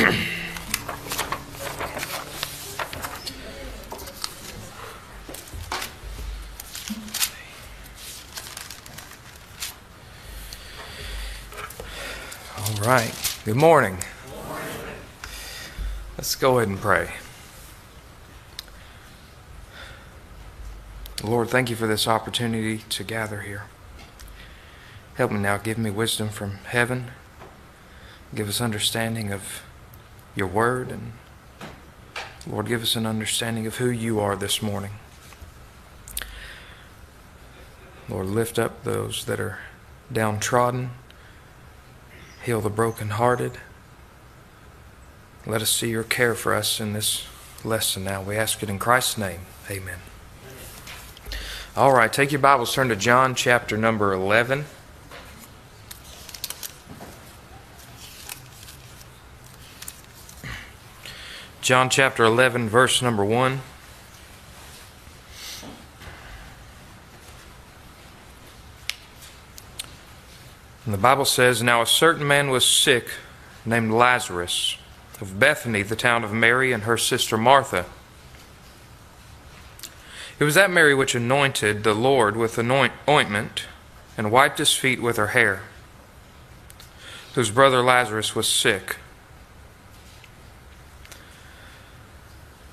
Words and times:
All 0.00 0.06
right. 12.80 13.12
Good 13.44 13.56
morning. 13.56 13.98
Let's 16.16 16.34
go 16.34 16.56
ahead 16.58 16.68
and 16.68 16.78
pray. 16.78 17.10
Lord, 21.22 21.50
thank 21.50 21.68
you 21.68 21.76
for 21.76 21.86
this 21.86 22.08
opportunity 22.08 22.78
to 22.88 23.04
gather 23.04 23.42
here. 23.42 23.64
Help 25.16 25.30
me 25.30 25.40
now. 25.40 25.58
Give 25.58 25.76
me 25.76 25.90
wisdom 25.90 26.30
from 26.30 26.52
heaven. 26.64 27.10
Give 28.34 28.48
us 28.48 28.62
understanding 28.62 29.30
of 29.30 29.62
your 30.34 30.46
word. 30.46 30.90
And 30.90 31.12
Lord, 32.46 32.66
give 32.66 32.82
us 32.82 32.96
an 32.96 33.06
understanding 33.06 33.66
of 33.66 33.76
who 33.76 33.90
you 33.90 34.20
are 34.20 34.36
this 34.36 34.62
morning. 34.62 34.92
Lord, 38.08 38.26
lift 38.26 38.58
up 38.58 38.82
those 38.82 39.24
that 39.26 39.38
are 39.38 39.58
downtrodden. 40.12 40.90
Heal 42.44 42.60
the 42.60 42.70
brokenhearted. 42.70 43.58
Let 45.46 45.62
us 45.62 45.70
see 45.70 45.90
your 45.90 46.02
care 46.02 46.34
for 46.34 46.54
us 46.54 46.80
in 46.80 46.92
this 46.92 47.26
lesson 47.64 48.04
now. 48.04 48.22
We 48.22 48.36
ask 48.36 48.62
it 48.62 48.70
in 48.70 48.78
Christ's 48.78 49.16
name. 49.16 49.40
Amen. 49.70 49.98
All 51.76 51.92
right, 51.92 52.12
take 52.12 52.32
your 52.32 52.40
Bibles, 52.40 52.74
turn 52.74 52.88
to 52.88 52.96
John 52.96 53.34
chapter 53.34 53.76
number 53.76 54.12
11. 54.12 54.64
John 61.70 61.88
chapter 61.88 62.24
11, 62.24 62.68
verse 62.68 63.00
number 63.00 63.24
1. 63.24 63.60
And 70.84 70.92
the 70.92 70.98
Bible 70.98 71.24
says, 71.24 71.62
Now 71.62 71.80
a 71.80 71.86
certain 71.86 72.26
man 72.26 72.50
was 72.50 72.66
sick, 72.66 73.10
named 73.64 73.92
Lazarus, 73.92 74.78
of 75.20 75.38
Bethany, 75.38 75.82
the 75.82 75.94
town 75.94 76.24
of 76.24 76.32
Mary, 76.32 76.72
and 76.72 76.82
her 76.82 76.98
sister 76.98 77.38
Martha. 77.38 77.86
It 80.40 80.42
was 80.42 80.56
that 80.56 80.72
Mary 80.72 80.96
which 80.96 81.14
anointed 81.14 81.84
the 81.84 81.94
Lord 81.94 82.36
with 82.36 82.58
anoint- 82.58 82.94
ointment 83.08 83.66
and 84.18 84.32
wiped 84.32 84.58
his 84.58 84.74
feet 84.74 85.00
with 85.00 85.16
her 85.18 85.28
hair, 85.28 85.62
whose 87.36 87.52
brother 87.52 87.80
Lazarus 87.80 88.34
was 88.34 88.48
sick. 88.48 88.96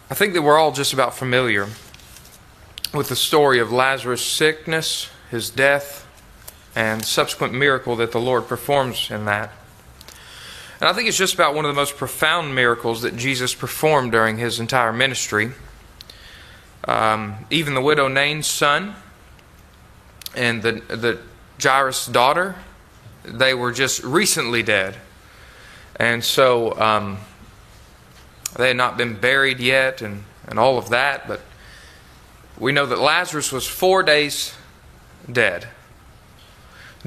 I 0.10 0.14
think 0.14 0.34
that 0.36 0.42
we're 0.42 0.58
all 0.58 0.72
just 0.72 0.94
about 0.94 1.16
familiar 1.16 1.68
with 2.94 3.10
the 3.10 3.16
story 3.16 3.60
of 3.60 3.74
Lazarus' 3.74 4.26
sickness, 4.26 5.10
his 5.30 5.50
death, 5.50 6.08
and 6.74 7.04
subsequent 7.04 7.54
miracle 7.54 7.98
that 7.98 8.14
the 8.14 8.20
Lord 8.20 8.48
performs 8.48 9.12
in 9.12 9.26
that. 9.26 9.52
And 10.80 10.88
I 10.88 10.94
think 10.94 11.10
it's 11.10 11.18
just 11.18 11.34
about 11.34 11.56
one 11.56 11.66
of 11.66 11.70
the 11.70 11.80
most 11.80 11.98
profound 11.98 12.56
miracles 12.56 13.02
that 13.02 13.18
Jesus 13.18 13.54
performed 13.54 14.14
during 14.14 14.38
his 14.38 14.62
entire 14.62 14.94
ministry. 14.94 15.52
Um, 16.88 17.46
even 17.50 17.74
the 17.74 17.82
widow 17.82 18.08
Nain's 18.08 18.48
son 18.48 18.96
and 20.38 20.64
the, 20.64 20.72
the 20.88 21.20
Jairus' 21.62 22.06
daughter, 22.06 22.56
they 23.26 23.54
were 23.54 23.74
just 23.74 24.02
recently 24.06 24.64
dead. 24.64 24.96
And 25.98 26.24
so 26.24 26.80
um, 26.80 27.18
they 28.58 28.70
had 28.70 28.78
not 28.78 28.98
been 28.98 29.16
buried 29.16 29.60
yet 29.60 30.02
and, 30.02 30.24
and 30.48 30.60
all 30.60 30.78
of 30.78 30.90
that, 30.90 31.28
but 31.28 31.42
we 32.58 32.72
know 32.72 32.86
that 32.86 33.00
Lazarus 33.00 33.52
was 33.52 33.68
four 33.68 34.04
days 34.04 34.54
dead. 35.32 35.68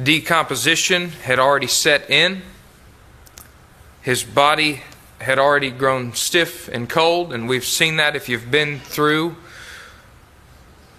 Decomposition 0.00 1.10
had 1.10 1.38
already 1.38 1.66
set 1.66 2.08
in. 2.08 2.42
His 4.02 4.22
body 4.22 4.82
had 5.20 5.38
already 5.38 5.70
grown 5.70 6.14
stiff 6.14 6.68
and 6.68 6.88
cold, 6.88 7.32
and 7.32 7.48
we've 7.48 7.64
seen 7.64 7.96
that 7.96 8.16
if 8.16 8.28
you've 8.28 8.50
been 8.50 8.78
through 8.78 9.36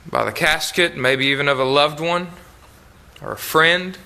by 0.10 0.24
the 0.24 0.32
casket, 0.32 0.98
maybe 0.98 1.28
even 1.28 1.48
of 1.48 1.60
a 1.60 1.64
loved 1.64 2.00
one, 2.00 2.28
or 3.22 3.32
a 3.32 3.38
friend, 3.38 3.98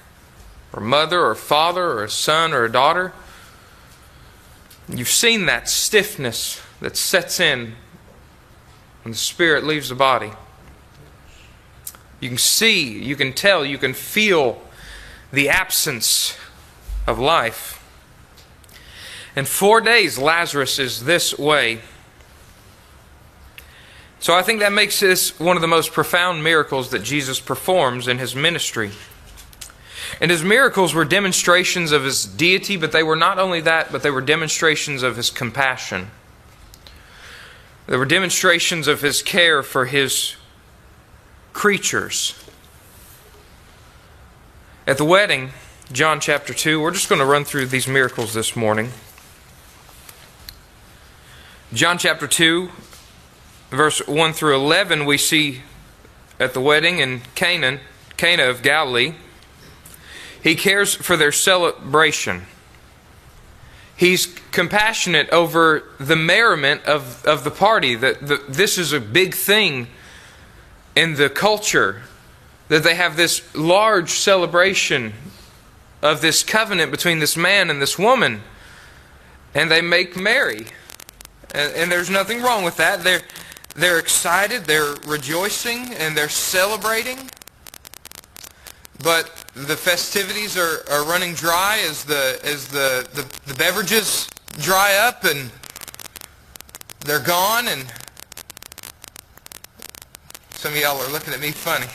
or 0.72 0.81
mother, 0.81 1.25
or 1.25 1.36
father, 1.36 1.86
or 1.92 2.03
a 2.03 2.09
son, 2.09 2.53
or 2.53 2.64
a 2.64 2.72
daughter. 2.72 3.14
You've 4.88 5.09
seen 5.09 5.47
that 5.47 5.68
stiffness 5.68 6.62
that 6.79 6.96
sets 6.96 7.40
in 7.40 7.75
when 9.03 9.12
the 9.12 9.18
spirit 9.18 9.63
leaves 9.63 9.90
the 9.90 9.96
body. 9.96 10.31
You 12.19 12.29
can 12.29 12.38
see, 12.38 13.01
you 13.01 13.16
can 13.16 13.34
tell, 13.34 13.66
you 13.66 13.78
can 13.78 13.94
feel 13.94 14.62
the 15.31 15.50
absence 15.50 16.38
of 17.07 17.19
life. 17.19 17.81
In 19.35 19.45
four 19.45 19.81
days, 19.81 20.18
Lazarus 20.18 20.79
is 20.79 21.03
this 21.03 21.38
way. 21.38 21.81
So 24.19 24.34
I 24.34 24.41
think 24.41 24.59
that 24.62 24.72
makes 24.72 25.00
this 25.00 25.40
one 25.40 25.56
of 25.57 25.62
the 25.62 25.68
most 25.68 25.91
profound 25.91 26.44
miracles 26.44 26.90
that 26.91 27.03
Jesus 27.03 27.40
performs 27.40 28.07
in 28.07 28.18
his 28.18 28.35
ministry. 28.35 28.91
And 30.22 30.31
his 30.31 30.44
miracles 30.44 30.94
were 30.94 31.06
demonstrations 31.06 31.92
of 31.92 32.03
his 32.03 32.26
deity, 32.26 32.78
but 32.78 32.92
they 32.92 33.03
were 33.03 33.16
not 33.16 33.38
only 33.38 33.62
that, 33.62 33.92
but 33.92 34.02
they 34.02 34.12
were 34.12 34.22
demonstrations 34.22 35.03
of 35.03 35.18
his 35.18 35.30
compassion. 35.30 36.09
They 37.88 37.98
were 37.98 38.06
demonstrations 38.06 38.88
of 38.88 39.02
his 39.02 39.22
care 39.22 39.62
for 39.62 39.86
his 39.86 40.36
creatures. 41.54 42.34
At 44.88 44.98
the 44.98 45.06
wedding, 45.06 45.52
John 45.92 46.20
chapter 46.20 46.54
2, 46.54 46.81
we're 46.81 46.92
just 46.92 47.09
going 47.09 47.20
to 47.20 47.25
run 47.25 47.44
through 47.44 47.68
these 47.68 47.88
miracles 47.88 48.34
this 48.34 48.56
morning. 48.56 48.92
John 51.74 51.98
chapter 51.98 52.28
2, 52.28 52.70
verse 53.70 54.00
1 54.08 54.34
through 54.34 54.56
11, 54.56 55.06
we 55.06 55.18
see 55.18 55.62
at 56.40 56.54
the 56.54 56.62
wedding 56.62 57.00
in 57.00 57.22
Canaan, 57.36 57.81
Cana 58.18 58.44
of 58.44 58.62
Galilee, 58.62 59.16
he 60.45 60.53
cares 60.53 60.94
for 60.94 61.17
their 61.17 61.31
celebration. 61.31 62.44
He's 63.97 64.28
compassionate 64.51 65.28
over 65.31 65.81
the 66.00 66.16
merriment 66.16 66.85
of, 66.85 67.25
of 67.25 67.44
the 67.44 67.50
party. 67.50 67.95
That 67.95 68.28
the, 68.28 68.39
this 68.47 68.78
is 68.78 68.94
a 68.94 69.00
big 69.00 69.33
thing 69.33 69.88
in 70.95 71.16
the 71.16 71.31
culture. 71.31 72.03
That 72.67 72.83
they 72.83 72.94
have 72.94 73.17
this 73.17 73.56
large 73.56 74.11
celebration 74.11 75.13
of 76.03 76.22
this 76.22 76.44
covenant 76.44 76.91
between 76.91 77.17
this 77.17 77.35
man 77.35 77.72
and 77.72 77.81
this 77.81 77.97
woman. 77.97 78.44
And 79.56 79.72
they 79.72 79.81
make 79.81 80.16
merry. 80.16 80.67
And, 81.56 81.73
and 81.73 81.91
there's 81.91 82.12
nothing 82.12 82.44
wrong 82.44 82.63
with 82.63 82.77
that. 82.77 83.03
They're, 83.03 83.23
they're 83.75 83.97
excited, 83.97 84.66
they're 84.66 84.94
rejoicing, 85.07 85.91
and 85.95 86.16
they're 86.16 86.29
celebrating. 86.29 87.31
But 89.01 89.44
the 89.56 89.78
festivities 89.78 90.58
are, 90.58 90.84
are 90.92 91.06
running 91.06 91.34
dry 91.34 91.80
as 91.88 92.04
the 92.04 92.40
as 92.44 92.68
the, 92.68 93.08
the, 93.14 93.26
the 93.48 93.54
beverages 93.56 94.30
dry 94.60 94.96
up 94.98 95.24
and 95.24 95.50
they're 97.06 97.22
gone 97.22 97.70
and 97.70 97.86
some 100.52 100.74
of 100.74 100.80
y'all 100.80 101.00
are 101.00 101.12
looking 101.12 101.34
at 101.34 101.40
me 101.40 101.52
funny. 101.52 101.86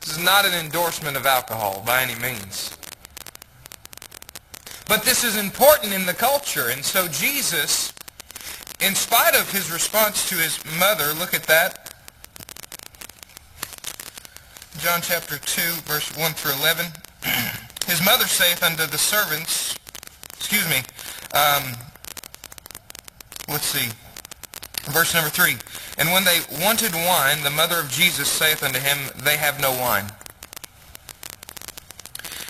This 0.00 0.16
is 0.16 0.24
not 0.24 0.44
an 0.44 0.54
endorsement 0.54 1.16
of 1.16 1.24
alcohol 1.24 1.82
by 1.86 2.02
any 2.02 2.14
means. 2.20 2.76
But 4.88 5.04
this 5.04 5.24
is 5.24 5.36
important 5.36 5.92
in 5.92 6.04
the 6.04 6.14
culture. 6.14 6.70
And 6.70 6.84
so 6.84 7.06
Jesus, 7.08 7.92
in 8.80 8.94
spite 8.94 9.34
of 9.34 9.50
his 9.52 9.70
response 9.70 10.28
to 10.28 10.34
his 10.34 10.58
mother, 10.78 11.12
look 11.14 11.32
at 11.32 11.44
that. 11.44 11.81
John 14.82 15.00
chapter 15.00 15.38
2, 15.38 15.62
verse 15.86 16.10
1 16.18 16.32
through 16.32 16.54
11. 16.58 16.86
his 17.86 18.04
mother 18.04 18.26
saith 18.26 18.64
unto 18.64 18.84
the 18.84 18.98
servants, 18.98 19.76
excuse 20.36 20.68
me, 20.68 20.78
um, 21.38 21.62
let's 23.48 23.66
see, 23.66 23.92
verse 24.90 25.14
number 25.14 25.30
3. 25.30 25.54
And 25.98 26.10
when 26.10 26.24
they 26.24 26.40
wanted 26.60 26.92
wine, 26.94 27.44
the 27.44 27.50
mother 27.50 27.78
of 27.78 27.90
Jesus 27.90 28.28
saith 28.28 28.64
unto 28.64 28.80
him, 28.80 28.98
They 29.22 29.36
have 29.36 29.60
no 29.60 29.70
wine. 29.70 30.06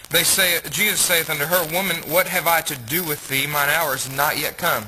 They 0.09 0.23
say, 0.23 0.59
Jesus 0.71 1.03
saith 1.03 1.29
unto 1.29 1.45
her, 1.45 1.71
Woman, 1.71 1.97
what 2.11 2.29
have 2.29 2.47
I 2.47 2.63
to 2.63 2.79
do 2.79 3.05
with 3.05 3.29
thee? 3.29 3.47
Mine 3.47 3.69
hour 3.69 3.95
is 3.95 4.11
not 4.11 4.39
yet 4.39 4.57
come. 4.57 4.87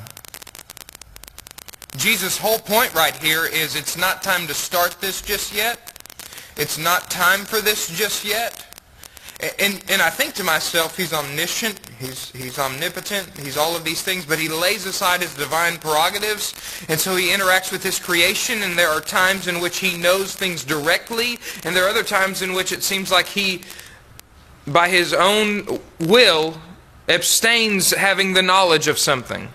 Jesus' 1.98 2.38
whole 2.38 2.58
point 2.58 2.94
right 2.94 3.14
here 3.14 3.44
is 3.44 3.76
it's 3.76 3.98
not 3.98 4.22
time 4.22 4.46
to 4.46 4.54
start 4.54 4.96
this 5.02 5.20
just 5.20 5.54
yet. 5.54 5.93
It's 6.56 6.78
not 6.78 7.10
time 7.10 7.40
for 7.40 7.60
this 7.60 7.88
just 7.96 8.24
yet. 8.24 8.60
And, 9.58 9.84
and 9.88 10.00
I 10.00 10.10
think 10.10 10.34
to 10.34 10.44
myself, 10.44 10.96
he's 10.96 11.12
omniscient, 11.12 11.80
He's, 11.98 12.30
he's 12.32 12.58
omnipotent. 12.58 13.38
He's 13.38 13.56
all 13.56 13.76
of 13.76 13.84
these 13.84 14.02
things, 14.02 14.26
but 14.26 14.38
he 14.38 14.48
lays 14.48 14.84
aside 14.84 15.22
his 15.22 15.34
divine 15.34 15.78
prerogatives, 15.78 16.54
and 16.88 16.98
so 16.98 17.16
he 17.16 17.28
interacts 17.28 17.72
with 17.72 17.82
his 17.82 17.98
creation, 17.98 18.62
and 18.62 18.78
there 18.78 18.88
are 18.88 19.00
times 19.00 19.48
in 19.48 19.60
which 19.60 19.78
he 19.78 19.96
knows 19.96 20.34
things 20.34 20.64
directly, 20.64 21.38
and 21.64 21.74
there 21.74 21.84
are 21.84 21.88
other 21.88 22.02
times 22.02 22.42
in 22.42 22.52
which 22.52 22.72
it 22.72 22.82
seems 22.82 23.10
like 23.10 23.26
he, 23.26 23.62
by 24.66 24.88
his 24.88 25.14
own 25.14 25.80
will, 26.00 26.60
abstains 27.08 27.92
having 27.92 28.34
the 28.34 28.42
knowledge 28.42 28.88
of 28.88 28.98
something. 28.98 29.48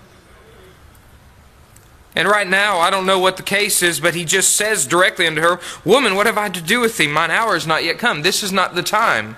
And 2.16 2.28
right 2.28 2.48
now, 2.48 2.80
I 2.80 2.90
don't 2.90 3.06
know 3.06 3.20
what 3.20 3.38
the 3.38 3.44
case 3.44 3.84
is, 3.84 4.00
but 4.00 4.16
he 4.16 4.26
just 4.26 4.56
says 4.56 4.88
directly 4.88 5.28
unto 5.28 5.42
her, 5.42 5.60
Woman, 5.86 6.16
what 6.16 6.26
have 6.26 6.38
I 6.38 6.50
to 6.50 6.62
do 6.62 6.80
with 6.80 6.98
thee? 6.98 7.08
Mine 7.08 7.32
hour 7.32 7.56
is 7.56 7.68
not 7.68 7.84
yet 7.84 8.00
come. 8.00 8.24
This 8.24 8.42
is 8.42 8.52
not 8.52 8.76
the 8.76 8.84
time. 8.84 9.38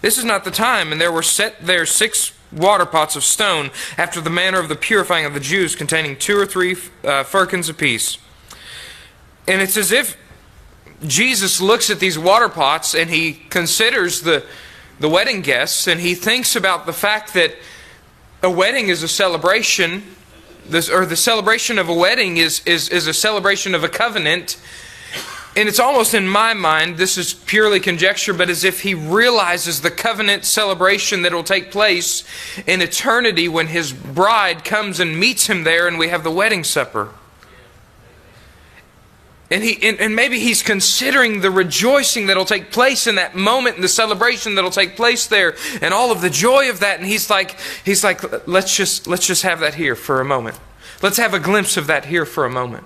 This 0.00 0.18
is 0.18 0.24
not 0.24 0.44
the 0.44 0.50
time. 0.50 0.92
And 0.92 1.00
there 1.00 1.12
were 1.12 1.22
set 1.22 1.66
there 1.66 1.84
six 1.84 2.32
water 2.52 2.86
pots 2.86 3.16
of 3.16 3.24
stone, 3.24 3.70
after 3.96 4.20
the 4.20 4.30
manner 4.30 4.60
of 4.60 4.68
the 4.68 4.76
purifying 4.76 5.24
of 5.24 5.34
the 5.34 5.40
Jews, 5.40 5.74
containing 5.74 6.16
two 6.16 6.38
or 6.38 6.46
three 6.46 6.76
uh, 7.02 7.24
firkins 7.24 7.68
apiece. 7.68 8.18
And 9.48 9.60
it's 9.60 9.76
as 9.76 9.90
if 9.90 10.16
Jesus 11.06 11.60
looks 11.60 11.90
at 11.90 11.98
these 11.98 12.18
water 12.18 12.48
pots 12.48 12.94
and 12.94 13.10
he 13.10 13.32
considers 13.32 14.20
the, 14.20 14.44
the 15.00 15.08
wedding 15.08 15.40
guests 15.40 15.88
and 15.88 16.00
he 16.00 16.14
thinks 16.14 16.54
about 16.54 16.86
the 16.86 16.92
fact 16.92 17.34
that 17.34 17.54
a 18.42 18.50
wedding 18.50 18.88
is 18.88 19.02
a 19.02 19.08
celebration 19.08 20.02
this, 20.66 20.88
or 20.88 21.06
the 21.06 21.16
celebration 21.16 21.78
of 21.78 21.88
a 21.88 21.94
wedding 21.94 22.36
is, 22.36 22.62
is, 22.66 22.88
is 22.88 23.06
a 23.06 23.14
celebration 23.14 23.74
of 23.74 23.84
a 23.84 23.88
covenant. 23.88 24.56
And 25.54 25.68
it's 25.68 25.78
almost 25.78 26.14
in 26.14 26.26
my 26.26 26.54
mind, 26.54 26.96
this 26.96 27.18
is 27.18 27.34
purely 27.34 27.78
conjecture, 27.78 28.32
but 28.32 28.48
as 28.48 28.64
if 28.64 28.80
he 28.80 28.94
realizes 28.94 29.82
the 29.82 29.90
covenant 29.90 30.46
celebration 30.46 31.22
that 31.22 31.34
will 31.34 31.44
take 31.44 31.70
place 31.70 32.24
in 32.66 32.80
eternity 32.80 33.48
when 33.48 33.66
his 33.66 33.92
bride 33.92 34.64
comes 34.64 34.98
and 34.98 35.18
meets 35.18 35.48
him 35.48 35.64
there 35.64 35.86
and 35.86 35.98
we 35.98 36.08
have 36.08 36.24
the 36.24 36.30
wedding 36.30 36.64
supper. 36.64 37.10
And, 39.52 39.62
he, 39.62 39.86
and, 39.86 40.00
and 40.00 40.16
maybe 40.16 40.38
he's 40.38 40.62
considering 40.62 41.42
the 41.42 41.50
rejoicing 41.50 42.26
that'll 42.26 42.46
take 42.46 42.72
place 42.72 43.06
in 43.06 43.16
that 43.16 43.36
moment 43.36 43.74
and 43.74 43.84
the 43.84 43.88
celebration 43.88 44.54
that'll 44.54 44.70
take 44.70 44.96
place 44.96 45.26
there 45.26 45.56
and 45.82 45.92
all 45.92 46.10
of 46.10 46.22
the 46.22 46.30
joy 46.30 46.70
of 46.70 46.80
that. 46.80 46.98
And 46.98 47.06
he's 47.06 47.28
like, 47.28 47.60
he's 47.84 48.02
like 48.02 48.48
let's, 48.48 48.74
just, 48.74 49.06
let's 49.06 49.26
just 49.26 49.42
have 49.42 49.60
that 49.60 49.74
here 49.74 49.94
for 49.94 50.22
a 50.22 50.24
moment. 50.24 50.58
Let's 51.02 51.18
have 51.18 51.34
a 51.34 51.38
glimpse 51.38 51.76
of 51.76 51.86
that 51.88 52.06
here 52.06 52.24
for 52.24 52.46
a 52.46 52.50
moment. 52.50 52.84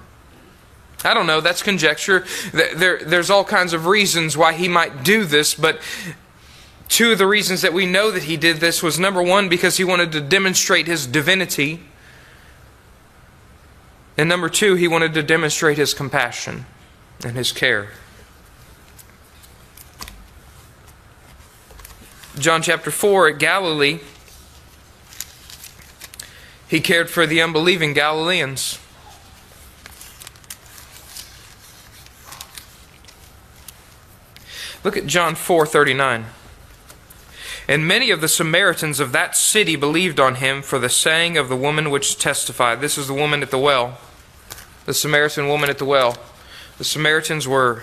I 1.04 1.14
don't 1.14 1.28
know, 1.28 1.40
that's 1.40 1.62
conjecture. 1.62 2.24
There, 2.52 2.98
there's 2.98 3.30
all 3.30 3.44
kinds 3.44 3.72
of 3.72 3.86
reasons 3.86 4.36
why 4.36 4.54
he 4.54 4.66
might 4.66 5.04
do 5.04 5.24
this, 5.24 5.54
but 5.54 5.80
two 6.88 7.12
of 7.12 7.18
the 7.18 7.28
reasons 7.28 7.62
that 7.62 7.72
we 7.72 7.86
know 7.86 8.10
that 8.10 8.24
he 8.24 8.36
did 8.36 8.56
this 8.56 8.82
was 8.82 8.98
number 8.98 9.22
one, 9.22 9.48
because 9.48 9.76
he 9.76 9.84
wanted 9.84 10.10
to 10.12 10.20
demonstrate 10.20 10.88
his 10.88 11.06
divinity. 11.06 11.84
And 14.16 14.28
number 14.28 14.48
two, 14.48 14.74
he 14.76 14.88
wanted 14.88 15.12
to 15.14 15.22
demonstrate 15.22 15.76
his 15.76 15.92
compassion 15.92 16.64
and 17.22 17.36
his 17.36 17.52
care. 17.52 17.90
John 22.38 22.62
chapter 22.62 22.90
4 22.90 23.28
at 23.28 23.38
Galilee, 23.38 24.00
he 26.68 26.80
cared 26.80 27.10
for 27.10 27.26
the 27.26 27.40
unbelieving 27.40 27.92
Galileans. 27.92 28.78
Look 34.84 34.96
at 34.96 35.06
John 35.06 35.34
4:39. 35.34 36.26
And 37.68 37.88
many 37.88 38.10
of 38.10 38.20
the 38.20 38.28
Samaritans 38.28 39.00
of 39.00 39.10
that 39.12 39.36
city 39.36 39.74
believed 39.74 40.20
on 40.20 40.36
him 40.36 40.62
for 40.62 40.78
the 40.78 40.88
saying 40.88 41.36
of 41.36 41.48
the 41.48 41.56
woman 41.56 41.90
which 41.90 42.18
testified. 42.18 42.80
This 42.80 42.96
is 42.96 43.08
the 43.08 43.14
woman 43.14 43.42
at 43.42 43.50
the 43.50 43.58
well 43.58 43.98
the 44.86 44.94
Samaritan 44.94 45.48
woman 45.48 45.68
at 45.68 45.78
the 45.78 45.84
well. 45.84 46.16
The 46.78 46.84
Samaritans 46.84 47.46
were 47.46 47.82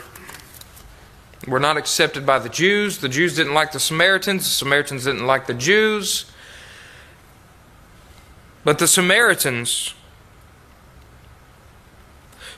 were 1.46 1.60
not 1.60 1.76
accepted 1.76 2.26
by 2.26 2.40
the 2.40 2.48
Jews. 2.48 3.00
The 3.00 3.10
Jews 3.10 3.36
didn't 3.36 3.54
like 3.54 3.74
the 3.74 3.80
Samaritans. 3.80 4.46
The 4.46 4.50
Samaritans 4.50 5.04
didn't 5.04 5.28
like 5.28 5.46
the 5.46 5.54
Jews. 5.54 6.32
But 8.64 8.80
the 8.80 8.88
Samaritans, 8.88 9.94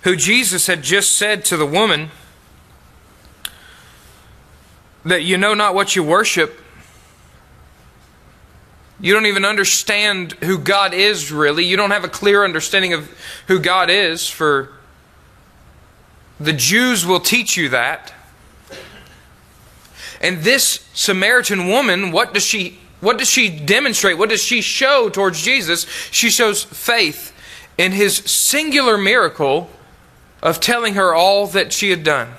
who 0.04 0.16
Jesus 0.16 0.68
had 0.68 0.84
just 0.84 1.14
said 1.14 1.44
to 1.46 1.58
the 1.58 1.66
woman, 1.66 2.12
that 5.04 5.24
you 5.24 5.38
know 5.38 5.56
not 5.56 5.74
what 5.74 5.96
you 5.96 6.04
worship, 6.04 6.60
you 9.00 9.14
don't 9.14 9.26
even 9.26 9.46
understand 9.46 10.34
who 10.34 10.58
God 10.58 10.94
is 10.94 11.32
really. 11.32 11.66
You 11.66 11.78
don't 11.78 11.92
have 11.92 12.04
a 12.04 12.10
clear 12.10 12.44
understanding 12.44 12.94
of 12.94 13.10
who 13.48 13.60
God 13.60 13.90
is, 13.90 14.30
for 14.30 14.70
the 16.40 16.54
Jews 16.54 17.06
will 17.06 17.20
teach 17.20 17.58
you 17.58 17.70
that. 17.70 18.14
And 20.22 20.40
this 20.40 20.88
Samaritan 20.94 21.68
woman, 21.68 22.12
what 22.12 22.34
does 22.34 22.44
she 22.44 22.80
what 23.02 23.20
does 23.20 23.30
she 23.30 23.50
demonstrate? 23.50 24.18
What 24.18 24.30
does 24.30 24.42
she 24.42 24.62
show 24.62 25.10
towards 25.10 25.42
Jesus? 25.42 25.86
She 26.10 26.30
shows 26.30 26.64
faith 26.64 27.34
in 27.78 27.92
his 27.92 28.16
singular 28.16 28.98
miracle 28.98 29.70
of 30.42 30.60
telling 30.60 30.96
her 30.96 31.14
all 31.14 31.46
that 31.48 31.74
she 31.74 31.90
had 31.90 32.04
done. 32.04 32.30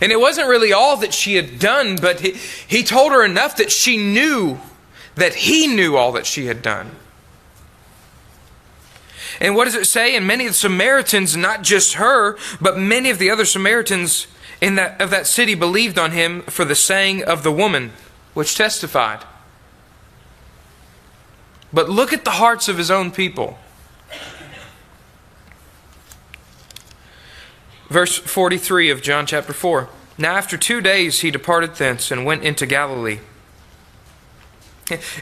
And 0.00 0.12
it 0.12 0.20
wasn't 0.20 0.48
really 0.48 0.72
all 0.72 0.96
that 0.98 1.14
she 1.14 1.34
had 1.34 1.58
done, 1.58 1.96
but 1.96 2.20
he, 2.20 2.32
he 2.32 2.82
told 2.82 3.12
her 3.12 3.24
enough 3.24 3.56
that 3.56 3.70
she 3.70 3.96
knew 3.96 4.60
that 5.14 5.34
he 5.34 5.66
knew 5.66 5.96
all 5.96 6.12
that 6.12 6.26
she 6.26 6.46
had 6.46 6.62
done. 6.62 6.90
And 9.40 9.56
what 9.56 9.64
does 9.64 9.74
it 9.74 9.86
say? 9.86 10.16
And 10.16 10.26
many 10.26 10.46
of 10.46 10.52
the 10.52 10.58
Samaritans, 10.58 11.36
not 11.36 11.62
just 11.62 11.94
her, 11.94 12.36
but 12.60 12.78
many 12.78 13.10
of 13.10 13.18
the 13.18 13.30
other 13.30 13.44
Samaritans 13.44 14.26
in 14.60 14.76
that, 14.76 15.00
of 15.00 15.10
that 15.10 15.26
city 15.26 15.54
believed 15.54 15.98
on 15.98 16.12
him 16.12 16.42
for 16.42 16.64
the 16.64 16.74
saying 16.74 17.24
of 17.24 17.42
the 17.42 17.52
woman, 17.52 17.92
which 18.34 18.56
testified. 18.56 19.24
But 21.72 21.88
look 21.88 22.12
at 22.12 22.24
the 22.24 22.32
hearts 22.32 22.68
of 22.68 22.78
his 22.78 22.90
own 22.90 23.10
people. 23.10 23.58
Verse 27.92 28.16
43 28.16 28.88
of 28.88 29.02
John 29.02 29.26
chapter 29.26 29.52
4. 29.52 29.86
Now, 30.16 30.34
after 30.34 30.56
two 30.56 30.80
days, 30.80 31.20
he 31.20 31.30
departed 31.30 31.74
thence 31.74 32.10
and 32.10 32.24
went 32.24 32.42
into 32.42 32.64
Galilee. 32.64 33.18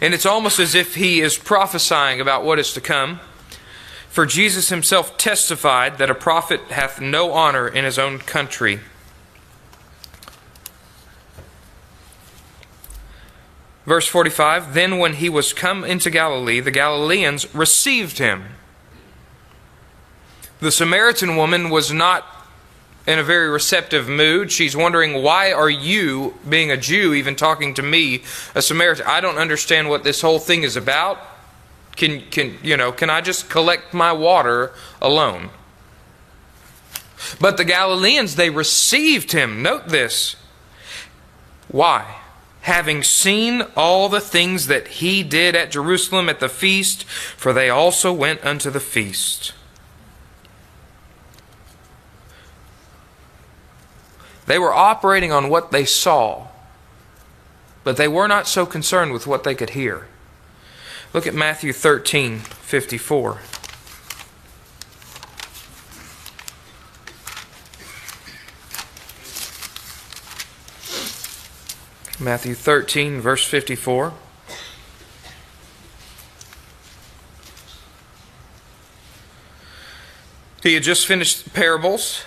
And 0.01 0.15
it's 0.15 0.25
almost 0.25 0.61
as 0.61 0.77
if 0.77 0.95
he 0.95 1.21
is 1.21 1.37
prophesying 1.37 2.21
about 2.21 2.45
what 2.45 2.61
is 2.61 2.73
to 2.75 2.81
come. 2.81 3.19
For 4.09 4.25
Jesus 4.25 4.69
himself 4.69 5.19
testified 5.19 5.99
that 5.99 6.11
a 6.11 6.15
prophet 6.15 6.61
hath 6.71 7.01
no 7.01 7.33
honor 7.33 7.67
in 7.67 7.85
his 7.85 7.99
own 7.99 8.21
country. 8.21 8.79
Verse 13.85 14.07
45 14.07 14.75
Then 14.75 14.99
when 14.99 15.15
he 15.15 15.29
was 15.29 15.53
come 15.53 15.83
into 15.83 16.09
Galilee, 16.09 16.61
the 16.61 16.71
Galileans 16.71 17.53
received 17.53 18.19
him. 18.19 18.45
The 20.61 20.71
Samaritan 20.71 21.35
woman 21.35 21.69
was 21.69 21.93
not 21.93 22.40
in 23.07 23.19
a 23.19 23.25
very 23.25 23.49
receptive 23.49 24.09
mood. 24.09 24.53
She's 24.53 24.77
wondering, 24.77 25.23
why 25.23 25.53
are 25.53 25.71
you, 25.71 26.35
being 26.49 26.71
a 26.71 26.77
Jew, 26.77 27.15
even 27.15 27.35
talking 27.37 27.75
to 27.75 27.83
me, 27.83 28.23
a 28.55 28.63
Samaritan? 28.63 29.07
I 29.07 29.21
don't 29.21 29.39
understand 29.39 29.89
what 29.89 30.05
this 30.05 30.21
whole 30.21 30.39
thing 30.39 30.63
is 30.63 30.77
about. 30.77 31.19
Can, 31.97 32.23
can, 32.31 32.59
you 32.63 32.77
know, 32.77 32.93
can 32.93 33.11
I 33.11 33.21
just 33.21 33.51
collect 33.51 33.93
my 33.93 34.13
water 34.13 34.73
alone? 35.01 35.51
But 37.41 37.57
the 37.57 37.65
Galileans, 37.65 38.37
they 38.37 38.51
received 38.51 39.33
him. 39.33 39.63
Note 39.63 39.89
this. 39.89 40.37
Why? 41.69 42.17
Having 42.63 43.05
seen 43.05 43.63
all 43.77 44.09
the 44.09 44.21
things 44.21 44.67
that 44.67 44.89
he 44.89 45.23
did 45.23 45.55
at 45.55 45.71
Jerusalem 45.71 46.29
at 46.29 46.41
the 46.41 46.49
feast, 46.49 47.05
for 47.05 47.53
they 47.53 47.71
also 47.71 48.13
went 48.13 48.45
unto 48.45 48.71
the 48.71 48.81
feast. 48.81 49.53
They 54.51 54.59
were 54.59 54.75
operating 54.75 55.31
on 55.31 55.49
what 55.49 55.71
they 55.71 55.85
saw, 55.85 56.49
but 57.85 57.97
they 57.97 58.09
were 58.09 58.27
not 58.27 58.49
so 58.49 58.67
concerned 58.67 59.13
with 59.13 59.25
what 59.25 59.45
they 59.45 59.55
could 59.55 59.71
hear. 59.71 60.09
Look 61.15 61.25
at 61.25 61.35
Matthew 61.35 61.73
13 61.73 62.41
54. 62.41 63.39
Matthew 72.19 72.55
13, 72.55 73.21
verse 73.21 73.45
54. 73.45 74.15
He 80.65 80.75
had 80.75 80.83
just 80.83 81.07
finished 81.07 81.55
parables 81.55 82.25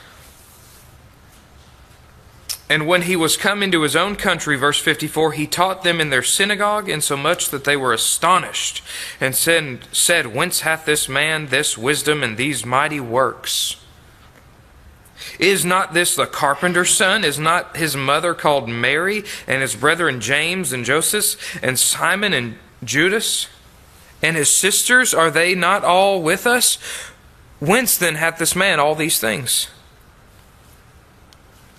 And 2.69 2.87
when 2.87 3.03
he 3.03 3.15
was 3.15 3.35
come 3.35 3.61
into 3.61 3.81
his 3.81 3.95
own 3.95 4.15
country, 4.15 4.55
verse 4.55 4.79
54, 4.79 5.33
he 5.33 5.47
taught 5.47 5.83
them 5.83 5.99
in 5.99 6.09
their 6.09 6.23
synagogue, 6.23 6.89
insomuch 6.89 7.49
that 7.49 7.65
they 7.65 7.75
were 7.75 7.93
astonished, 7.93 8.81
and 9.19 9.35
said, 9.35 9.85
said, 9.91 10.33
Whence 10.33 10.61
hath 10.61 10.85
this 10.85 11.09
man 11.09 11.47
this 11.47 11.77
wisdom 11.77 12.23
and 12.23 12.37
these 12.37 12.65
mighty 12.65 12.99
works? 12.99 13.75
Is 15.39 15.65
not 15.65 15.93
this 15.93 16.15
the 16.15 16.25
carpenter's 16.25 16.91
son? 16.91 17.23
Is 17.23 17.39
not 17.39 17.75
his 17.75 17.95
mother 17.95 18.33
called 18.33 18.69
Mary, 18.69 19.23
and 19.47 19.61
his 19.61 19.75
brethren 19.75 20.21
James 20.21 20.71
and 20.71 20.85
Joseph, 20.85 21.59
and 21.63 21.77
Simon 21.77 22.33
and 22.33 22.55
Judas? 22.83 23.47
And 24.21 24.37
his 24.37 24.49
sisters, 24.49 25.13
are 25.13 25.29
they 25.29 25.53
not 25.53 25.83
all 25.83 26.21
with 26.21 26.47
us? 26.47 26.77
Whence 27.59 27.97
then 27.97 28.15
hath 28.15 28.37
this 28.37 28.55
man 28.55 28.79
all 28.79 28.95
these 28.95 29.19
things? 29.19 29.67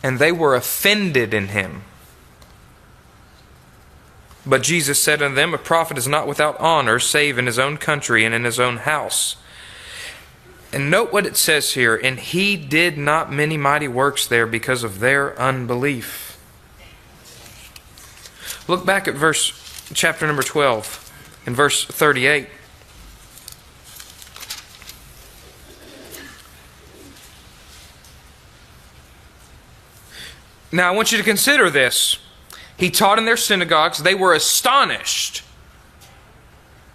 And 0.05 0.19
they 0.19 0.31
were 0.31 0.55
offended 0.55 1.33
in 1.33 1.49
him. 1.49 1.83
But 4.45 4.63
Jesus 4.63 5.03
said 5.03 5.23
unto 5.23 5.35
them, 5.35 5.55
A 5.55 5.59
prophet 5.59 5.97
is 5.97 6.07
not 6.07 6.29
without 6.29 6.61
honor, 6.61 6.99
save 6.99 7.39
in 7.39 7.47
his 7.47 7.59
own 7.59 7.79
country 7.79 8.23
and 8.23 8.35
in 8.35 8.45
his 8.45 8.61
own 8.61 8.77
house. 8.77 9.37
And 10.75 10.91
note 10.91 11.11
what 11.11 11.25
it 11.25 11.39
says 11.39 11.73
here 11.73 11.97
and 11.97 12.21
he 12.21 12.57
did 12.57 12.99
not 12.99 13.33
many 13.33 13.57
mighty 13.57 13.89
works 13.89 14.27
there 14.27 14.47
because 14.47 14.85
of 14.85 15.01
their 15.01 15.41
unbelief. 15.41 16.39
Look 18.69 18.85
back 18.85 19.09
at 19.09 19.15
verse 19.15 19.53
chapter 19.95 20.27
number 20.27 20.43
12 20.43 21.43
in 21.47 21.55
verse 21.55 21.87
38. 21.87 22.49
Now, 30.75 30.93
I 30.93 30.97
want 30.97 31.13
you 31.13 31.19
to 31.19 31.25
consider 31.25 31.71
this. 31.71 32.19
He 32.77 32.91
taught 32.91 33.19
in 33.19 33.27
their 33.27 33.37
synagogues. 33.37 34.03
They 34.03 34.17
were 34.17 34.35
astonished. 34.35 35.45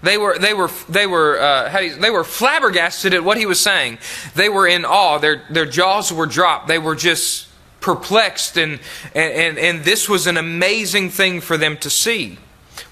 They 0.04 0.18
were, 0.18 0.38
they 0.38 0.54
were, 0.54 0.70
they 0.90 1.08
were, 1.08 1.40
uh, 1.40 1.80
you, 1.80 1.96
they 1.96 2.10
were 2.10 2.26
flabbergasted 2.26 3.14
at 3.14 3.24
what 3.24 3.38
he 3.38 3.46
was 3.46 3.58
saying. 3.62 4.00
They 4.36 4.50
were 4.50 4.68
in 4.68 4.84
awe. 4.84 5.18
Their, 5.20 5.44
their 5.50 5.66
jaws 5.66 6.12
were 6.12 6.26
dropped. 6.26 6.68
They 6.68 6.78
were 6.78 6.96
just 6.96 7.48
perplexed, 7.80 8.58
and, 8.58 8.82
and, 9.16 9.58
and 9.58 9.86
this 9.86 10.10
was 10.10 10.28
an 10.28 10.36
amazing 10.36 11.10
thing 11.10 11.40
for 11.40 11.56
them 11.56 11.78
to 11.78 11.90
see. 11.90 12.38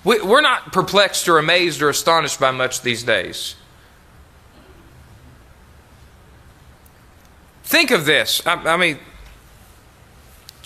We, 0.06 0.22
we're 0.22 0.40
not 0.40 0.72
perplexed 0.72 1.28
or 1.28 1.38
amazed 1.38 1.82
or 1.82 1.90
astonished 1.90 2.40
by 2.40 2.52
much 2.52 2.82
these 2.82 3.04
days. 3.04 3.56
Think 7.66 7.92
of 7.92 8.06
this. 8.06 8.42
I, 8.48 8.54
I 8.54 8.78
mean, 8.78 9.00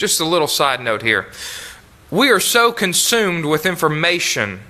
just 0.01 0.19
a 0.19 0.25
little 0.25 0.47
side 0.47 0.81
note 0.81 1.03
here. 1.03 1.27
We 2.09 2.31
are 2.31 2.39
so 2.39 2.71
consumed 2.71 3.45
with 3.45 3.67
information 3.67 4.61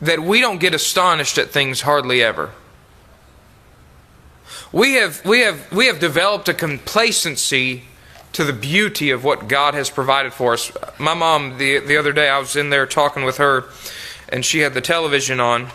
that 0.00 0.20
we 0.20 0.40
don't 0.40 0.58
get 0.58 0.72
astonished 0.72 1.36
at 1.36 1.50
things 1.50 1.80
hardly 1.80 2.22
ever. 2.22 2.52
We 4.72 4.94
have, 4.94 5.24
we 5.26 5.40
have, 5.40 5.72
we 5.72 5.86
have 5.86 5.98
developed 5.98 6.48
a 6.48 6.54
complacency 6.54 7.82
to 8.34 8.44
the 8.44 8.52
beauty 8.52 9.10
of 9.10 9.24
what 9.24 9.48
God 9.48 9.74
has 9.74 9.90
provided 9.90 10.32
for 10.32 10.52
us. 10.52 10.70
My 10.98 11.14
mom, 11.14 11.58
the, 11.58 11.78
the 11.80 11.96
other 11.96 12.12
day, 12.12 12.28
I 12.28 12.38
was 12.38 12.54
in 12.54 12.70
there 12.70 12.86
talking 12.86 13.24
with 13.24 13.38
her, 13.38 13.64
and 14.28 14.44
she 14.44 14.60
had 14.60 14.74
the 14.74 14.80
television 14.80 15.40
on, 15.40 15.70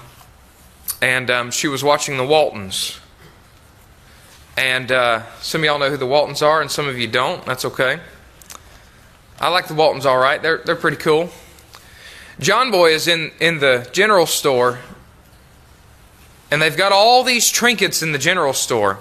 and 1.02 1.30
um, 1.30 1.52
she 1.52 1.68
was 1.68 1.84
watching 1.84 2.16
the 2.16 2.26
Waltons. 2.26 3.02
And 4.58 4.92
uh, 4.92 5.22
some 5.40 5.62
of 5.62 5.66
y'all 5.66 5.78
know 5.78 5.92
who 5.92 5.98
the 5.98 6.08
Waltons 6.08 6.42
are, 6.42 6.62
and 6.62 6.72
some 6.72 6.88
of 6.88 6.98
you 6.98 7.08
don't. 7.08 7.46
That's 7.46 7.64
okay. 7.64 8.00
I 9.40 9.50
like 9.50 9.68
the 9.68 9.76
Waltons 9.76 10.08
all 10.08 10.18
right. 10.18 10.42
They're, 10.42 10.58
they're 10.66 10.76
pretty 10.76 10.98
cool. 10.98 11.30
John 12.40 12.72
Boy 12.72 12.94
is 12.94 13.08
in, 13.08 13.32
in 13.40 13.60
the 13.60 13.88
general 13.92 14.26
store, 14.26 14.80
and 16.50 16.60
they've 16.60 16.76
got 16.76 16.92
all 16.92 17.24
these 17.24 17.52
trinkets 17.52 18.02
in 18.02 18.14
the 18.14 18.18
general 18.18 18.54
store. 18.54 18.98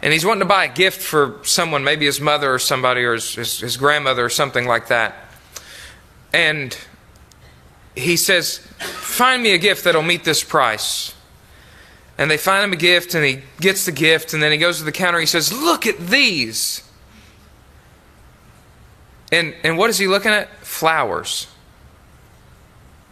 And 0.00 0.14
he's 0.14 0.24
wanting 0.24 0.40
to 0.40 0.46
buy 0.46 0.64
a 0.64 0.72
gift 0.72 1.02
for 1.02 1.40
someone, 1.42 1.84
maybe 1.84 2.06
his 2.06 2.20
mother 2.20 2.54
or 2.54 2.58
somebody, 2.58 3.02
or 3.02 3.14
his, 3.14 3.34
his, 3.34 3.60
his 3.60 3.76
grandmother 3.76 4.24
or 4.24 4.30
something 4.30 4.66
like 4.66 4.88
that. 4.88 5.14
And 6.32 6.74
he 7.94 8.16
says, 8.16 8.58
Find 8.78 9.42
me 9.42 9.52
a 9.52 9.58
gift 9.58 9.84
that'll 9.84 10.02
meet 10.02 10.24
this 10.24 10.42
price 10.42 11.12
and 12.18 12.28
they 12.28 12.36
find 12.36 12.64
him 12.64 12.72
a 12.72 12.76
gift 12.76 13.14
and 13.14 13.24
he 13.24 13.42
gets 13.60 13.86
the 13.86 13.92
gift 13.92 14.34
and 14.34 14.42
then 14.42 14.50
he 14.50 14.58
goes 14.58 14.78
to 14.78 14.84
the 14.84 14.92
counter 14.92 15.20
he 15.20 15.26
says 15.26 15.52
look 15.52 15.86
at 15.86 15.98
these. 15.98 16.82
And 19.30 19.54
and 19.62 19.78
what 19.78 19.88
is 19.88 19.98
he 19.98 20.08
looking 20.08 20.32
at? 20.32 20.50
Flowers. 20.58 21.46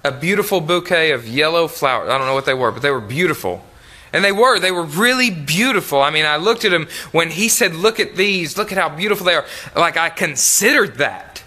A 0.05 0.11
beautiful 0.11 0.61
bouquet 0.61 1.13
of 1.13 1.27
yellow 1.27 1.69
flowers. 1.69 2.09
I 2.09 2.19
don't 2.19 2.27
know 2.27 2.35
what 2.35 2.47
they 2.47 2.55
were 2.55 2.73
but 2.73 2.83
they 2.83 2.91
were 2.91 3.01
beautiful. 3.01 3.65
And 4.13 4.25
they 4.25 4.33
were 4.33 4.59
they 4.59 4.73
were 4.73 4.85
really 4.85 5.31
beautiful. 5.31 6.03
I 6.03 6.11
mean 6.11 6.27
i 6.27 6.37
looked 6.37 6.65
at 6.65 6.73
him 6.73 6.89
when 7.13 7.31
he 7.31 7.49
said 7.49 7.77
look 7.77 8.01
at 8.01 8.17
these. 8.17 8.59
Look 8.59 8.73
at 8.73 8.79
how 8.79 8.89
beautiful 8.89 9.25
they 9.25 9.35
are. 9.35 9.47
Like 9.77 9.97
i 9.97 10.11
considered 10.11 10.97
that. 10.97 11.45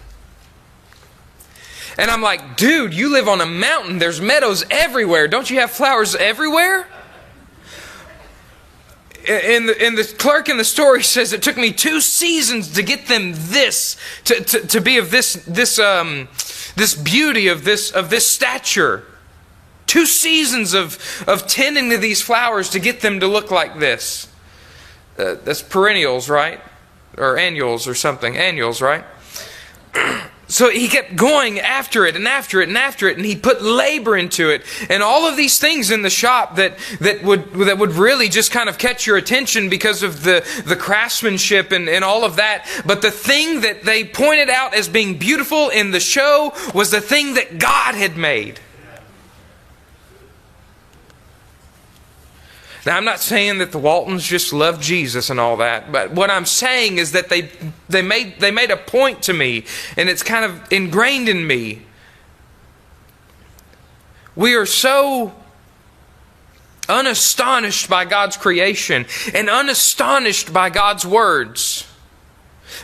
And 1.98 2.10
i'm 2.10 2.22
like 2.22 2.56
dude 2.56 2.94
you 2.94 3.12
live 3.12 3.28
on 3.28 3.42
a 3.42 3.46
mountain. 3.46 3.98
There's 3.98 4.20
meadows 4.20 4.64
everywhere. 4.70 5.28
Don't 5.28 5.50
you 5.50 5.60
have 5.60 5.70
flowers 5.70 6.14
everywhere 6.14 6.86
and 9.28 9.68
the, 9.68 9.82
and 9.82 9.98
the 9.98 10.04
clerk 10.18 10.48
in 10.48 10.56
the 10.56 10.64
story 10.64 11.02
says 11.02 11.32
it 11.32 11.42
took 11.42 11.56
me 11.56 11.72
two 11.72 12.00
seasons 12.00 12.72
to 12.74 12.82
get 12.82 13.06
them 13.06 13.32
this 13.34 13.96
to, 14.24 14.42
to, 14.42 14.66
to 14.66 14.80
be 14.80 14.98
of 14.98 15.10
this 15.10 15.34
this 15.46 15.78
um 15.78 16.28
this 16.76 16.94
beauty 16.94 17.48
of 17.48 17.64
this 17.64 17.90
of 17.90 18.10
this 18.10 18.26
stature. 18.26 19.04
Two 19.86 20.06
seasons 20.06 20.74
of 20.74 20.98
of 21.26 21.46
tending 21.46 21.90
to 21.90 21.98
these 21.98 22.22
flowers 22.22 22.70
to 22.70 22.78
get 22.78 23.00
them 23.00 23.20
to 23.20 23.26
look 23.26 23.50
like 23.50 23.78
this. 23.78 24.28
Uh, 25.18 25.36
that's 25.44 25.62
perennials 25.62 26.28
right? 26.28 26.60
Or 27.18 27.36
annuals 27.36 27.88
or 27.88 27.94
something. 27.94 28.36
Annuals 28.36 28.80
right 28.80 29.04
So 30.50 30.68
he 30.68 30.88
kept 30.88 31.14
going 31.14 31.60
after 31.60 32.06
it 32.06 32.16
and 32.16 32.26
after 32.26 32.60
it 32.60 32.68
and 32.68 32.76
after 32.76 33.08
it, 33.08 33.16
and 33.16 33.24
he 33.24 33.36
put 33.36 33.62
labor 33.62 34.16
into 34.16 34.50
it, 34.50 34.62
and 34.90 35.02
all 35.02 35.26
of 35.26 35.36
these 35.36 35.58
things 35.58 35.90
in 35.90 36.02
the 36.02 36.10
shop 36.10 36.56
that, 36.56 36.76
that 37.00 37.22
would 37.22 37.52
that 37.54 37.78
would 37.78 37.92
really 37.92 38.28
just 38.28 38.50
kind 38.50 38.68
of 38.68 38.76
catch 38.76 39.06
your 39.06 39.16
attention 39.16 39.68
because 39.68 40.02
of 40.02 40.24
the, 40.24 40.44
the 40.66 40.76
craftsmanship 40.76 41.70
and, 41.70 41.88
and 41.88 42.04
all 42.04 42.24
of 42.24 42.36
that. 42.36 42.66
But 42.84 43.00
the 43.00 43.10
thing 43.12 43.60
that 43.60 43.84
they 43.84 44.04
pointed 44.04 44.50
out 44.50 44.74
as 44.74 44.88
being 44.88 45.18
beautiful 45.18 45.68
in 45.68 45.92
the 45.92 46.00
show 46.00 46.52
was 46.74 46.90
the 46.90 47.00
thing 47.00 47.34
that 47.34 47.58
God 47.58 47.94
had 47.94 48.16
made. 48.16 48.58
Now, 52.90 52.96
I'm 52.96 53.04
not 53.04 53.20
saying 53.20 53.58
that 53.58 53.70
the 53.70 53.78
Waltons 53.78 54.24
just 54.24 54.52
love 54.52 54.80
Jesus 54.80 55.30
and 55.30 55.38
all 55.38 55.58
that, 55.58 55.92
but 55.92 56.10
what 56.10 56.28
I'm 56.28 56.44
saying 56.44 56.98
is 56.98 57.12
that 57.12 57.28
they, 57.28 57.48
they, 57.88 58.02
made, 58.02 58.40
they 58.40 58.50
made 58.50 58.72
a 58.72 58.76
point 58.76 59.22
to 59.22 59.32
me, 59.32 59.64
and 59.96 60.08
it's 60.08 60.24
kind 60.24 60.44
of 60.44 60.72
ingrained 60.72 61.28
in 61.28 61.46
me. 61.46 61.82
We 64.34 64.56
are 64.56 64.66
so 64.66 65.32
unastonished 66.88 67.88
by 67.88 68.06
God's 68.06 68.36
creation 68.36 69.06
and 69.34 69.48
unastonished 69.48 70.52
by 70.52 70.68
God's 70.68 71.06
words 71.06 71.86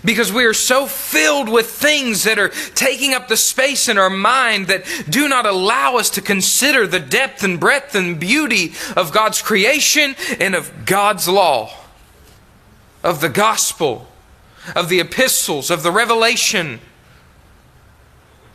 because 0.04 0.32
we 0.32 0.44
are 0.44 0.54
so 0.54 0.86
filled 0.86 1.48
with 1.48 1.70
things 1.70 2.24
that 2.24 2.38
are 2.38 2.50
taking 2.74 3.14
up 3.14 3.28
the 3.28 3.36
space 3.36 3.88
in 3.88 3.98
our 3.98 4.10
mind 4.10 4.66
that 4.68 4.84
do 5.08 5.28
not 5.28 5.46
allow 5.46 5.96
us 5.96 6.10
to 6.10 6.20
consider 6.20 6.86
the 6.86 7.00
depth 7.00 7.42
and 7.42 7.58
breadth 7.60 7.94
and 7.94 8.18
beauty 8.20 8.74
of 8.96 9.12
God's 9.12 9.42
creation 9.42 10.14
and 10.38 10.54
of 10.54 10.86
God's 10.86 11.28
law, 11.28 11.70
of 13.02 13.20
the 13.20 13.28
gospel, 13.28 14.08
of 14.74 14.88
the 14.88 15.00
epistles, 15.00 15.70
of 15.70 15.82
the 15.82 15.92
revelation, 15.92 16.80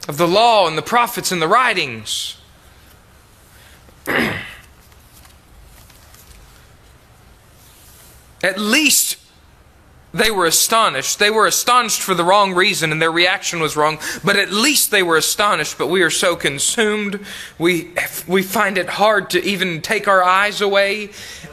of 0.07 0.17
the 0.17 0.27
law 0.27 0.67
and 0.67 0.77
the 0.77 0.81
prophets 0.81 1.31
and 1.31 1.41
the 1.41 1.47
writings. 1.47 2.37
At 8.43 8.57
least 8.57 9.17
they 10.13 10.29
were 10.29 10.45
astonished. 10.45 11.19
They 11.19 11.29
were 11.29 11.45
astonished 11.45 12.01
for 12.01 12.13
the 12.13 12.23
wrong 12.23 12.53
reason, 12.53 12.91
and 12.91 13.01
their 13.01 13.11
reaction 13.11 13.61
was 13.61 13.77
wrong, 13.77 13.97
but 14.23 14.35
at 14.35 14.51
least 14.51 14.91
they 14.91 15.03
were 15.03 15.15
astonished. 15.15 15.77
But 15.77 15.87
we 15.87 16.01
are 16.01 16.09
so 16.09 16.35
consumed, 16.35 17.19
we, 17.57 17.93
we 18.27 18.43
find 18.43 18.77
it 18.77 18.89
hard 18.89 19.29
to 19.31 19.43
even 19.43 19.81
take 19.81 20.07
our 20.07 20.23
eyes 20.23 20.59
away 20.59 21.11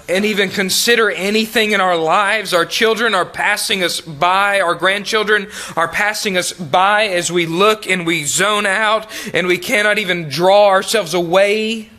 and 0.08 0.24
even 0.24 0.48
consider 0.48 1.10
anything 1.10 1.72
in 1.72 1.80
our 1.80 1.96
lives. 1.96 2.52
Our 2.52 2.64
children 2.64 3.14
are 3.14 3.26
passing 3.26 3.84
us 3.84 4.00
by, 4.00 4.60
our 4.60 4.74
grandchildren 4.74 5.48
are 5.76 5.88
passing 5.88 6.36
us 6.36 6.52
by 6.52 7.04
as 7.08 7.30
we 7.30 7.46
look 7.46 7.88
and 7.88 8.06
we 8.06 8.24
zone 8.24 8.66
out, 8.66 9.06
and 9.34 9.46
we 9.46 9.58
cannot 9.58 9.98
even 9.98 10.28
draw 10.28 10.68
ourselves 10.68 11.14
away. 11.14 11.90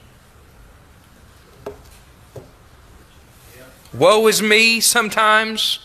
Woe 3.94 4.28
is 4.28 4.42
me 4.42 4.82
sometimes. 4.82 5.80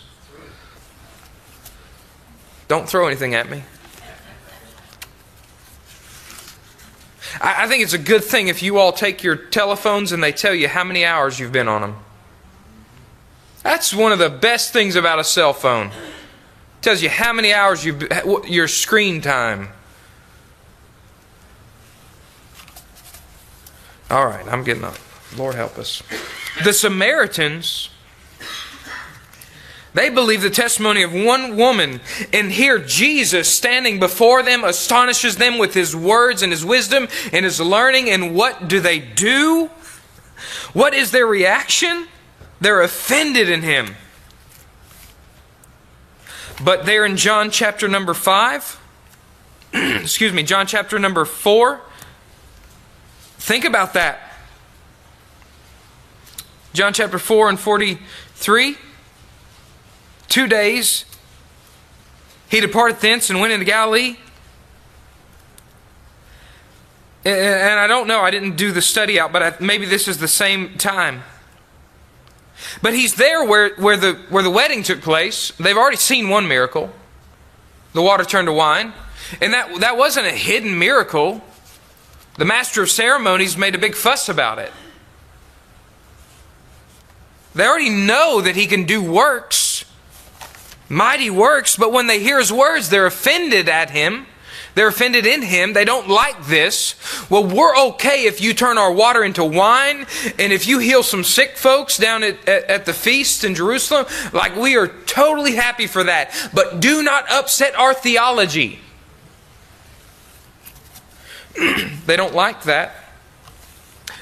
Don't 2.68 2.88
throw 2.88 3.06
anything 3.06 3.34
at 3.34 3.48
me. 3.50 3.62
I, 7.40 7.64
I 7.64 7.68
think 7.68 7.82
it's 7.82 7.92
a 7.92 7.98
good 7.98 8.24
thing 8.24 8.48
if 8.48 8.62
you 8.62 8.78
all 8.78 8.92
take 8.92 9.22
your 9.22 9.36
telephones 9.36 10.12
and 10.12 10.22
they 10.22 10.32
tell 10.32 10.54
you 10.54 10.68
how 10.68 10.84
many 10.84 11.04
hours 11.04 11.38
you've 11.38 11.52
been 11.52 11.68
on 11.68 11.82
them. 11.82 11.96
That's 13.62 13.94
one 13.94 14.12
of 14.12 14.18
the 14.18 14.30
best 14.30 14.72
things 14.72 14.94
about 14.94 15.18
a 15.18 15.24
cell 15.24 15.52
phone. 15.52 15.86
It 15.88 15.92
tells 16.82 17.02
you 17.02 17.08
how 17.08 17.32
many 17.32 17.52
hours 17.52 17.84
you've 17.84 18.06
your 18.46 18.68
screen 18.68 19.20
time. 19.20 19.70
All 24.10 24.26
right, 24.26 24.46
I'm 24.48 24.64
getting 24.64 24.84
up. 24.84 24.96
Lord 25.36 25.54
help 25.54 25.78
us. 25.78 26.02
The 26.62 26.72
Samaritans 26.72 27.88
they 29.94 30.10
believe 30.10 30.42
the 30.42 30.50
testimony 30.50 31.04
of 31.04 31.14
one 31.14 31.56
woman, 31.56 32.00
and 32.32 32.50
here 32.50 32.78
Jesus 32.78 33.48
standing 33.48 34.00
before 34.00 34.42
them 34.42 34.64
astonishes 34.64 35.36
them 35.36 35.56
with 35.56 35.72
his 35.72 35.94
words 35.94 36.42
and 36.42 36.50
his 36.50 36.64
wisdom 36.64 37.06
and 37.32 37.44
his 37.44 37.60
learning. 37.60 38.10
And 38.10 38.34
what 38.34 38.66
do 38.66 38.80
they 38.80 38.98
do? 38.98 39.70
What 40.72 40.94
is 40.94 41.12
their 41.12 41.26
reaction? 41.26 42.08
They're 42.60 42.82
offended 42.82 43.48
in 43.48 43.62
him. 43.62 43.94
But 46.62 46.86
there 46.86 47.04
in 47.04 47.16
John 47.16 47.50
chapter 47.50 47.86
number 47.86 48.14
5, 48.14 48.80
excuse 49.72 50.32
me, 50.32 50.42
John 50.42 50.66
chapter 50.66 50.98
number 50.98 51.24
4, 51.24 51.80
think 53.38 53.64
about 53.64 53.94
that. 53.94 54.18
John 56.72 56.92
chapter 56.92 57.20
4 57.20 57.50
and 57.50 57.60
43 57.60 58.76
two 60.34 60.48
days, 60.48 61.04
he 62.48 62.60
departed 62.60 62.98
thence 62.98 63.30
and 63.30 63.40
went 63.40 63.52
into 63.52 63.64
Galilee. 63.64 64.16
And 67.24 67.78
I 67.78 67.86
don't 67.86 68.08
know, 68.08 68.20
I 68.20 68.32
didn't 68.32 68.56
do 68.56 68.72
the 68.72 68.82
study 68.82 69.20
out, 69.20 69.32
but 69.32 69.60
maybe 69.60 69.86
this 69.86 70.08
is 70.08 70.18
the 70.18 70.26
same 70.26 70.76
time. 70.76 71.22
But 72.82 72.94
he's 72.94 73.14
there 73.14 73.44
where, 73.44 73.76
where, 73.76 73.96
the, 73.96 74.14
where 74.28 74.42
the 74.42 74.50
wedding 74.50 74.82
took 74.82 75.02
place. 75.02 75.52
They've 75.52 75.76
already 75.76 75.98
seen 75.98 76.28
one 76.28 76.48
miracle 76.48 76.92
the 77.92 78.02
water 78.02 78.24
turned 78.24 78.48
to 78.48 78.52
wine. 78.52 78.92
And 79.40 79.52
that, 79.52 79.82
that 79.82 79.96
wasn't 79.96 80.26
a 80.26 80.32
hidden 80.32 80.76
miracle. 80.80 81.44
The 82.38 82.44
master 82.44 82.82
of 82.82 82.90
ceremonies 82.90 83.56
made 83.56 83.76
a 83.76 83.78
big 83.78 83.94
fuss 83.94 84.28
about 84.28 84.58
it. 84.58 84.72
They 87.54 87.64
already 87.64 87.90
know 87.90 88.40
that 88.40 88.56
he 88.56 88.66
can 88.66 88.82
do 88.82 89.00
works 89.00 89.84
mighty 90.94 91.28
works, 91.28 91.76
but 91.76 91.92
when 91.92 92.06
they 92.06 92.20
hear 92.20 92.38
his 92.38 92.52
words, 92.52 92.88
they're 92.88 93.06
offended 93.06 93.68
at 93.68 93.90
him. 93.90 94.26
They're 94.74 94.88
offended 94.88 95.24
in 95.24 95.42
him. 95.42 95.72
They 95.72 95.84
don't 95.84 96.08
like 96.08 96.46
this. 96.46 96.96
Well, 97.30 97.46
we're 97.46 97.76
okay 97.90 98.24
if 98.24 98.40
you 98.40 98.54
turn 98.54 98.76
our 98.76 98.92
water 98.92 99.22
into 99.22 99.44
wine 99.44 100.06
and 100.38 100.52
if 100.52 100.66
you 100.66 100.80
heal 100.80 101.02
some 101.04 101.22
sick 101.22 101.56
folks 101.56 101.96
down 101.96 102.24
at, 102.24 102.48
at, 102.48 102.64
at, 102.64 102.84
the 102.84 102.92
feast 102.92 103.44
in 103.44 103.54
Jerusalem. 103.54 104.06
Like, 104.32 104.56
we 104.56 104.76
are 104.76 104.88
totally 104.88 105.54
happy 105.54 105.86
for 105.86 106.02
that. 106.04 106.34
But 106.52 106.80
do 106.80 107.04
not 107.04 107.30
upset 107.30 107.76
our 107.76 107.94
theology. 107.94 108.80
they 112.06 112.16
don't 112.16 112.34
like 112.34 112.64
that. 112.64 113.03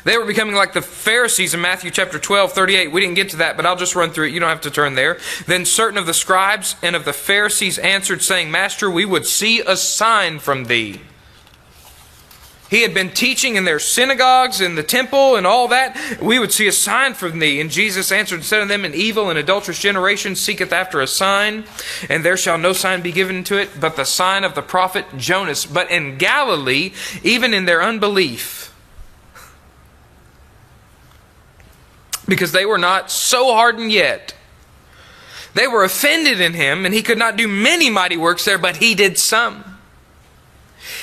They 0.04 0.18
were 0.18 0.24
becoming 0.24 0.54
like 0.54 0.72
the 0.72 0.82
Pharisees 0.82 1.54
in 1.54 1.60
Matthew 1.60 1.90
chapter 1.90 2.18
12, 2.18 2.52
38. 2.52 2.92
We 2.92 3.00
didn't 3.00 3.14
get 3.14 3.28
to 3.30 3.36
that, 3.36 3.56
but 3.56 3.66
I'll 3.66 3.76
just 3.76 3.94
run 3.94 4.10
through 4.10 4.26
it. 4.26 4.32
You 4.32 4.40
don't 4.40 4.48
have 4.48 4.60
to 4.62 4.70
turn 4.70 4.94
there. 4.94 5.18
Then 5.46 5.64
certain 5.64 5.98
of 5.98 6.06
the 6.06 6.14
scribes 6.14 6.74
and 6.82 6.96
of 6.96 7.04
the 7.04 7.12
Pharisees 7.12 7.78
answered, 7.78 8.22
saying, 8.22 8.50
Master, 8.50 8.90
we 8.90 9.04
would 9.04 9.26
see 9.26 9.60
a 9.60 9.76
sign 9.76 10.40
from 10.40 10.64
thee. 10.64 11.00
He 12.72 12.80
had 12.80 12.94
been 12.94 13.10
teaching 13.10 13.56
in 13.56 13.66
their 13.66 13.78
synagogues, 13.78 14.62
in 14.62 14.76
the 14.76 14.82
temple, 14.82 15.36
and 15.36 15.46
all 15.46 15.68
that. 15.68 16.22
We 16.22 16.38
would 16.38 16.52
see 16.52 16.66
a 16.66 16.72
sign 16.72 17.12
from 17.12 17.38
thee. 17.38 17.60
And 17.60 17.70
Jesus 17.70 18.10
answered 18.10 18.36
and 18.36 18.44
said 18.44 18.62
unto 18.62 18.72
them, 18.72 18.86
An 18.86 18.94
evil 18.94 19.28
and 19.28 19.38
adulterous 19.38 19.78
generation 19.78 20.34
seeketh 20.34 20.72
after 20.72 21.02
a 21.02 21.06
sign, 21.06 21.64
and 22.08 22.24
there 22.24 22.38
shall 22.38 22.56
no 22.56 22.72
sign 22.72 23.02
be 23.02 23.12
given 23.12 23.44
to 23.44 23.58
it, 23.58 23.78
but 23.78 23.96
the 23.96 24.06
sign 24.06 24.42
of 24.42 24.54
the 24.54 24.62
prophet 24.62 25.04
Jonas. 25.18 25.66
But 25.66 25.90
in 25.90 26.16
Galilee, 26.16 26.94
even 27.22 27.52
in 27.52 27.66
their 27.66 27.82
unbelief, 27.82 28.71
because 32.26 32.52
they 32.52 32.64
were 32.64 32.78
not 32.78 33.10
so 33.10 33.52
hardened 33.52 33.92
yet. 33.92 34.34
They 35.54 35.66
were 35.66 35.84
offended 35.84 36.40
in 36.40 36.54
him, 36.54 36.86
and 36.86 36.94
he 36.94 37.02
could 37.02 37.18
not 37.18 37.36
do 37.36 37.46
many 37.46 37.90
mighty 37.90 38.16
works 38.16 38.44
there, 38.44 38.58
but 38.58 38.76
he 38.76 38.94
did 38.94 39.18
some. 39.18 39.64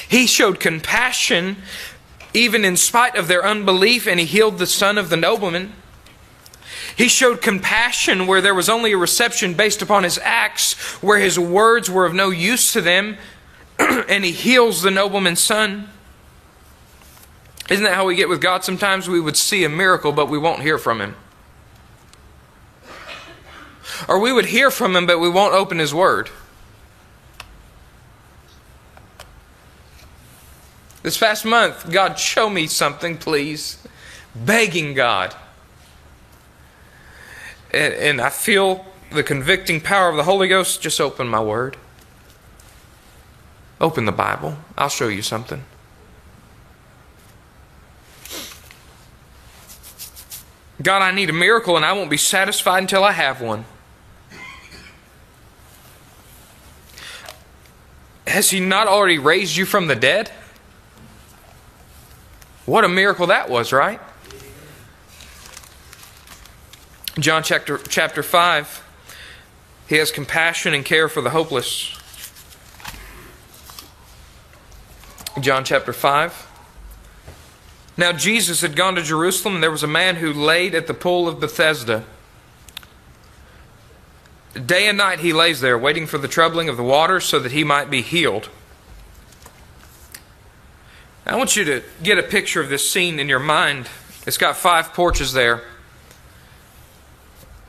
He 0.07 0.25
showed 0.25 0.59
compassion 0.59 1.57
even 2.33 2.63
in 2.63 2.77
spite 2.77 3.15
of 3.15 3.27
their 3.27 3.45
unbelief, 3.45 4.07
and 4.07 4.19
he 4.19 4.25
healed 4.25 4.57
the 4.57 4.67
son 4.67 4.97
of 4.97 5.09
the 5.09 5.17
nobleman. 5.17 5.73
He 6.95 7.07
showed 7.07 7.41
compassion 7.41 8.27
where 8.27 8.41
there 8.41 8.53
was 8.53 8.69
only 8.69 8.91
a 8.91 8.97
reception 8.97 9.53
based 9.53 9.81
upon 9.81 10.03
his 10.03 10.19
acts, 10.21 10.73
where 11.01 11.19
his 11.19 11.39
words 11.39 11.89
were 11.89 12.05
of 12.05 12.13
no 12.13 12.29
use 12.29 12.73
to 12.73 12.81
them, 12.81 13.17
and 13.79 14.23
he 14.23 14.31
heals 14.31 14.81
the 14.81 14.91
nobleman's 14.91 15.39
son. 15.39 15.89
Isn't 17.69 17.83
that 17.83 17.93
how 17.93 18.05
we 18.05 18.15
get 18.15 18.29
with 18.29 18.41
God? 18.41 18.63
Sometimes 18.63 19.07
we 19.07 19.19
would 19.19 19.37
see 19.37 19.63
a 19.63 19.69
miracle, 19.69 20.11
but 20.11 20.27
we 20.27 20.37
won't 20.37 20.61
hear 20.61 20.77
from 20.77 21.01
Him. 21.01 21.15
Or 24.07 24.19
we 24.19 24.33
would 24.33 24.45
hear 24.45 24.71
from 24.71 24.95
Him, 24.95 25.05
but 25.05 25.19
we 25.19 25.29
won't 25.29 25.53
open 25.53 25.77
His 25.77 25.93
Word. 25.93 26.29
This 31.03 31.17
past 31.17 31.45
month, 31.45 31.91
God, 31.91 32.19
show 32.19 32.49
me 32.49 32.67
something, 32.67 33.17
please. 33.17 33.85
Begging 34.35 34.95
God. 34.95 35.35
And, 37.71 37.93
and 37.93 38.21
I 38.21 38.29
feel 38.29 38.85
the 39.11 39.23
convicting 39.23 39.79
power 39.79 40.09
of 40.09 40.17
the 40.17 40.23
Holy 40.23 40.47
Ghost. 40.47 40.81
Just 40.81 40.99
open 40.99 41.27
my 41.27 41.41
Word. 41.41 41.77
Open 43.79 44.05
the 44.05 44.11
Bible. 44.11 44.57
I'll 44.77 44.89
show 44.89 45.07
you 45.07 45.21
something. 45.21 45.63
God, 50.81 51.01
I 51.01 51.11
need 51.11 51.29
a 51.29 51.33
miracle 51.33 51.75
and 51.75 51.85
I 51.85 51.93
won't 51.93 52.09
be 52.09 52.17
satisfied 52.17 52.79
until 52.79 53.03
I 53.03 53.11
have 53.11 53.41
one. 53.41 53.65
Has 58.25 58.51
He 58.51 58.59
not 58.59 58.87
already 58.87 59.17
raised 59.17 59.57
you 59.57 59.65
from 59.65 59.87
the 59.87 59.95
dead? 59.95 60.31
What 62.65 62.85
a 62.85 62.89
miracle 62.89 63.27
that 63.27 63.49
was, 63.49 63.73
right? 63.73 63.99
John 67.19 67.43
chapter, 67.43 67.77
chapter 67.77 68.23
5, 68.23 68.83
He 69.87 69.95
has 69.95 70.11
compassion 70.11 70.73
and 70.73 70.85
care 70.85 71.09
for 71.09 71.21
the 71.21 71.31
hopeless. 71.31 71.97
John 75.41 75.65
chapter 75.65 75.91
5. 75.91 76.48
Now, 77.99 78.13
Jesus 78.13 78.61
had 78.61 78.77
gone 78.77 78.95
to 78.95 79.03
Jerusalem, 79.03 79.55
and 79.55 79.63
there 79.63 79.69
was 79.69 79.83
a 79.83 79.87
man 79.87 80.15
who 80.15 80.31
laid 80.31 80.73
at 80.73 80.87
the 80.87 80.93
pool 80.93 81.27
of 81.27 81.41
Bethesda. 81.41 82.05
Day 84.53 84.87
and 84.87 84.97
night 84.97 85.19
he 85.19 85.33
lays 85.33 85.59
there, 85.59 85.77
waiting 85.77 86.07
for 86.07 86.17
the 86.17 86.29
troubling 86.29 86.69
of 86.69 86.77
the 86.77 86.83
water 86.83 87.19
so 87.19 87.39
that 87.39 87.51
he 87.51 87.65
might 87.65 87.89
be 87.89 88.01
healed. 88.01 88.47
I 91.25 91.35
want 91.35 91.57
you 91.57 91.65
to 91.65 91.83
get 92.01 92.17
a 92.17 92.23
picture 92.23 92.61
of 92.61 92.69
this 92.69 92.89
scene 92.89 93.19
in 93.19 93.27
your 93.27 93.37
mind. 93.37 93.89
It's 94.25 94.37
got 94.37 94.55
five 94.55 94.93
porches 94.93 95.33
there. 95.33 95.61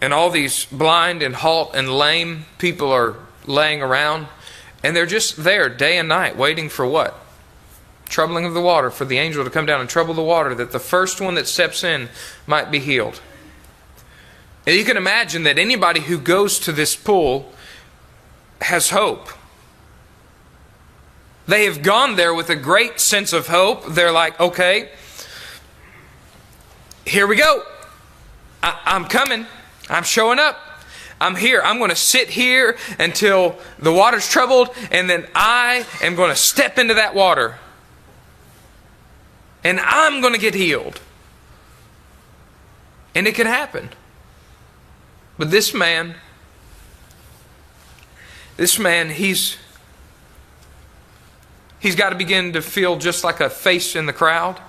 And 0.01 0.15
all 0.15 0.31
these 0.31 0.65
blind 0.67 1.25
and 1.25 1.35
halt 1.35 1.73
and 1.75 1.91
lame 1.91 2.45
people 2.59 2.93
are 2.93 3.17
laying 3.47 3.83
around. 3.83 4.29
And 4.85 4.95
they're 4.95 5.07
just 5.07 5.43
there 5.43 5.69
day 5.69 5.99
and 5.99 6.09
night, 6.09 6.37
waiting 6.37 6.69
for 6.69 6.87
what? 6.87 7.21
Troubling 8.11 8.45
of 8.45 8.53
the 8.53 8.61
water, 8.61 8.91
for 8.91 9.07
the 9.07 9.17
angel 9.17 9.45
to 9.45 9.51
come 9.51 9.65
down 9.65 9.81
and 9.81 9.89
trouble 9.89 10.13
the 10.13 10.23
water, 10.23 10.55
that 10.55 10.73
the 10.73 10.81
first 10.81 11.21
one 11.21 11.37
that 11.37 11.49
steps 11.49 11.83
in 11.83 12.11
might 12.47 12.71
be 12.71 12.81
healed. 12.81 13.21
And 14.67 14.77
you 14.77 14.85
can 14.85 14.97
imagine 14.97 15.45
that 15.45 15.59
anybody 15.59 16.01
who 16.01 16.19
goes 16.19 16.59
to 16.61 16.73
this 16.73 16.95
pool 16.95 17.51
has 18.61 18.91
hope. 18.91 19.29
They 21.47 21.65
have 21.65 21.83
gone 21.83 22.17
there 22.17 22.35
with 22.35 22.51
a 22.51 22.57
great 22.57 23.01
sense 23.01 23.33
of 23.33 23.47
hope. 23.49 23.87
They're 23.87 24.13
like, 24.13 24.39
okay, 24.39 24.91
here 27.07 27.27
we 27.27 27.37
go. 27.37 27.63
I, 28.63 28.79
am 28.87 29.07
coming. 29.07 29.47
I'm 29.89 30.05
showing 30.05 30.39
up. 30.39 30.59
I'm 31.21 31.37
here. 31.37 31.63
I'm 31.63 31.79
going 31.79 31.91
to 31.91 31.97
sit 31.97 32.29
here 32.29 32.77
until 32.99 33.57
the 33.79 33.93
water's 33.93 34.29
troubled, 34.29 34.69
and 34.91 35.09
then 35.09 35.27
I 35.35 35.87
am 36.03 36.15
going 36.15 36.31
to 36.31 36.37
step 36.37 36.79
into 36.79 36.95
that 36.95 37.15
water 37.15 37.59
and 39.65 39.81
I'm 39.81 40.21
going 40.21 40.35
to 40.35 40.41
get 40.41 40.55
healed. 40.55 41.01
And 43.15 43.27
it 43.27 43.35
can 43.35 43.47
happen. 43.47 43.91
But 45.39 45.51
this 45.51 45.75
man 45.75 46.15
this 48.61 48.79
man, 48.79 49.09
he's 49.09 49.57
he's 51.79 51.97
got 51.97 52.11
to 52.11 52.15
begin 52.15 52.53
to 52.53 52.61
feel 52.61 52.99
just 52.99 53.25
like 53.25 53.41
a 53.41 53.49
face 53.49 53.97
in 53.97 54.05
the 54.05 54.13
crowd, 54.13 54.61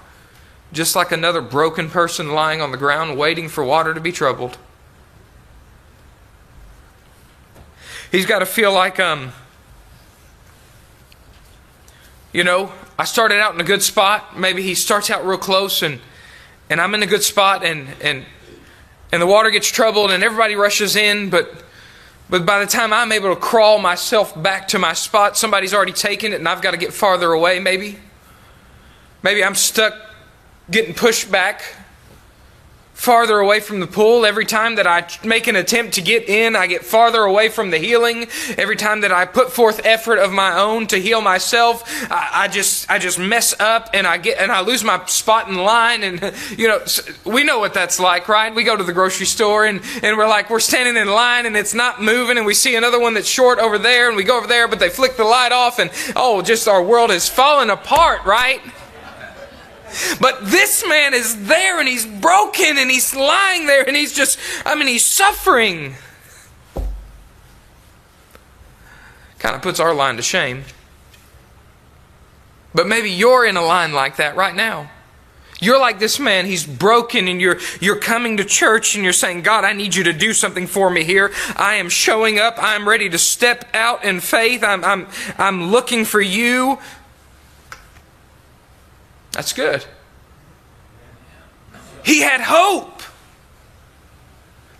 just 0.71 0.95
like 0.95 1.11
another 1.11 1.41
broken 1.41 1.89
person 1.89 2.31
lying 2.31 2.61
on 2.61 2.71
the 2.71 2.77
ground 2.77 3.17
waiting 3.17 3.49
for 3.49 3.65
water 3.65 3.93
to 3.93 3.99
be 3.99 4.13
troubled. 4.13 4.57
He's 8.13 8.25
got 8.25 8.39
to 8.39 8.45
feel 8.45 8.71
like 8.71 8.97
um 8.97 9.33
you 12.33 12.43
know, 12.43 12.71
I 12.97 13.03
started 13.03 13.39
out 13.39 13.53
in 13.53 13.61
a 13.61 13.63
good 13.63 13.83
spot. 13.83 14.37
Maybe 14.39 14.61
he 14.61 14.75
starts 14.75 15.09
out 15.09 15.25
real 15.25 15.37
close 15.37 15.81
and 15.81 15.99
and 16.69 16.79
I'm 16.79 16.93
in 16.95 17.03
a 17.03 17.07
good 17.07 17.23
spot 17.23 17.65
and 17.65 17.89
and 18.01 18.25
and 19.11 19.21
the 19.21 19.27
water 19.27 19.49
gets 19.49 19.67
troubled 19.67 20.11
and 20.11 20.23
everybody 20.23 20.55
rushes 20.55 20.95
in, 20.95 21.29
but 21.29 21.63
but 22.29 22.45
by 22.45 22.59
the 22.59 22.65
time 22.65 22.93
I'm 22.93 23.11
able 23.11 23.33
to 23.35 23.39
crawl 23.39 23.79
myself 23.79 24.41
back 24.41 24.69
to 24.69 24.79
my 24.79 24.93
spot, 24.93 25.37
somebody's 25.37 25.73
already 25.73 25.91
taken 25.91 26.31
it 26.31 26.35
and 26.35 26.47
I've 26.47 26.61
got 26.61 26.71
to 26.71 26.77
get 26.77 26.93
farther 26.93 27.31
away 27.31 27.59
maybe. 27.59 27.97
Maybe 29.23 29.43
I'm 29.43 29.55
stuck 29.55 29.93
getting 30.69 30.93
pushed 30.93 31.29
back 31.29 31.61
farther 33.01 33.39
away 33.39 33.59
from 33.59 33.79
the 33.79 33.87
pool. 33.87 34.27
Every 34.27 34.45
time 34.45 34.75
that 34.75 34.85
I 34.85 35.07
make 35.25 35.47
an 35.47 35.55
attempt 35.55 35.95
to 35.95 36.03
get 36.03 36.29
in, 36.29 36.55
I 36.55 36.67
get 36.67 36.85
farther 36.85 37.23
away 37.23 37.49
from 37.49 37.71
the 37.71 37.79
healing. 37.79 38.27
Every 38.59 38.75
time 38.75 39.01
that 39.01 39.11
I 39.11 39.25
put 39.25 39.51
forth 39.51 39.83
effort 39.83 40.19
of 40.19 40.31
my 40.31 40.59
own 40.59 40.85
to 40.87 40.97
heal 40.97 41.19
myself, 41.19 41.83
I, 42.11 42.43
I 42.43 42.47
just 42.47 42.87
I 42.91 42.99
just 42.99 43.17
mess 43.17 43.59
up 43.59 43.89
and 43.95 44.05
I 44.05 44.19
get 44.19 44.37
and 44.37 44.51
I 44.51 44.61
lose 44.61 44.83
my 44.83 45.03
spot 45.07 45.49
in 45.49 45.55
line. 45.55 46.03
And 46.03 46.21
you 46.55 46.67
know, 46.67 46.79
we 47.25 47.43
know 47.43 47.57
what 47.57 47.73
that's 47.73 47.99
like, 47.99 48.29
right? 48.29 48.53
We 48.53 48.63
go 48.63 48.77
to 48.77 48.83
the 48.83 48.93
grocery 48.93 49.25
store 49.25 49.65
and 49.65 49.81
and 50.03 50.15
we're 50.15 50.29
like 50.29 50.51
we're 50.51 50.59
standing 50.59 50.95
in 50.95 51.09
line 51.09 51.47
and 51.47 51.57
it's 51.57 51.73
not 51.73 52.03
moving, 52.03 52.37
and 52.37 52.45
we 52.45 52.53
see 52.53 52.75
another 52.75 52.99
one 52.99 53.15
that's 53.15 53.27
short 53.27 53.57
over 53.57 53.79
there, 53.79 54.09
and 54.09 54.15
we 54.15 54.23
go 54.23 54.37
over 54.37 54.47
there, 54.47 54.67
but 54.67 54.77
they 54.77 54.89
flick 54.89 55.17
the 55.17 55.23
light 55.23 55.51
off, 55.51 55.79
and 55.79 55.89
oh, 56.15 56.43
just 56.43 56.67
our 56.67 56.83
world 56.83 57.09
is 57.09 57.27
falling 57.27 57.71
apart, 57.71 58.23
right? 58.25 58.61
But 60.19 60.45
this 60.45 60.87
man 60.87 61.13
is 61.13 61.47
there 61.47 61.79
and 61.79 61.87
he's 61.87 62.05
broken 62.05 62.77
and 62.77 62.89
he's 62.89 63.15
lying 63.15 63.67
there 63.67 63.87
and 63.87 63.95
he's 63.95 64.13
just, 64.13 64.39
I 64.65 64.75
mean, 64.75 64.87
he's 64.87 65.05
suffering. 65.05 65.95
Kind 69.39 69.55
of 69.55 69.61
puts 69.61 69.79
our 69.79 69.93
line 69.93 70.17
to 70.17 70.21
shame. 70.21 70.65
But 72.73 72.87
maybe 72.87 73.09
you're 73.09 73.45
in 73.45 73.57
a 73.57 73.61
line 73.61 73.93
like 73.93 74.17
that 74.17 74.35
right 74.35 74.55
now. 74.55 74.89
You're 75.61 75.79
like 75.79 75.99
this 75.99 76.19
man, 76.19 76.47
he's 76.47 76.65
broken 76.65 77.27
and 77.27 77.39
you're 77.39 77.59
you're 77.79 77.99
coming 77.99 78.37
to 78.37 78.43
church 78.43 78.95
and 78.95 79.03
you're 79.03 79.13
saying, 79.13 79.43
"God, 79.43 79.63
I 79.63 79.73
need 79.73 79.93
you 79.93 80.03
to 80.05 80.13
do 80.13 80.33
something 80.33 80.65
for 80.65 80.89
me 80.89 81.03
here. 81.03 81.31
I 81.55 81.75
am 81.75 81.87
showing 81.87 82.39
up. 82.39 82.55
I'm 82.57 82.89
ready 82.89 83.09
to 83.09 83.19
step 83.19 83.65
out 83.75 84.03
in 84.03 84.21
faith. 84.21 84.63
I'm 84.63 84.83
I'm 84.83 85.07
I'm 85.37 85.71
looking 85.71 86.03
for 86.03 86.19
you." 86.19 86.79
That's 89.31 89.53
good. 89.53 89.85
He 92.03 92.21
had 92.21 92.41
hope. 92.41 93.01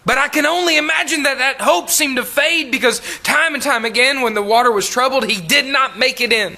But 0.05 0.17
I 0.17 0.27
can 0.27 0.45
only 0.45 0.77
imagine 0.77 1.23
that 1.23 1.37
that 1.37 1.61
hope 1.61 1.89
seemed 1.89 2.17
to 2.17 2.25
fade 2.25 2.71
because 2.71 3.01
time 3.19 3.53
and 3.53 3.61
time 3.61 3.85
again, 3.85 4.21
when 4.21 4.33
the 4.33 4.41
water 4.41 4.71
was 4.71 4.89
troubled, 4.89 5.29
he 5.29 5.39
did 5.39 5.65
not 5.65 5.97
make 5.97 6.19
it 6.21 6.33
in. 6.33 6.57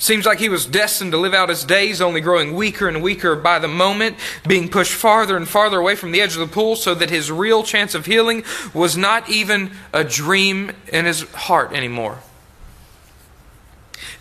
Seems 0.00 0.24
like 0.24 0.38
he 0.38 0.48
was 0.48 0.64
destined 0.64 1.12
to 1.12 1.18
live 1.18 1.34
out 1.34 1.50
his 1.50 1.62
days, 1.62 2.00
only 2.00 2.22
growing 2.22 2.54
weaker 2.54 2.88
and 2.88 3.02
weaker 3.02 3.36
by 3.36 3.58
the 3.58 3.68
moment, 3.68 4.16
being 4.48 4.70
pushed 4.70 4.94
farther 4.94 5.36
and 5.36 5.46
farther 5.46 5.78
away 5.78 5.94
from 5.94 6.10
the 6.10 6.22
edge 6.22 6.32
of 6.32 6.40
the 6.40 6.46
pool, 6.46 6.74
so 6.74 6.94
that 6.94 7.10
his 7.10 7.30
real 7.30 7.62
chance 7.62 7.94
of 7.94 8.06
healing 8.06 8.42
was 8.72 8.96
not 8.96 9.28
even 9.28 9.72
a 9.92 10.02
dream 10.02 10.72
in 10.90 11.04
his 11.04 11.24
heart 11.32 11.74
anymore. 11.74 12.20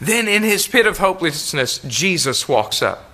Then, 0.02 0.28
in 0.28 0.44
his 0.44 0.68
pit 0.68 0.86
of 0.86 0.98
hopelessness, 0.98 1.80
Jesus 1.80 2.46
walks 2.46 2.82
up. 2.82 3.10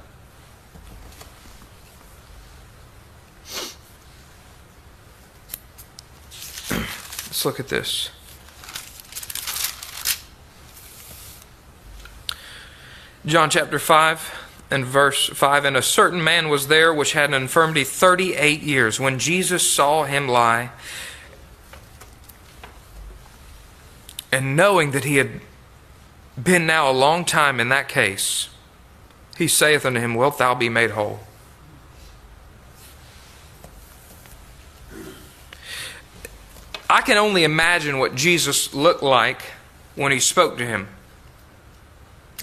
Let's 6.72 7.46
look 7.46 7.60
at 7.60 7.68
this. 7.68 8.10
John 13.26 13.50
chapter 13.50 13.80
5 13.80 14.46
and 14.70 14.86
verse 14.86 15.30
5 15.30 15.66
And 15.66 15.76
a 15.76 15.82
certain 15.82 16.24
man 16.24 16.48
was 16.48 16.68
there 16.68 16.94
which 16.94 17.14
had 17.14 17.32
an 17.32 17.42
infirmity 17.42 17.84
38 17.84 18.62
years. 18.62 19.00
When 19.00 19.18
Jesus 19.18 19.68
saw 19.68 20.04
him 20.04 20.28
lie, 20.28 20.70
and 24.32 24.56
knowing 24.56 24.92
that 24.92 25.06
he 25.06 25.16
had 25.16 25.42
been 26.42 26.68
now 26.68 26.92
a 26.92 26.94
long 26.94 27.26
time 27.26 27.60
in 27.60 27.70
that 27.70 27.90
case, 27.90 28.50
he 29.38 29.48
saith 29.48 29.86
unto 29.86 30.00
him, 30.00 30.14
Wilt 30.14 30.38
thou 30.38 30.54
be 30.54 30.70
made 30.70 30.92
whole? 30.92 31.22
I 36.88 37.02
can 37.02 37.18
only 37.18 37.44
imagine 37.44 37.98
what 37.98 38.14
Jesus 38.14 38.76
looked 38.76 39.02
like 39.02 39.42
when 39.96 40.12
he 40.12 40.20
spoke 40.20 40.60
to 40.60 40.66
him. 40.66 40.90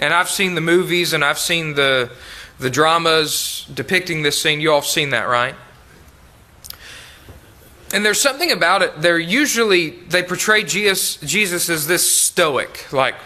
And 0.01 0.15
I've 0.15 0.31
seen 0.31 0.55
the 0.55 0.61
movies 0.61 1.13
and 1.13 1.25
I've 1.25 1.39
seen 1.39 1.75
the, 1.75 2.11
the 2.59 2.71
dramas 2.71 3.67
depicting 3.73 4.23
this 4.23 4.41
scene. 4.41 4.61
You 4.61 4.73
all 4.73 4.81
have 4.81 4.89
seen 4.89 5.11
that, 5.11 5.29
right? 5.29 5.55
And 7.93 8.05
there's 8.05 8.21
something 8.21 8.51
about 8.51 8.83
it. 8.83 9.03
They're 9.03 9.19
usually, 9.19 9.91
they 9.91 10.23
portray 10.23 10.65
Jesus, 10.65 11.17
Jesus 11.17 11.69
as 11.69 11.87
this 11.87 12.11
stoic, 12.11 12.91
like 12.93 13.17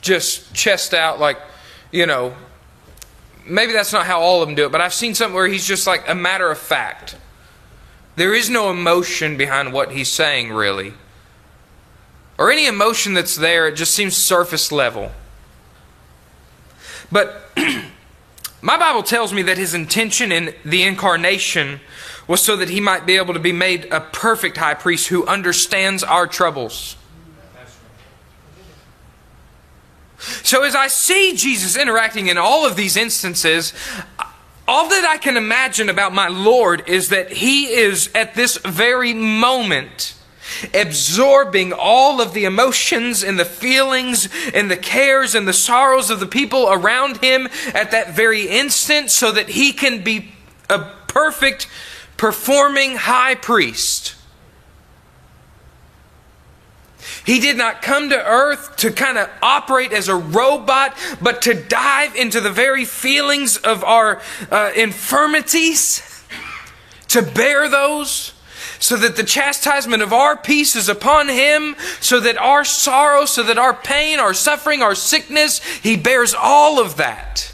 just 0.00 0.52
chest 0.52 0.94
out, 0.94 1.20
like, 1.20 1.38
you 1.92 2.06
know, 2.06 2.34
maybe 3.44 3.72
that's 3.72 3.92
not 3.92 4.06
how 4.06 4.20
all 4.20 4.42
of 4.42 4.48
them 4.48 4.56
do 4.56 4.66
it, 4.66 4.72
but 4.72 4.80
I've 4.80 4.94
seen 4.94 5.14
something 5.14 5.34
where 5.34 5.46
he's 5.46 5.66
just 5.66 5.86
like 5.86 6.08
a 6.08 6.14
matter 6.14 6.50
of 6.50 6.58
fact. 6.58 7.16
There 8.16 8.34
is 8.34 8.50
no 8.50 8.70
emotion 8.70 9.36
behind 9.36 9.72
what 9.72 9.92
he's 9.92 10.08
saying, 10.08 10.52
really. 10.52 10.94
Or 12.38 12.50
any 12.50 12.66
emotion 12.66 13.14
that's 13.14 13.36
there, 13.36 13.68
it 13.68 13.76
just 13.76 13.94
seems 13.94 14.16
surface 14.16 14.72
level. 14.72 15.12
But 17.10 17.50
my 18.62 18.76
Bible 18.76 19.02
tells 19.02 19.32
me 19.32 19.42
that 19.42 19.58
his 19.58 19.74
intention 19.74 20.32
in 20.32 20.54
the 20.64 20.82
incarnation 20.82 21.80
was 22.26 22.42
so 22.42 22.56
that 22.56 22.68
he 22.68 22.80
might 22.80 23.06
be 23.06 23.16
able 23.16 23.34
to 23.34 23.40
be 23.40 23.52
made 23.52 23.86
a 23.92 24.00
perfect 24.00 24.56
high 24.56 24.74
priest 24.74 25.08
who 25.08 25.26
understands 25.26 26.02
our 26.02 26.26
troubles. 26.26 26.96
So 30.18 30.64
as 30.64 30.74
I 30.74 30.88
see 30.88 31.36
Jesus 31.36 31.76
interacting 31.76 32.28
in 32.28 32.38
all 32.38 32.66
of 32.66 32.74
these 32.74 32.96
instances, 32.96 33.72
all 34.66 34.88
that 34.88 35.04
I 35.04 35.18
can 35.18 35.36
imagine 35.36 35.88
about 35.88 36.12
my 36.12 36.28
Lord 36.28 36.88
is 36.88 37.10
that 37.10 37.30
He 37.30 37.66
is 37.66 38.10
at 38.14 38.34
this 38.34 38.56
very 38.58 39.14
moment 39.14 40.14
absorbing 40.74 41.72
all 41.72 42.20
of 42.20 42.34
the 42.34 42.44
emotions 42.44 43.22
and 43.22 43.38
the 43.38 43.44
feelings 43.44 44.28
and 44.54 44.70
the 44.70 44.76
cares 44.76 45.34
and 45.34 45.46
the 45.46 45.52
sorrows 45.52 46.10
of 46.10 46.20
the 46.20 46.26
people 46.26 46.68
around 46.70 47.18
Him 47.18 47.48
at 47.74 47.90
that 47.90 48.14
very 48.14 48.48
instant 48.48 49.10
so 49.10 49.32
that 49.32 49.50
He 49.50 49.72
can 49.72 50.02
be 50.02 50.32
a 50.68 50.78
perfect 51.06 51.68
performing 52.16 52.96
high 52.96 53.34
priest. 53.34 54.14
He 57.24 57.40
did 57.40 57.56
not 57.56 57.82
come 57.82 58.10
to 58.10 58.24
earth 58.24 58.76
to 58.76 58.92
kind 58.92 59.18
of 59.18 59.28
operate 59.42 59.92
as 59.92 60.08
a 60.08 60.14
robot, 60.14 60.96
but 61.20 61.42
to 61.42 61.54
dive 61.54 62.14
into 62.14 62.40
the 62.40 62.50
very 62.50 62.84
feelings 62.84 63.56
of 63.56 63.82
our 63.82 64.22
uh, 64.50 64.70
infirmities, 64.76 66.24
to 67.08 67.22
bear 67.22 67.68
those, 67.68 68.32
so 68.78 68.96
that 68.96 69.16
the 69.16 69.24
chastisement 69.24 70.02
of 70.02 70.12
our 70.12 70.36
peace 70.36 70.76
is 70.76 70.88
upon 70.88 71.28
him, 71.28 71.76
so 72.00 72.20
that 72.20 72.36
our 72.38 72.64
sorrow, 72.64 73.24
so 73.24 73.42
that 73.42 73.58
our 73.58 73.74
pain, 73.74 74.18
our 74.18 74.34
suffering, 74.34 74.82
our 74.82 74.94
sickness, 74.94 75.62
he 75.78 75.96
bears 75.96 76.34
all 76.34 76.80
of 76.80 76.96
that. 76.96 77.52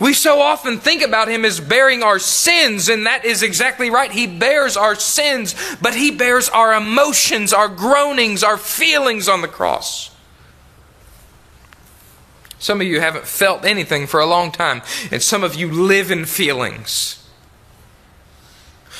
We 0.00 0.12
so 0.12 0.40
often 0.40 0.78
think 0.78 1.02
about 1.02 1.28
him 1.28 1.44
as 1.44 1.60
bearing 1.60 2.02
our 2.02 2.18
sins, 2.18 2.88
and 2.88 3.06
that 3.06 3.24
is 3.24 3.42
exactly 3.42 3.90
right. 3.90 4.12
He 4.12 4.26
bears 4.26 4.76
our 4.76 4.94
sins, 4.94 5.54
but 5.80 5.94
he 5.94 6.10
bears 6.10 6.48
our 6.48 6.74
emotions, 6.74 7.52
our 7.52 7.68
groanings, 7.68 8.42
our 8.44 8.58
feelings 8.58 9.28
on 9.28 9.40
the 9.40 9.48
cross. 9.48 10.14
Some 12.58 12.80
of 12.80 12.86
you 12.86 13.00
haven't 13.00 13.26
felt 13.26 13.64
anything 13.64 14.06
for 14.06 14.20
a 14.20 14.26
long 14.26 14.52
time, 14.52 14.82
and 15.10 15.22
some 15.22 15.44
of 15.44 15.54
you 15.54 15.70
live 15.70 16.10
in 16.10 16.24
feelings. 16.24 17.17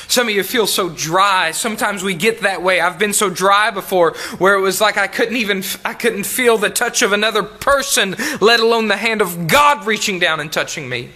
Some 0.08 0.26
of 0.26 0.34
you 0.34 0.42
feel 0.42 0.66
so 0.66 0.88
dry. 0.88 1.50
Sometimes 1.50 2.02
we 2.02 2.14
get 2.14 2.40
that 2.40 2.62
way. 2.62 2.80
I've 2.80 2.98
been 2.98 3.12
so 3.12 3.28
dry 3.28 3.70
before 3.70 4.14
where 4.38 4.54
it 4.54 4.60
was 4.60 4.80
like 4.80 4.96
I 4.96 5.06
couldn't 5.06 5.36
even 5.36 5.62
I 5.84 5.92
couldn't 5.92 6.24
feel 6.24 6.56
the 6.56 6.70
touch 6.70 7.02
of 7.02 7.12
another 7.12 7.42
person, 7.42 8.16
let 8.40 8.58
alone 8.58 8.88
the 8.88 8.96
hand 8.96 9.20
of 9.20 9.46
God 9.46 9.86
reaching 9.86 10.18
down 10.18 10.40
and 10.40 10.50
touching 10.50 10.88
me. 10.88 11.10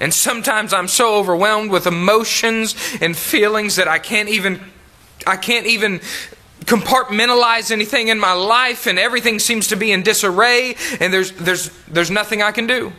And 0.00 0.14
sometimes 0.14 0.72
I'm 0.72 0.88
so 0.88 1.16
overwhelmed 1.16 1.70
with 1.70 1.86
emotions 1.86 2.74
and 3.02 3.14
feelings 3.14 3.76
that 3.76 3.88
I 3.88 3.98
can't 3.98 4.30
even 4.30 4.62
I 5.26 5.36
can't 5.36 5.66
even 5.66 6.00
compartmentalize 6.60 7.70
anything 7.70 8.08
in 8.08 8.18
my 8.18 8.32
life 8.32 8.86
and 8.86 8.98
everything 8.98 9.38
seems 9.38 9.68
to 9.68 9.76
be 9.76 9.92
in 9.92 10.02
disarray 10.02 10.76
and 10.98 11.12
there's 11.12 11.32
there's 11.32 11.70
there's 11.88 12.10
nothing 12.10 12.40
I 12.40 12.52
can 12.52 12.66
do. 12.66 12.90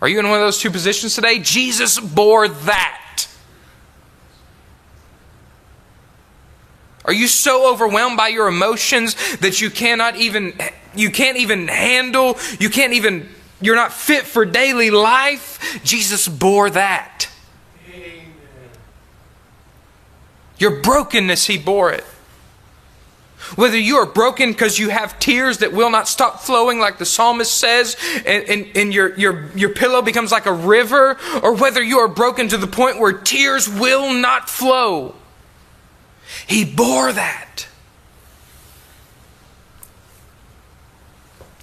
Are 0.00 0.08
you 0.08 0.18
in 0.18 0.28
one 0.28 0.38
of 0.38 0.44
those 0.44 0.58
two 0.58 0.70
positions 0.70 1.14
today? 1.14 1.38
Jesus 1.38 1.98
bore 1.98 2.48
that. 2.48 3.28
Are 7.04 7.12
you 7.12 7.28
so 7.28 7.72
overwhelmed 7.72 8.16
by 8.16 8.28
your 8.28 8.48
emotions 8.48 9.14
that 9.38 9.60
you 9.60 9.70
cannot 9.70 10.16
even 10.16 10.58
you 10.94 11.10
can't 11.10 11.36
even 11.36 11.68
handle, 11.68 12.36
you 12.58 12.68
can't 12.68 12.94
even 12.94 13.28
you're 13.60 13.76
not 13.76 13.92
fit 13.92 14.24
for 14.24 14.44
daily 14.44 14.90
life? 14.90 15.80
Jesus 15.84 16.26
bore 16.26 16.68
that. 16.70 17.28
Amen. 17.88 18.26
Your 20.58 20.82
brokenness 20.82 21.46
he 21.46 21.58
bore 21.58 21.92
it. 21.92 22.04
Whether 23.54 23.78
you 23.78 23.96
are 23.96 24.06
broken 24.06 24.50
because 24.50 24.78
you 24.78 24.88
have 24.88 25.18
tears 25.18 25.58
that 25.58 25.72
will 25.72 25.90
not 25.90 26.08
stop 26.08 26.40
flowing, 26.40 26.80
like 26.80 26.98
the 26.98 27.06
psalmist 27.06 27.54
says, 27.54 27.96
and, 28.26 28.44
and, 28.44 28.76
and, 28.76 28.94
your, 28.94 29.16
your, 29.16 29.50
your 29.54 29.70
pillow 29.70 30.02
becomes 30.02 30.32
like 30.32 30.46
a 30.46 30.52
river, 30.52 31.16
or 31.42 31.54
whether 31.54 31.82
you 31.82 31.98
are 31.98 32.08
broken 32.08 32.48
to 32.48 32.56
the 32.56 32.66
point 32.66 32.98
where 32.98 33.12
tears 33.12 33.68
will 33.68 34.12
not 34.12 34.50
flow, 34.50 35.14
he 36.46 36.64
bore 36.64 37.12
that. 37.12 37.68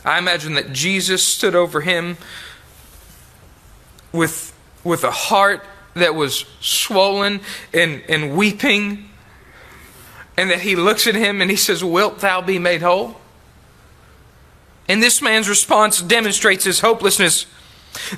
I 0.06 0.18
imagine 0.18 0.56
that 0.56 0.72
Jesus 0.74 1.24
stood 1.24 1.56
over 1.56 1.82
him 1.82 2.18
with, 4.12 4.56
with 4.84 5.04
a 5.04 5.12
heart 5.12 5.66
that 5.96 6.16
was 6.16 6.46
swollen 6.60 7.42
and, 7.74 8.04
and 8.10 8.36
weeping 8.36 9.10
and 10.38 10.50
that 10.50 10.62
he 10.62 10.76
looks 10.76 11.08
at 11.08 11.16
him 11.16 11.42
and 11.42 11.50
he 11.50 11.58
says, 11.58 11.84
Wilt 11.84 12.20
thou 12.20 12.42
be 12.42 12.60
made 12.60 12.82
whole? 12.82 13.18
And 14.88 15.02
this 15.02 15.22
man's 15.22 15.48
response 15.48 16.02
demonstrates 16.02 16.66
his 16.66 16.82
hopelessness. 16.82 17.46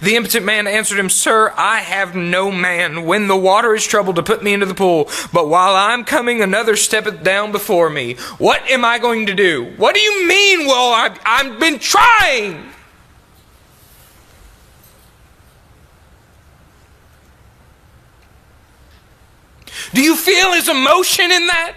The 0.02 0.16
impotent 0.16 0.46
man 0.46 0.68
answered 0.68 0.98
him, 0.98 1.10
Sir, 1.10 1.54
I 1.58 1.82
have 1.82 2.16
no 2.16 2.50
man 2.50 3.06
when 3.06 3.28
the 3.28 3.36
water 3.36 3.76
is 3.76 3.86
troubled 3.86 4.16
to 4.16 4.24
put 4.24 4.42
me 4.42 4.54
into 4.54 4.66
the 4.66 4.74
pool, 4.74 5.10
but 5.34 5.50
while 5.50 5.76
I'm 5.76 6.06
coming, 6.06 6.42
another 6.42 6.76
steppeth 6.76 7.24
down 7.24 7.52
before 7.52 7.90
me. 7.90 8.16
What 8.38 8.62
am 8.70 8.86
I 8.86 9.00
going 9.00 9.26
to 9.26 9.34
do? 9.34 9.74
What 9.78 9.94
do 9.94 10.02
you 10.02 10.28
mean? 10.28 10.66
Well, 10.66 10.94
I've, 10.94 11.20
I've 11.26 11.60
been 11.60 11.80
trying. 11.80 12.72
Do 19.94 20.02
you 20.02 20.16
feel 20.16 20.54
his 20.54 20.68
emotion 20.68 21.32
in 21.32 21.48
that? 21.48 21.76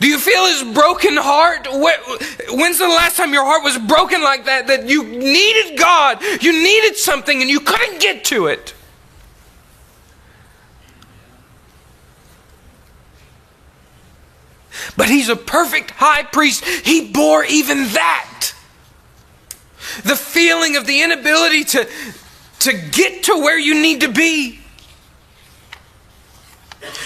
Do 0.00 0.08
you 0.08 0.18
feel 0.18 0.46
his 0.46 0.62
broken 0.74 1.16
heart? 1.16 1.66
When's 1.70 2.78
the 2.78 2.88
last 2.88 3.16
time 3.16 3.32
your 3.32 3.44
heart 3.44 3.62
was 3.62 3.78
broken 3.78 4.22
like 4.22 4.46
that? 4.46 4.66
That 4.68 4.88
you 4.88 5.04
needed 5.04 5.78
God, 5.78 6.22
you 6.40 6.52
needed 6.52 6.96
something, 6.96 7.40
and 7.40 7.50
you 7.50 7.60
couldn't 7.60 8.00
get 8.00 8.24
to 8.26 8.46
it? 8.46 8.74
But 14.96 15.08
he's 15.08 15.28
a 15.28 15.36
perfect 15.36 15.90
high 15.92 16.22
priest. 16.22 16.64
He 16.64 17.12
bore 17.12 17.44
even 17.44 17.88
that. 17.92 18.54
The 20.04 20.16
feeling 20.16 20.76
of 20.76 20.86
the 20.86 21.02
inability 21.02 21.64
to, 21.64 21.88
to 22.60 22.72
get 22.72 23.24
to 23.24 23.34
where 23.34 23.58
you 23.58 23.74
need 23.74 24.00
to 24.00 24.08
be. 24.08 24.61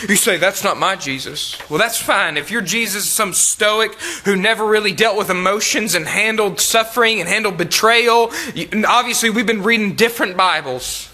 You 0.09 0.17
say, 0.17 0.39
that's 0.39 0.65
not 0.65 0.79
my 0.79 0.97
Jesus. 0.97 1.57
Well, 1.69 1.79
that's 1.79 2.01
fine. 2.01 2.37
If 2.37 2.51
your 2.51 2.63
Jesus 2.63 3.05
is 3.05 3.13
some 3.13 3.33
stoic 3.33 3.95
who 4.25 4.35
never 4.35 4.67
really 4.67 4.93
dealt 4.93 5.19
with 5.19 5.31
emotions 5.31 5.95
and 5.95 6.07
handled 6.07 6.61
suffering 6.61 7.21
and 7.21 7.29
handled 7.29 7.59
betrayal, 7.59 8.33
obviously 8.87 9.31
we've 9.31 9.47
been 9.47 9.63
reading 9.63 9.95
different 9.95 10.37
Bibles. 10.37 11.11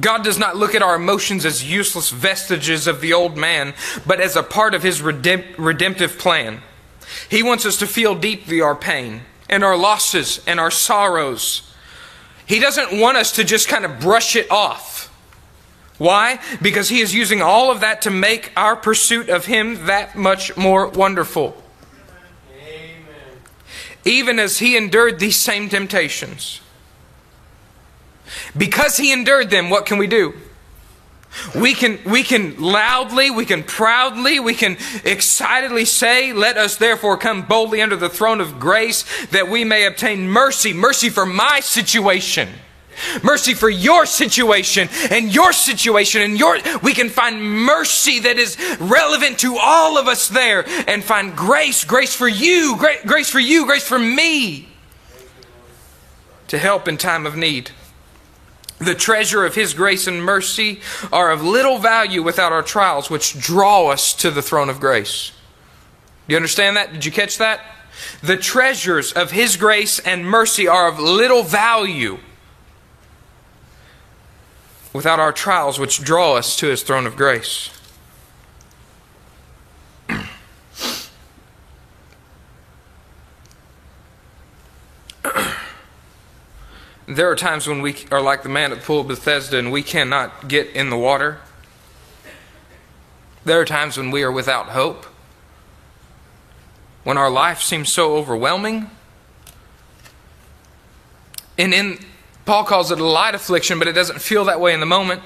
God 0.00 0.24
does 0.24 0.38
not 0.38 0.56
look 0.56 0.74
at 0.74 0.82
our 0.82 0.96
emotions 0.96 1.44
as 1.44 1.70
useless 1.70 2.10
vestiges 2.10 2.86
of 2.86 3.00
the 3.00 3.12
old 3.12 3.36
man, 3.36 3.74
but 4.06 4.20
as 4.20 4.36
a 4.36 4.42
part 4.42 4.74
of 4.74 4.82
his 4.82 5.02
redemptive 5.02 6.18
plan. 6.18 6.62
He 7.28 7.42
wants 7.42 7.66
us 7.66 7.76
to 7.76 7.86
feel 7.86 8.14
deeply 8.14 8.60
our 8.60 8.74
pain 8.74 9.22
and 9.48 9.62
our 9.62 9.76
losses 9.76 10.40
and 10.46 10.58
our 10.58 10.70
sorrows 10.70 11.71
he 12.52 12.58
doesn't 12.58 13.00
want 13.00 13.16
us 13.16 13.32
to 13.36 13.44
just 13.44 13.66
kind 13.66 13.86
of 13.86 13.98
brush 13.98 14.36
it 14.36 14.50
off. 14.50 15.08
Why? 15.96 16.38
Because 16.60 16.90
He 16.90 17.00
is 17.00 17.14
using 17.14 17.40
all 17.40 17.70
of 17.70 17.80
that 17.80 18.02
to 18.02 18.10
make 18.10 18.52
our 18.58 18.76
pursuit 18.76 19.30
of 19.30 19.46
Him 19.46 19.86
that 19.86 20.16
much 20.16 20.54
more 20.54 20.86
wonderful. 20.86 21.56
Amen. 22.54 23.40
Even 24.04 24.38
as 24.38 24.58
He 24.58 24.76
endured 24.76 25.18
these 25.18 25.36
same 25.36 25.70
temptations. 25.70 26.60
Because 28.54 28.98
He 28.98 29.14
endured 29.14 29.48
them, 29.48 29.70
what 29.70 29.86
can 29.86 29.96
we 29.96 30.06
do? 30.06 30.34
We 31.54 31.74
can, 31.74 31.98
we 32.04 32.22
can 32.22 32.60
loudly, 32.60 33.30
we 33.30 33.46
can 33.46 33.62
proudly, 33.62 34.38
we 34.38 34.54
can 34.54 34.76
excitedly 35.04 35.84
say, 35.84 36.32
Let 36.32 36.56
us 36.56 36.76
therefore 36.76 37.16
come 37.16 37.42
boldly 37.42 37.80
under 37.80 37.96
the 37.96 38.08
throne 38.08 38.40
of 38.40 38.60
grace 38.60 39.04
that 39.28 39.48
we 39.48 39.64
may 39.64 39.86
obtain 39.86 40.28
mercy. 40.28 40.72
Mercy 40.72 41.08
for 41.08 41.26
my 41.26 41.60
situation. 41.60 42.48
Mercy 43.22 43.54
for 43.54 43.70
your 43.70 44.04
situation 44.04 44.88
and 45.10 45.34
your 45.34 45.52
situation 45.52 46.20
and 46.20 46.38
your 46.38 46.58
we 46.82 46.92
can 46.92 47.08
find 47.08 47.42
mercy 47.42 48.20
that 48.20 48.36
is 48.38 48.58
relevant 48.78 49.38
to 49.38 49.56
all 49.58 49.96
of 49.96 50.08
us 50.08 50.28
there 50.28 50.64
and 50.86 51.02
find 51.02 51.34
grace, 51.34 51.84
grace 51.84 52.14
for 52.14 52.28
you, 52.28 52.76
grace 53.06 53.30
for 53.30 53.40
you, 53.40 53.64
grace 53.64 53.86
for 53.86 53.98
me 53.98 54.68
to 56.48 56.58
help 56.58 56.86
in 56.86 56.98
time 56.98 57.24
of 57.24 57.34
need 57.34 57.70
the 58.84 58.94
treasure 58.94 59.44
of 59.44 59.54
His 59.54 59.74
grace 59.74 60.06
and 60.06 60.22
mercy 60.22 60.80
are 61.12 61.30
of 61.30 61.42
little 61.42 61.78
value 61.78 62.22
without 62.22 62.52
our 62.52 62.62
trials, 62.62 63.10
which 63.10 63.38
draw 63.38 63.88
us 63.88 64.14
to 64.14 64.30
the 64.30 64.42
throne 64.42 64.68
of 64.68 64.80
grace. 64.80 65.32
Do 66.26 66.32
you 66.32 66.36
understand 66.36 66.76
that? 66.76 66.92
Did 66.92 67.04
you 67.04 67.12
catch 67.12 67.38
that? 67.38 67.60
The 68.22 68.36
treasures 68.36 69.12
of 69.12 69.30
His 69.30 69.56
grace 69.56 69.98
and 69.98 70.24
mercy 70.24 70.66
are 70.68 70.88
of 70.88 70.98
little 70.98 71.42
value 71.42 72.18
without 74.92 75.20
our 75.20 75.32
trials, 75.32 75.78
which 75.78 76.02
draw 76.02 76.36
us 76.36 76.56
to 76.56 76.66
His 76.66 76.82
throne 76.82 77.06
of 77.06 77.16
grace. 77.16 77.70
There 87.14 87.30
are 87.30 87.36
times 87.36 87.66
when 87.66 87.82
we 87.82 87.96
are 88.10 88.22
like 88.22 88.42
the 88.42 88.48
man 88.48 88.72
at 88.72 88.78
the 88.78 88.84
pool 88.84 89.00
of 89.00 89.08
Bethesda 89.08 89.58
and 89.58 89.70
we 89.70 89.82
cannot 89.82 90.48
get 90.48 90.68
in 90.68 90.88
the 90.88 90.96
water. 90.96 91.40
There 93.44 93.60
are 93.60 93.64
times 93.64 93.98
when 93.98 94.10
we 94.10 94.22
are 94.22 94.32
without 94.32 94.66
hope. 94.66 95.04
When 97.04 97.18
our 97.18 97.30
life 97.30 97.60
seems 97.60 97.92
so 97.92 98.16
overwhelming. 98.16 98.90
And 101.58 101.74
in 101.74 101.98
Paul 102.46 102.64
calls 102.64 102.90
it 102.90 102.98
a 102.98 103.04
light 103.04 103.34
affliction, 103.34 103.78
but 103.78 103.88
it 103.88 103.92
doesn't 103.92 104.20
feel 104.20 104.46
that 104.46 104.60
way 104.60 104.72
in 104.72 104.80
the 104.80 104.86
moment. 104.86 105.20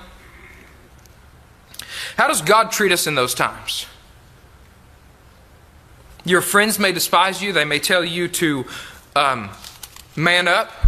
How 2.17 2.27
does 2.27 2.43
God 2.43 2.73
treat 2.73 2.91
us 2.91 3.07
in 3.07 3.15
those 3.15 3.35
times? 3.35 3.87
Your 6.25 6.41
friends 6.41 6.79
may 6.79 6.91
despise 6.91 7.41
you, 7.41 7.53
they 7.53 7.65
may 7.65 7.79
tell 7.79 8.05
you 8.05 8.27
to 8.29 8.65
um, 9.15 9.51
man 10.17 10.49
up 10.49 10.86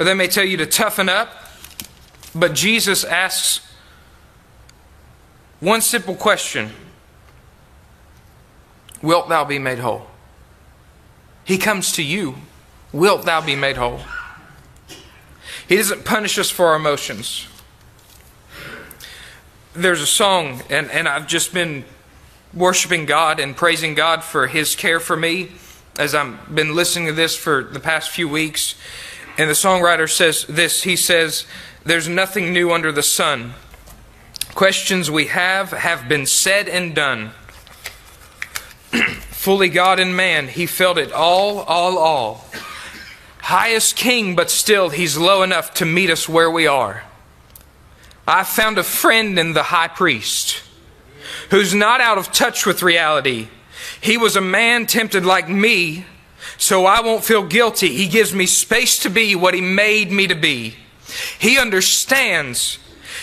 or 0.00 0.04
they 0.04 0.14
may 0.14 0.26
tell 0.26 0.44
you 0.44 0.56
to 0.56 0.66
toughen 0.66 1.10
up. 1.10 1.30
But 2.34 2.54
Jesus 2.54 3.04
asks 3.04 3.60
one 5.60 5.82
simple 5.82 6.14
question 6.14 6.72
Wilt 9.02 9.28
thou 9.28 9.44
be 9.44 9.58
made 9.58 9.78
whole? 9.78 10.06
He 11.44 11.58
comes 11.58 11.92
to 11.92 12.02
you. 12.02 12.36
Wilt 12.92 13.24
thou 13.24 13.40
be 13.40 13.56
made 13.56 13.76
whole? 13.76 14.00
He 15.68 15.76
doesn't 15.76 16.04
punish 16.04 16.38
us 16.38 16.50
for 16.50 16.66
our 16.66 16.76
emotions. 16.76 17.46
There's 19.72 20.00
a 20.00 20.06
song, 20.06 20.62
and, 20.68 20.90
and 20.90 21.06
I've 21.08 21.28
just 21.28 21.54
been 21.54 21.84
worshiping 22.52 23.06
God 23.06 23.38
and 23.38 23.56
praising 23.56 23.94
God 23.94 24.24
for 24.24 24.48
His 24.48 24.74
care 24.74 24.98
for 24.98 25.16
me 25.16 25.52
as 25.98 26.14
I've 26.14 26.52
been 26.52 26.74
listening 26.74 27.06
to 27.06 27.12
this 27.12 27.36
for 27.36 27.62
the 27.62 27.80
past 27.80 28.10
few 28.10 28.28
weeks. 28.28 28.74
And 29.40 29.48
the 29.48 29.54
songwriter 29.54 30.06
says 30.06 30.44
this 30.44 30.82
he 30.82 30.96
says, 30.96 31.46
There's 31.82 32.06
nothing 32.06 32.52
new 32.52 32.72
under 32.72 32.92
the 32.92 33.02
sun. 33.02 33.54
Questions 34.54 35.10
we 35.10 35.28
have 35.28 35.70
have 35.70 36.10
been 36.10 36.26
said 36.26 36.68
and 36.68 36.94
done. 36.94 37.30
fully 39.30 39.70
God 39.70 39.98
and 39.98 40.14
man, 40.14 40.46
he 40.48 40.66
felt 40.66 40.98
it 40.98 41.10
all, 41.10 41.60
all, 41.60 41.96
all. 41.96 42.44
Highest 43.38 43.96
king, 43.96 44.36
but 44.36 44.50
still 44.50 44.90
he's 44.90 45.16
low 45.16 45.42
enough 45.42 45.72
to 45.76 45.86
meet 45.86 46.10
us 46.10 46.28
where 46.28 46.50
we 46.50 46.66
are. 46.66 47.04
I 48.28 48.44
found 48.44 48.76
a 48.76 48.82
friend 48.82 49.38
in 49.38 49.54
the 49.54 49.62
high 49.62 49.88
priest 49.88 50.62
who's 51.48 51.72
not 51.72 52.02
out 52.02 52.18
of 52.18 52.30
touch 52.30 52.66
with 52.66 52.82
reality. 52.82 53.48
He 54.02 54.18
was 54.18 54.36
a 54.36 54.42
man 54.42 54.84
tempted 54.84 55.24
like 55.24 55.48
me, 55.48 56.04
so 56.60 56.86
I 56.86 57.00
won't 57.00 57.24
feel 57.24 57.42
guilty. 57.42 57.88
He 57.88 58.06
gives 58.06 58.32
me 58.32 58.46
space 58.46 59.00
to 59.00 59.10
be 59.10 59.34
what 59.34 59.54
he 59.54 59.60
made 59.60 60.12
me 60.12 60.28
to 60.28 60.36
be. 60.36 60.76
He 61.40 61.58
understands 61.58 62.78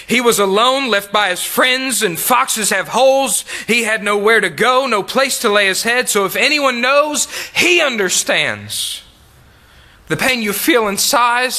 he 0.08 0.21
was 0.21 0.39
alone, 0.39 0.89
left 0.89 1.12
by 1.12 1.30
his 1.30 1.43
friends, 1.43 2.02
and 2.02 2.17
foxes 2.17 2.69
have 2.69 2.88
holes. 2.88 3.43
He 3.67 3.84
had 3.84 4.02
nowhere 4.02 4.39
to 4.39 4.50
go, 4.50 4.88
no 4.88 5.04
place 5.04 5.39
to 5.39 5.50
lay 5.50 5.67
his 5.67 5.84
head. 5.84 6.08
So 6.08 6.23
if 6.23 6.38
anyone 6.38 6.80
knows, 6.80 7.28
he 7.54 7.82
understands. 7.82 9.02
The 10.08 10.15
pain 10.15 10.41
you 10.41 10.54
feel 10.54 10.88
inside, 10.88 11.52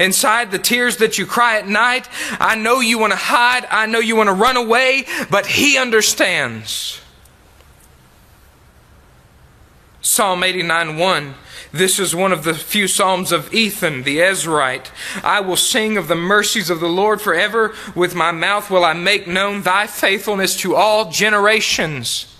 inside 0.00 0.50
the 0.50 0.58
tears 0.58 0.96
that 0.96 1.16
you 1.16 1.26
cry 1.26 1.58
at 1.58 1.68
night. 1.68 2.08
I 2.40 2.56
know 2.56 2.80
you 2.80 2.98
want 2.98 3.12
to 3.12 3.18
hide. 3.18 3.66
I 3.70 3.86
know 3.86 4.00
you 4.00 4.16
want 4.16 4.28
to 4.28 4.34
run 4.34 4.56
away, 4.56 5.06
but 5.30 5.46
he 5.46 5.78
understands. 5.78 7.01
Psalm 10.02 10.42
89 10.42 10.96
1 10.96 11.34
this 11.72 11.98
is 11.98 12.14
one 12.14 12.32
of 12.32 12.44
the 12.44 12.52
few 12.52 12.86
psalms 12.86 13.32
of 13.32 13.52
Ethan 13.54 14.02
the 14.02 14.18
Ezrahite. 14.18 14.90
I 15.24 15.40
will 15.40 15.56
sing 15.56 15.96
of 15.96 16.06
the 16.06 16.14
mercies 16.14 16.68
of 16.68 16.80
the 16.80 16.88
Lord 16.88 17.20
forever. 17.20 17.74
With 17.94 18.14
my 18.14 18.30
mouth 18.30 18.70
will 18.70 18.84
I 18.84 18.92
make 18.92 19.26
known 19.26 19.62
thy 19.62 19.86
faithfulness 19.86 20.54
to 20.58 20.74
all 20.74 21.10
generations. 21.10 22.31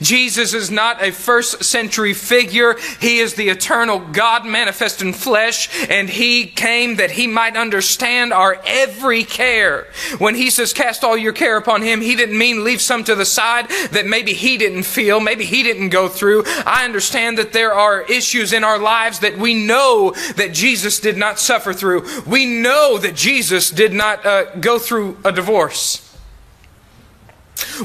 Jesus 0.00 0.54
is 0.54 0.70
not 0.70 1.02
a 1.02 1.12
first 1.12 1.64
century 1.64 2.14
figure. 2.14 2.76
He 3.00 3.18
is 3.18 3.34
the 3.34 3.48
eternal 3.48 3.98
God 3.98 4.44
manifest 4.44 5.02
in 5.02 5.12
flesh, 5.12 5.68
and 5.88 6.08
He 6.08 6.46
came 6.46 6.96
that 6.96 7.12
He 7.12 7.26
might 7.26 7.56
understand 7.56 8.32
our 8.32 8.60
every 8.66 9.24
care. 9.24 9.86
When 10.18 10.34
He 10.34 10.50
says, 10.50 10.72
cast 10.72 11.04
all 11.04 11.16
your 11.16 11.32
care 11.32 11.56
upon 11.56 11.82
Him, 11.82 12.00
He 12.00 12.16
didn't 12.16 12.38
mean 12.38 12.64
leave 12.64 12.80
some 12.80 13.04
to 13.04 13.14
the 13.14 13.24
side 13.24 13.68
that 13.90 14.06
maybe 14.06 14.32
He 14.32 14.58
didn't 14.58 14.84
feel, 14.84 15.20
maybe 15.20 15.44
He 15.44 15.62
didn't 15.62 15.90
go 15.90 16.08
through. 16.08 16.44
I 16.66 16.84
understand 16.84 17.38
that 17.38 17.52
there 17.52 17.72
are 17.72 18.02
issues 18.02 18.52
in 18.52 18.64
our 18.64 18.78
lives 18.78 19.20
that 19.20 19.38
we 19.38 19.54
know 19.54 20.12
that 20.36 20.52
Jesus 20.52 21.00
did 21.00 21.16
not 21.16 21.38
suffer 21.38 21.72
through. 21.72 22.06
We 22.26 22.46
know 22.46 22.98
that 22.98 23.14
Jesus 23.14 23.70
did 23.70 23.92
not 23.92 24.24
uh, 24.26 24.54
go 24.56 24.78
through 24.78 25.18
a 25.24 25.32
divorce. 25.32 26.09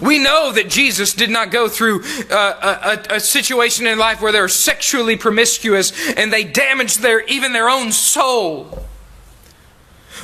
We 0.02 0.20
know 0.20 0.52
that 0.52 0.70
Jesus 0.70 1.14
did 1.14 1.30
not 1.30 1.52
go 1.52 1.68
through 1.68 2.04
uh, 2.30 2.98
a, 3.10 3.16
a, 3.16 3.20
situation 3.20 3.88
in 3.88 3.98
life 3.98 4.22
where 4.22 4.32
they're 4.32 4.48
sexually 4.48 5.16
promiscuous 5.16 5.92
and 6.16 6.32
they 6.32 6.44
damaged 6.44 7.02
their, 7.02 7.22
even 7.26 7.54
their 7.54 7.70
own 7.70 7.92
soul. 7.92 8.86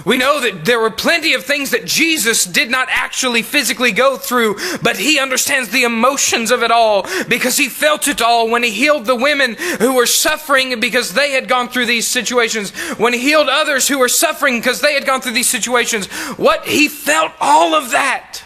We 0.05 0.17
know 0.17 0.39
that 0.41 0.65
there 0.65 0.79
were 0.79 0.89
plenty 0.89 1.33
of 1.33 1.43
things 1.43 1.71
that 1.71 1.85
Jesus 1.85 2.45
did 2.45 2.69
not 2.71 2.87
actually 2.89 3.41
physically 3.43 3.91
go 3.91 4.17
through, 4.17 4.57
but 4.81 4.97
he 4.97 5.19
understands 5.19 5.69
the 5.69 5.83
emotions 5.83 6.51
of 6.51 6.63
it 6.63 6.71
all 6.71 7.05
because 7.27 7.57
he 7.57 7.69
felt 7.69 8.07
it 8.07 8.21
all 8.21 8.49
when 8.49 8.63
he 8.63 8.71
healed 8.71 9.05
the 9.05 9.15
women 9.15 9.55
who 9.79 9.93
were 9.93 10.05
suffering 10.05 10.79
because 10.79 11.13
they 11.13 11.31
had 11.31 11.47
gone 11.47 11.67
through 11.67 11.85
these 11.85 12.07
situations, 12.07 12.71
when 12.97 13.13
he 13.13 13.19
healed 13.19 13.49
others 13.49 13.87
who 13.87 13.99
were 13.99 14.09
suffering 14.09 14.59
because 14.59 14.81
they 14.81 14.93
had 14.93 15.05
gone 15.05 15.21
through 15.21 15.33
these 15.33 15.49
situations. 15.49 16.07
What 16.37 16.65
he 16.65 16.87
felt 16.87 17.33
all 17.39 17.75
of 17.75 17.91
that. 17.91 18.41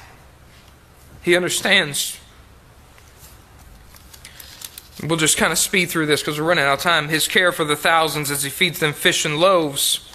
He 1.26 1.36
understands. 1.36 2.20
We'll 5.02 5.18
just 5.18 5.38
kind 5.38 5.52
of 5.52 5.58
speed 5.58 5.90
through 5.90 6.06
this 6.06 6.22
because 6.22 6.40
we're 6.40 6.48
running 6.48 6.66
out 6.66 6.76
of 6.76 6.82
time. 6.82 7.10
His 7.10 7.28
care 7.28 7.52
for 7.52 7.66
the 7.66 7.76
thousands 7.76 8.30
as 8.30 8.44
he 8.44 8.52
feeds 8.52 8.80
them 8.80 8.94
fish 8.94 9.26
and 9.26 9.40
loaves. 9.40 10.08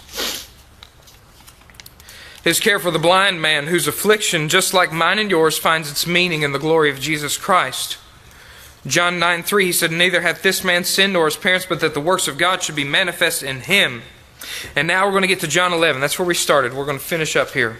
His 2.45 2.61
care 2.61 2.79
for 2.79 2.91
the 2.91 2.97
blind 2.97 3.41
man 3.41 3.67
whose 3.67 3.89
affliction, 3.89 4.47
just 4.47 4.73
like 4.73 4.93
mine 4.93 5.19
and 5.19 5.29
yours, 5.29 5.57
finds 5.57 5.91
its 5.91 6.07
meaning 6.07 6.43
in 6.43 6.53
the 6.53 6.59
glory 6.59 6.89
of 6.89 7.01
Jesus 7.01 7.37
Christ. 7.37 7.97
John 8.87 9.19
9 9.19 9.43
3, 9.43 9.65
he 9.65 9.71
said, 9.73 9.91
Neither 9.91 10.21
hath 10.21 10.41
this 10.41 10.63
man 10.63 10.85
sinned 10.85 11.11
nor 11.11 11.25
his 11.25 11.35
parents, 11.35 11.65
but 11.67 11.81
that 11.81 11.93
the 11.93 11.99
works 11.99 12.29
of 12.29 12.37
God 12.37 12.63
should 12.63 12.77
be 12.77 12.85
manifest 12.85 13.43
in 13.43 13.59
him. 13.59 14.01
And 14.77 14.87
now 14.87 15.05
we're 15.05 15.11
going 15.11 15.23
to 15.23 15.27
get 15.27 15.41
to 15.41 15.47
John 15.47 15.73
11. 15.73 15.99
That's 15.99 16.17
where 16.17 16.27
we 16.27 16.35
started. 16.35 16.73
We're 16.73 16.85
going 16.85 16.99
to 16.99 17.03
finish 17.03 17.35
up 17.35 17.51
here. 17.51 17.79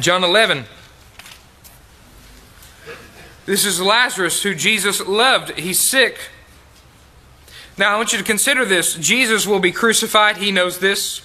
John 0.00 0.24
11. 0.24 0.64
This 3.50 3.64
is 3.64 3.80
Lazarus, 3.80 4.44
who 4.44 4.54
Jesus 4.54 5.04
loved. 5.04 5.58
He's 5.58 5.80
sick. 5.80 6.16
Now, 7.76 7.92
I 7.92 7.96
want 7.96 8.12
you 8.12 8.18
to 8.18 8.24
consider 8.24 8.64
this. 8.64 8.94
Jesus 8.94 9.44
will 9.44 9.58
be 9.58 9.72
crucified. 9.72 10.36
He 10.36 10.52
knows 10.52 10.78
this. 10.78 11.22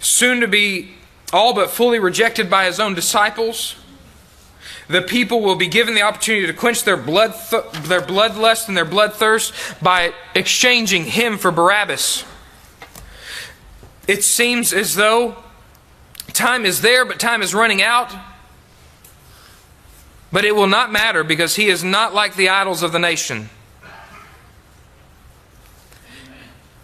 Soon 0.00 0.40
to 0.40 0.48
be 0.48 0.94
all 1.32 1.54
but 1.54 1.70
fully 1.70 2.00
rejected 2.00 2.50
by 2.50 2.64
his 2.64 2.80
own 2.80 2.94
disciples. 2.94 3.76
The 4.88 5.02
people 5.02 5.40
will 5.40 5.54
be 5.54 5.68
given 5.68 5.94
the 5.94 6.02
opportunity 6.02 6.48
to 6.48 6.52
quench 6.52 6.82
their 6.82 6.96
blood, 6.96 7.32
th- 7.48 7.62
their 7.84 8.02
bloodlust 8.02 8.66
and 8.66 8.76
their 8.76 8.84
bloodthirst 8.84 9.80
by 9.80 10.12
exchanging 10.34 11.04
him 11.04 11.38
for 11.38 11.52
Barabbas. 11.52 12.24
It 14.08 14.24
seems 14.24 14.72
as 14.72 14.96
though 14.96 15.36
time 16.32 16.66
is 16.66 16.80
there, 16.80 17.04
but 17.04 17.20
time 17.20 17.40
is 17.40 17.54
running 17.54 17.80
out. 17.80 18.12
But 20.32 20.46
it 20.46 20.56
will 20.56 20.66
not 20.66 20.90
matter 20.90 21.22
because 21.22 21.56
he 21.56 21.68
is 21.68 21.84
not 21.84 22.14
like 22.14 22.34
the 22.36 22.48
idols 22.48 22.82
of 22.82 22.90
the 22.90 22.98
nation. 22.98 23.50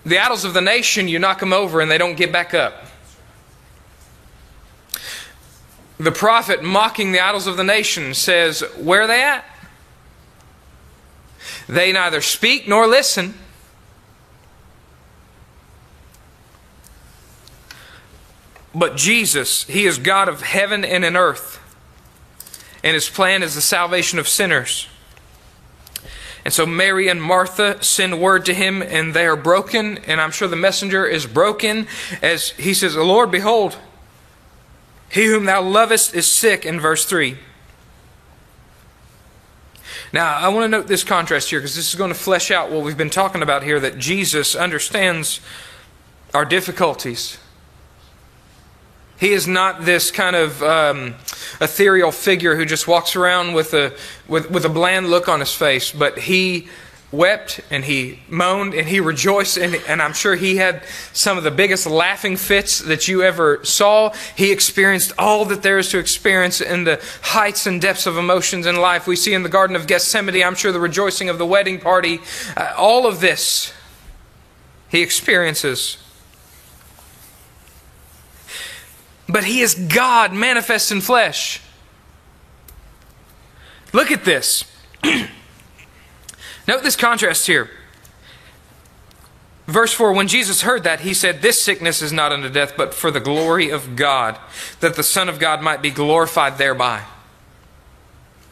The 0.05 0.19
idols 0.19 0.45
of 0.45 0.53
the 0.53 0.61
nation, 0.61 1.09
you 1.09 1.19
knock 1.19 1.41
them 1.41 1.55
over 1.55 1.81
and 1.81 1.91
they 1.91 1.99
don't 1.99 2.17
get 2.17 2.31
back 2.31 2.53
up. 2.53 2.85
The 5.99 6.13
prophet, 6.13 6.63
mocking 6.63 7.11
the 7.11 7.21
idols 7.21 7.47
of 7.47 7.57
the 7.57 7.65
nation, 7.65 8.15
says, 8.15 8.61
Where 8.77 9.03
are 9.03 9.07
they 9.07 9.23
at? 9.23 9.45
They 11.69 11.93
neither 11.93 12.21
speak 12.21 12.69
nor 12.69 12.87
listen. 12.87 13.35
But 18.75 18.97
Jesus, 18.97 19.65
He 19.65 19.87
is 19.87 19.99
God 19.99 20.29
of 20.29 20.43
heaven 20.43 20.85
and 20.85 21.05
in 21.05 21.17
earth 21.17 21.59
and 22.83 22.95
his 22.95 23.09
plan 23.09 23.43
is 23.43 23.55
the 23.55 23.61
salvation 23.61 24.19
of 24.19 24.29
sinners. 24.29 24.89
And 26.45 26.55
so 26.55 26.65
Mary 26.65 27.09
and 27.09 27.21
Martha 27.21 27.83
send 27.83 28.21
word 28.21 28.47
to 28.47 28.55
him, 28.55 28.81
and 28.81 29.13
they 29.13 29.27
are 29.27 29.37
broken. 29.37 29.99
And 29.99 30.21
I'm 30.21 30.31
sure 30.31 30.49
the 30.49 30.57
messenger 30.57 31.05
is 31.05 31.27
broken 31.27 31.87
as 32.23 32.51
he 32.51 32.73
says, 32.73 32.97
Lord, 32.97 33.31
behold, 33.31 33.77
he 35.11 35.27
whom 35.27 35.45
thou 35.45 35.63
lovest 35.63 36.15
is 36.15 36.31
sick, 36.31 36.65
in 36.65 36.81
verse 36.81 37.05
3. 37.05 37.37
Now, 40.13 40.37
I 40.37 40.49
want 40.49 40.65
to 40.65 40.69
note 40.69 40.87
this 40.87 41.05
contrast 41.05 41.51
here 41.51 41.59
because 41.59 41.77
this 41.77 41.89
is 41.89 41.95
going 41.95 42.13
to 42.13 42.19
flesh 42.19 42.51
out 42.51 42.71
what 42.71 42.83
we've 42.83 42.97
been 42.97 43.11
talking 43.11 43.43
about 43.43 43.63
here 43.63 43.79
that 43.81 43.99
Jesus 43.99 44.55
understands 44.55 45.41
our 46.33 46.47
difficulties. 46.47 47.39
He 49.19 49.33
is 49.33 49.49
not 49.49 49.85
this 49.85 50.11
kind 50.11 50.37
of 50.37 50.63
um, 50.63 51.15
ethereal 51.61 52.13
figure 52.13 52.57
who 52.57 52.65
just 52.65 52.87
walks 52.87 53.17
around 53.17 53.55
with 53.55 53.75
a, 53.75 53.93
with, 54.29 54.51
with 54.51 54.65
a 54.65 54.69
bland 54.69 55.09
look 55.09 55.29
on 55.29 55.41
his 55.41 55.53
face, 55.53 55.91
but 55.91 56.19
he 56.19 56.69
wept 57.11 57.61
and 57.71 57.85
he 57.85 58.21
moaned 58.29 58.75
and 58.75 58.87
he 58.87 59.01
rejoiced 59.01 59.57
and, 59.57 59.75
and, 59.89 60.03
I'm 60.03 60.13
sure 60.13 60.37
he 60.37 60.57
had 60.57 60.83
some 61.15 61.39
of 61.39 61.45
the 61.45 61.51
biggest 61.51 61.87
laughing 61.87 62.37
fits 62.37 62.81
that 62.81 63.09
you 63.09 63.23
ever 63.23 63.65
saw. 63.65 64.13
He 64.37 64.53
experienced 64.53 65.13
all 65.19 65.47
that 65.47 65.63
there 65.63 65.79
is 65.79 65.91
to 65.91 65.99
experience 65.99 66.61
in 66.61 66.85
the 66.85 67.03
heights 67.23 67.67
and 67.67 67.81
depths 67.81 68.07
of 68.07 68.19
emotions 68.19 68.67
in 68.67 68.77
life. 68.77 69.07
We 69.07 69.17
see 69.17 69.33
in 69.33 69.43
the 69.43 69.49
Garden 69.49 69.75
of 69.75 69.87
Gethsemane, 69.87 70.43
I'm 70.43 70.55
sure 70.55 70.71
the 70.71 70.81
rejoicing 70.81 71.31
of 71.31 71.39
the 71.39 71.47
wedding 71.47 71.81
party, 71.81 72.21
uh, 72.57 72.75
all 72.77 73.07
of 73.07 73.21
this 73.21 73.73
he 74.91 75.03
experiences. 75.03 75.99
But 79.29 79.45
he 79.45 79.61
is 79.61 79.75
God 79.75 80.33
manifest 80.33 80.91
in 80.91 81.01
flesh. 81.01 81.61
Look 83.93 84.11
at 84.11 84.25
this. 84.25 84.65
Note 86.69 86.83
this 86.83 86.97
contrast 86.97 87.47
here. 87.47 87.71
Verse 89.67 89.93
4 89.93 90.13
When 90.13 90.29
Jesus 90.29 90.63
heard 90.63 90.83
that, 90.85 91.01
he 91.01 91.15
said, 91.15 91.43
This 91.43 91.63
sickness 91.63 92.03
is 92.03 92.13
not 92.13 92.33
unto 92.33 92.49
death, 92.49 92.75
but 92.77 92.95
for 92.95 93.11
the 93.11 93.21
glory 93.21 93.71
of 93.71 93.97
God, 93.97 94.39
that 94.81 94.97
the 94.97 95.03
Son 95.03 95.29
of 95.29 95.39
God 95.39 95.63
might 95.63 95.83
be 95.83 95.91
glorified 95.91 96.59
thereby. 96.59 97.05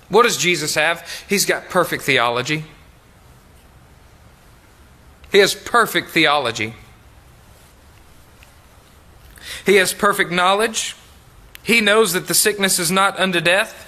What 0.08 0.22
does 0.22 0.36
Jesus 0.36 0.74
have? 0.74 1.08
He's 1.28 1.46
got 1.46 1.68
perfect 1.68 2.04
theology. 2.04 2.64
He 5.32 5.38
has 5.38 5.54
perfect 5.54 6.10
theology. 6.10 6.74
He 9.66 9.74
has 9.76 9.92
perfect 9.92 10.30
knowledge. 10.30 10.94
He 11.62 11.80
knows 11.80 12.12
that 12.12 12.28
the 12.28 12.34
sickness 12.34 12.78
is 12.78 12.92
not 12.92 13.18
unto 13.18 13.40
death. 13.40 13.82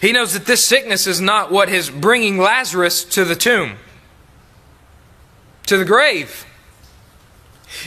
He 0.00 0.12
knows 0.12 0.32
that 0.32 0.46
this 0.46 0.64
sickness 0.64 1.06
is 1.06 1.20
not 1.20 1.52
what 1.52 1.68
is 1.68 1.90
bringing 1.90 2.38
Lazarus 2.38 3.04
to 3.04 3.24
the 3.24 3.36
tomb, 3.36 3.76
to 5.66 5.76
the 5.76 5.84
grave. 5.84 6.46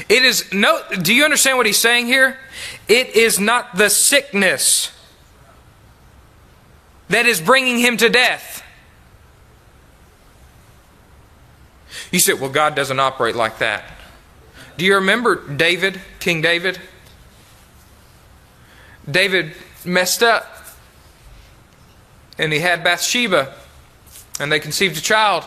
It 0.07 0.23
is 0.23 0.51
no, 0.53 0.81
do 1.01 1.13
you 1.13 1.23
understand 1.23 1.57
what 1.57 1.65
he's 1.65 1.79
saying 1.79 2.05
here? 2.05 2.37
It 2.87 3.15
is 3.15 3.39
not 3.39 3.75
the 3.75 3.89
sickness 3.89 4.91
that 7.09 7.25
is 7.25 7.41
bringing 7.41 7.79
him 7.79 7.97
to 7.97 8.09
death. 8.09 8.63
You 12.11 12.19
said, 12.19 12.39
well, 12.39 12.51
God 12.51 12.75
doesn't 12.75 12.99
operate 12.99 13.35
like 13.35 13.57
that. 13.59 13.94
Do 14.77 14.85
you 14.85 14.95
remember 14.95 15.47
David, 15.47 16.01
King 16.19 16.41
David? 16.41 16.79
David 19.09 19.53
messed 19.85 20.23
up 20.23 20.65
and 22.37 22.51
he 22.51 22.59
had 22.59 22.83
Bathsheba 22.83 23.53
and 24.39 24.51
they 24.51 24.59
conceived 24.59 24.97
a 24.97 25.01
child. 25.01 25.45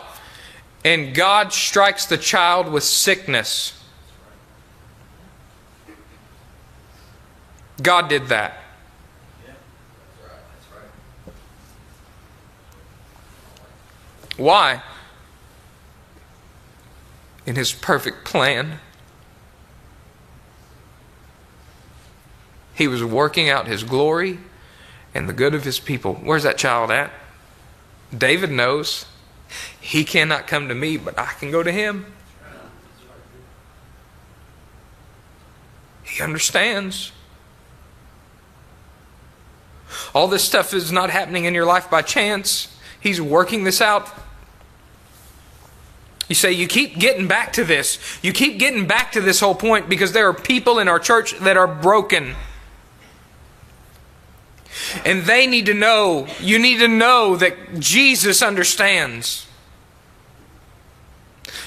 And 0.83 1.13
God 1.13 1.51
strikes 1.51 2.05
the 2.05 2.17
child 2.17 2.71
with 2.71 2.83
sickness. 2.83 3.73
God 7.81 8.07
did 8.09 8.27
that. 8.27 8.57
Why? 14.37 14.81
In 17.45 17.55
His 17.55 17.73
perfect 17.73 18.23
plan. 18.23 18.79
He 22.79 22.87
was 22.87 23.03
working 23.03 23.49
out 23.49 23.67
His 23.67 23.83
glory 23.83 24.39
and 25.13 25.27
the 25.27 25.33
good 25.33 25.53
of 25.53 25.65
His 25.65 25.81
people. 25.81 26.13
Where's 26.15 26.43
that 26.43 26.57
child 26.57 26.89
at? 26.91 27.11
David 28.17 28.51
knows. 28.51 29.05
He 29.81 30.05
cannot 30.05 30.47
come 30.47 30.69
to 30.69 30.73
me, 30.73 30.95
but 30.95 31.19
I 31.19 31.25
can 31.25 31.51
go 31.51 31.61
to 31.61 31.73
Him. 31.73 32.05
He 36.03 36.23
understands. 36.23 37.11
All 40.15 40.29
this 40.29 40.45
stuff 40.45 40.73
is 40.73 40.89
not 40.89 41.09
happening 41.09 41.43
in 41.43 41.53
your 41.53 41.65
life 41.65 41.89
by 41.89 42.01
chance. 42.01 42.73
He's 43.01 43.19
working 43.19 43.65
this 43.65 43.81
out. 43.81 44.09
You 46.29 46.35
say, 46.35 46.53
you 46.53 46.65
keep 46.65 46.97
getting 46.97 47.27
back 47.27 47.51
to 47.53 47.65
this. 47.65 47.99
You 48.21 48.31
keep 48.31 48.57
getting 48.57 48.87
back 48.87 49.11
to 49.11 49.21
this 49.21 49.41
whole 49.41 49.55
point 49.55 49.89
because 49.89 50.13
there 50.13 50.29
are 50.29 50.33
people 50.33 50.79
in 50.79 50.87
our 50.87 50.99
church 50.99 51.37
that 51.39 51.57
are 51.57 51.67
broken. 51.67 52.35
And 55.05 55.23
they 55.23 55.47
need 55.47 55.65
to 55.67 55.73
know, 55.73 56.27
you 56.39 56.59
need 56.59 56.79
to 56.79 56.87
know 56.87 57.35
that 57.35 57.79
Jesus 57.79 58.41
understands. 58.41 59.45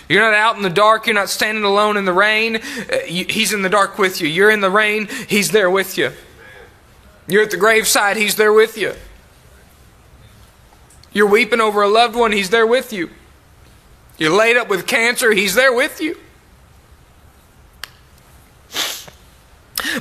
You're 0.08 0.22
not 0.22 0.34
out 0.34 0.56
in 0.56 0.62
the 0.62 0.70
dark. 0.70 1.06
You're 1.06 1.14
not 1.14 1.30
standing 1.30 1.64
alone 1.64 1.96
in 1.96 2.04
the 2.04 2.12
rain. 2.12 2.56
Uh, 2.56 2.98
he's 3.06 3.52
in 3.52 3.62
the 3.62 3.70
dark 3.70 3.98
with 3.98 4.20
you. 4.20 4.28
You're 4.28 4.50
in 4.50 4.60
the 4.60 4.70
rain. 4.70 5.08
He's 5.28 5.50
there 5.50 5.70
with 5.70 5.96
you. 5.96 6.12
You're 7.28 7.42
at 7.42 7.50
the 7.50 7.56
graveside, 7.56 8.16
He's 8.16 8.36
there 8.36 8.52
with 8.52 8.76
you. 8.76 8.94
You're 11.12 11.28
weeping 11.28 11.60
over 11.60 11.82
a 11.82 11.88
loved 11.88 12.16
one, 12.16 12.32
He's 12.32 12.50
there 12.50 12.66
with 12.66 12.92
you. 12.92 13.10
You're 14.18 14.36
laid 14.36 14.56
up 14.56 14.68
with 14.68 14.86
cancer, 14.86 15.32
He's 15.32 15.54
there 15.54 15.72
with 15.72 16.00
you. 16.00 16.18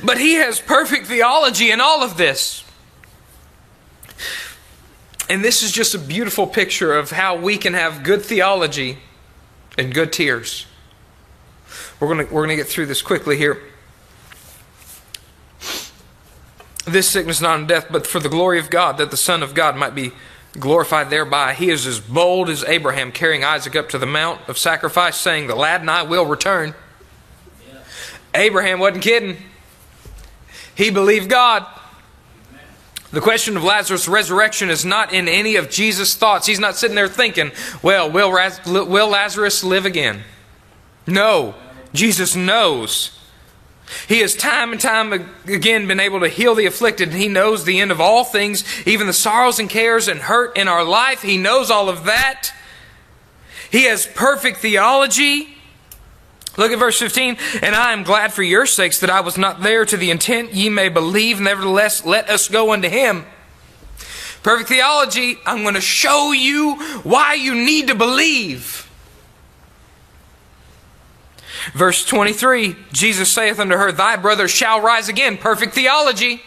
But 0.04 0.18
He 0.18 0.34
has 0.34 0.60
perfect 0.60 1.06
theology 1.06 1.70
in 1.70 1.80
all 1.80 2.02
of 2.02 2.16
this. 2.16 2.64
And 5.28 5.44
this 5.44 5.62
is 5.62 5.72
just 5.72 5.94
a 5.94 5.98
beautiful 5.98 6.46
picture 6.46 6.96
of 6.96 7.10
how 7.10 7.36
we 7.36 7.56
can 7.56 7.74
have 7.74 8.02
good 8.02 8.22
theology 8.22 8.98
and 9.78 9.94
good 9.94 10.12
tears. 10.12 10.66
We're 12.00 12.08
going 12.08 12.26
to, 12.26 12.34
we're 12.34 12.44
going 12.44 12.56
to 12.56 12.62
get 12.62 12.66
through 12.66 12.86
this 12.86 13.02
quickly 13.02 13.36
here. 13.36 13.62
this 16.86 17.08
sickness 17.08 17.40
not 17.40 17.60
in 17.60 17.66
death, 17.66 17.86
but 17.90 18.06
for 18.06 18.20
the 18.20 18.28
glory 18.28 18.58
of 18.58 18.70
God, 18.70 18.98
that 18.98 19.10
the 19.10 19.16
Son 19.16 19.42
of 19.42 19.54
God 19.54 19.76
might 19.76 19.94
be 19.94 20.12
glorified 20.58 21.10
thereby. 21.10 21.54
He 21.54 21.70
is 21.70 21.86
as 21.86 22.00
bold 22.00 22.48
as 22.48 22.64
Abraham, 22.64 23.12
carrying 23.12 23.44
Isaac 23.44 23.76
up 23.76 23.88
to 23.90 23.98
the 23.98 24.06
mount 24.06 24.48
of 24.48 24.58
sacrifice, 24.58 25.16
saying, 25.16 25.46
The 25.46 25.54
lad 25.54 25.80
and 25.80 25.90
I 25.90 26.02
will 26.02 26.26
return. 26.26 26.74
Yeah. 27.68 27.78
Abraham 28.34 28.78
wasn't 28.78 29.04
kidding. 29.04 29.36
He 30.74 30.90
believed 30.90 31.30
God. 31.30 31.66
The 33.12 33.20
question 33.20 33.56
of 33.56 33.62
Lazarus' 33.62 34.08
resurrection 34.08 34.70
is 34.70 34.84
not 34.84 35.12
in 35.12 35.28
any 35.28 35.56
of 35.56 35.70
Jesus' 35.70 36.14
thoughts. 36.14 36.46
He's 36.46 36.58
not 36.58 36.76
sitting 36.76 36.96
there 36.96 37.08
thinking, 37.08 37.52
well, 37.82 38.10
will, 38.10 38.30
will 38.66 39.08
Lazarus 39.08 39.62
live 39.62 39.86
again? 39.86 40.24
No. 41.06 41.54
Jesus 41.92 42.34
knows 42.34 43.18
he 44.08 44.20
has 44.20 44.34
time 44.34 44.72
and 44.72 44.80
time 44.80 45.12
again 45.46 45.86
been 45.86 46.00
able 46.00 46.20
to 46.20 46.28
heal 46.28 46.54
the 46.54 46.66
afflicted, 46.66 47.10
and 47.10 47.18
He 47.18 47.28
knows 47.28 47.64
the 47.64 47.80
end 47.80 47.90
of 47.90 48.00
all 48.00 48.24
things, 48.24 48.64
even 48.86 49.06
the 49.06 49.12
sorrows 49.12 49.58
and 49.58 49.68
cares 49.68 50.08
and 50.08 50.20
hurt 50.20 50.56
in 50.56 50.68
our 50.68 50.84
life. 50.84 51.22
He 51.22 51.36
knows 51.36 51.70
all 51.70 51.88
of 51.88 52.04
that. 52.04 52.52
He 53.70 53.84
has 53.84 54.06
perfect 54.06 54.58
theology. 54.58 55.51
Look 56.56 56.72
at 56.72 56.78
verse 56.78 56.98
15. 56.98 57.38
And 57.62 57.74
I 57.74 57.92
am 57.92 58.02
glad 58.02 58.32
for 58.32 58.42
your 58.42 58.66
sakes 58.66 59.00
that 59.00 59.10
I 59.10 59.20
was 59.20 59.38
not 59.38 59.62
there 59.62 59.84
to 59.84 59.96
the 59.96 60.10
intent 60.10 60.52
ye 60.52 60.68
may 60.68 60.88
believe. 60.88 61.40
Nevertheless, 61.40 62.04
let 62.04 62.28
us 62.28 62.48
go 62.48 62.72
unto 62.72 62.88
him. 62.88 63.24
Perfect 64.42 64.68
theology. 64.68 65.38
I'm 65.46 65.62
going 65.62 65.74
to 65.74 65.80
show 65.80 66.32
you 66.32 66.74
why 67.02 67.34
you 67.34 67.54
need 67.54 67.88
to 67.88 67.94
believe. 67.94 68.88
Verse 71.74 72.04
23 72.04 72.76
Jesus 72.92 73.30
saith 73.30 73.60
unto 73.60 73.76
her, 73.76 73.92
Thy 73.92 74.16
brother 74.16 74.48
shall 74.48 74.80
rise 74.80 75.08
again. 75.08 75.38
Perfect 75.38 75.74
theology. 75.74 76.42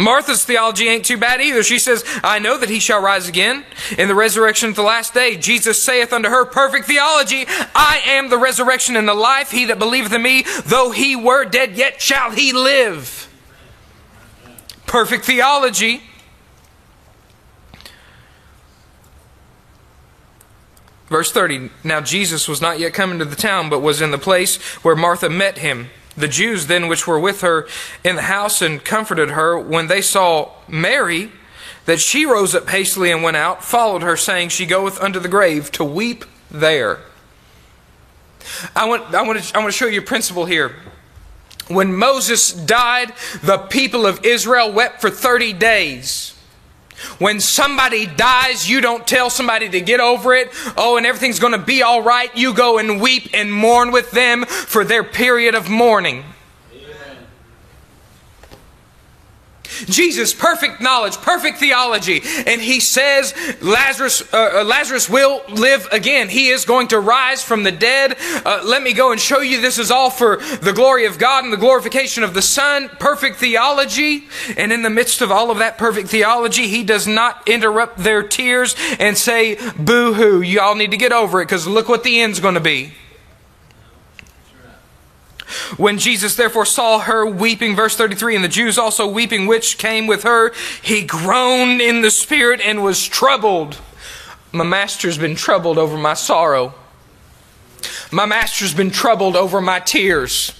Martha's 0.00 0.44
theology 0.44 0.88
ain't 0.88 1.04
too 1.04 1.18
bad 1.18 1.42
either. 1.42 1.62
She 1.62 1.78
says, 1.78 2.04
I 2.24 2.38
know 2.38 2.56
that 2.56 2.70
he 2.70 2.80
shall 2.80 3.02
rise 3.02 3.28
again 3.28 3.64
in 3.98 4.08
the 4.08 4.14
resurrection 4.14 4.70
of 4.70 4.76
the 4.76 4.82
last 4.82 5.12
day. 5.12 5.36
Jesus 5.36 5.82
saith 5.82 6.12
unto 6.12 6.30
her, 6.30 6.46
perfect 6.46 6.86
theology, 6.86 7.44
I 7.74 8.00
am 8.06 8.30
the 8.30 8.38
resurrection 8.38 8.96
and 8.96 9.06
the 9.06 9.14
life. 9.14 9.50
He 9.50 9.66
that 9.66 9.78
believeth 9.78 10.12
in 10.14 10.22
me, 10.22 10.44
though 10.64 10.90
he 10.90 11.16
were 11.16 11.44
dead, 11.44 11.76
yet 11.76 12.00
shall 12.00 12.30
he 12.30 12.52
live. 12.52 13.28
Perfect 14.86 15.26
theology. 15.26 16.02
Verse 21.08 21.30
30 21.30 21.70
Now 21.84 22.00
Jesus 22.00 22.48
was 22.48 22.62
not 22.62 22.78
yet 22.78 22.94
come 22.94 23.12
into 23.12 23.26
the 23.26 23.36
town, 23.36 23.68
but 23.68 23.80
was 23.80 24.00
in 24.00 24.12
the 24.12 24.18
place 24.18 24.56
where 24.82 24.96
Martha 24.96 25.28
met 25.28 25.58
him. 25.58 25.90
The 26.16 26.28
Jews 26.28 26.66
then 26.66 26.88
which 26.88 27.06
were 27.06 27.20
with 27.20 27.40
her 27.42 27.66
in 28.04 28.16
the 28.16 28.22
house 28.22 28.62
and 28.62 28.84
comforted 28.84 29.30
her, 29.30 29.58
when 29.58 29.86
they 29.86 30.02
saw 30.02 30.52
Mary, 30.68 31.32
that 31.86 32.00
she 32.00 32.26
rose 32.26 32.54
up 32.54 32.68
hastily 32.68 33.10
and 33.10 33.22
went 33.22 33.36
out, 33.36 33.64
followed 33.64 34.02
her, 34.02 34.16
saying, 34.16 34.50
She 34.50 34.66
goeth 34.66 35.00
unto 35.00 35.18
the 35.18 35.28
grave 35.28 35.70
to 35.72 35.84
weep 35.84 36.24
there. 36.50 37.00
I 38.74 38.88
want, 38.88 39.14
I 39.14 39.22
want, 39.22 39.42
to, 39.42 39.56
I 39.56 39.60
want 39.60 39.72
to 39.72 39.76
show 39.76 39.86
you 39.86 40.00
a 40.00 40.04
principle 40.04 40.44
here. 40.44 40.76
When 41.68 41.94
Moses 41.94 42.52
died, 42.52 43.12
the 43.42 43.58
people 43.58 44.06
of 44.06 44.24
Israel 44.24 44.72
wept 44.72 45.00
for 45.00 45.10
30 45.10 45.52
days. 45.52 46.34
When 47.18 47.40
somebody 47.40 48.06
dies, 48.06 48.68
you 48.68 48.80
don't 48.80 49.06
tell 49.06 49.30
somebody 49.30 49.68
to 49.68 49.80
get 49.80 50.00
over 50.00 50.34
it. 50.34 50.50
Oh, 50.76 50.96
and 50.96 51.06
everything's 51.06 51.38
going 51.38 51.52
to 51.52 51.64
be 51.64 51.82
all 51.82 52.02
right. 52.02 52.34
You 52.36 52.54
go 52.54 52.78
and 52.78 53.00
weep 53.00 53.30
and 53.34 53.52
mourn 53.52 53.92
with 53.92 54.10
them 54.10 54.44
for 54.46 54.84
their 54.84 55.04
period 55.04 55.54
of 55.54 55.68
mourning. 55.68 56.24
Jesus, 59.86 60.32
perfect 60.34 60.80
knowledge, 60.80 61.16
perfect 61.18 61.58
theology, 61.58 62.22
and 62.46 62.60
he 62.60 62.80
says 62.80 63.34
Lazarus, 63.60 64.22
uh, 64.32 64.60
uh, 64.60 64.64
Lazarus 64.64 65.08
will 65.08 65.42
live 65.48 65.88
again. 65.92 66.28
He 66.28 66.48
is 66.48 66.64
going 66.64 66.88
to 66.88 67.00
rise 67.00 67.42
from 67.42 67.62
the 67.62 67.72
dead. 67.72 68.16
Uh, 68.44 68.62
let 68.64 68.82
me 68.82 68.92
go 68.92 69.12
and 69.12 69.20
show 69.20 69.40
you 69.40 69.60
this 69.60 69.78
is 69.78 69.90
all 69.90 70.10
for 70.10 70.36
the 70.36 70.72
glory 70.72 71.06
of 71.06 71.18
God 71.18 71.44
and 71.44 71.52
the 71.52 71.56
glorification 71.56 72.24
of 72.24 72.34
the 72.34 72.42
Son. 72.42 72.88
Perfect 72.98 73.36
theology, 73.36 74.28
and 74.56 74.72
in 74.72 74.82
the 74.82 74.90
midst 74.90 75.20
of 75.20 75.30
all 75.30 75.50
of 75.50 75.58
that 75.58 75.78
perfect 75.78 76.08
theology, 76.08 76.68
he 76.68 76.82
does 76.82 77.06
not 77.06 77.48
interrupt 77.48 77.98
their 77.98 78.22
tears 78.22 78.74
and 78.98 79.16
say, 79.16 79.56
"Boo 79.78 80.14
hoo! 80.14 80.40
Y'all 80.40 80.74
need 80.74 80.90
to 80.90 80.96
get 80.96 81.12
over 81.12 81.40
it 81.40 81.46
because 81.46 81.66
look 81.66 81.88
what 81.88 82.04
the 82.04 82.20
end's 82.20 82.40
going 82.40 82.54
to 82.54 82.60
be." 82.60 82.92
When 85.76 85.98
Jesus 85.98 86.36
therefore 86.36 86.66
saw 86.66 87.00
her 87.00 87.26
weeping, 87.26 87.74
verse 87.74 87.96
33, 87.96 88.36
and 88.36 88.44
the 88.44 88.48
Jews 88.48 88.78
also 88.78 89.06
weeping, 89.06 89.46
which 89.46 89.78
came 89.78 90.06
with 90.06 90.22
her, 90.22 90.52
he 90.82 91.04
groaned 91.04 91.80
in 91.80 92.02
the 92.02 92.10
spirit 92.10 92.60
and 92.60 92.82
was 92.82 93.06
troubled. 93.06 93.78
My 94.52 94.64
master's 94.64 95.18
been 95.18 95.34
troubled 95.34 95.78
over 95.78 95.96
my 95.96 96.14
sorrow. 96.14 96.74
My 98.10 98.26
master's 98.26 98.74
been 98.74 98.90
troubled 98.90 99.36
over 99.36 99.60
my 99.60 99.80
tears. 99.80 100.52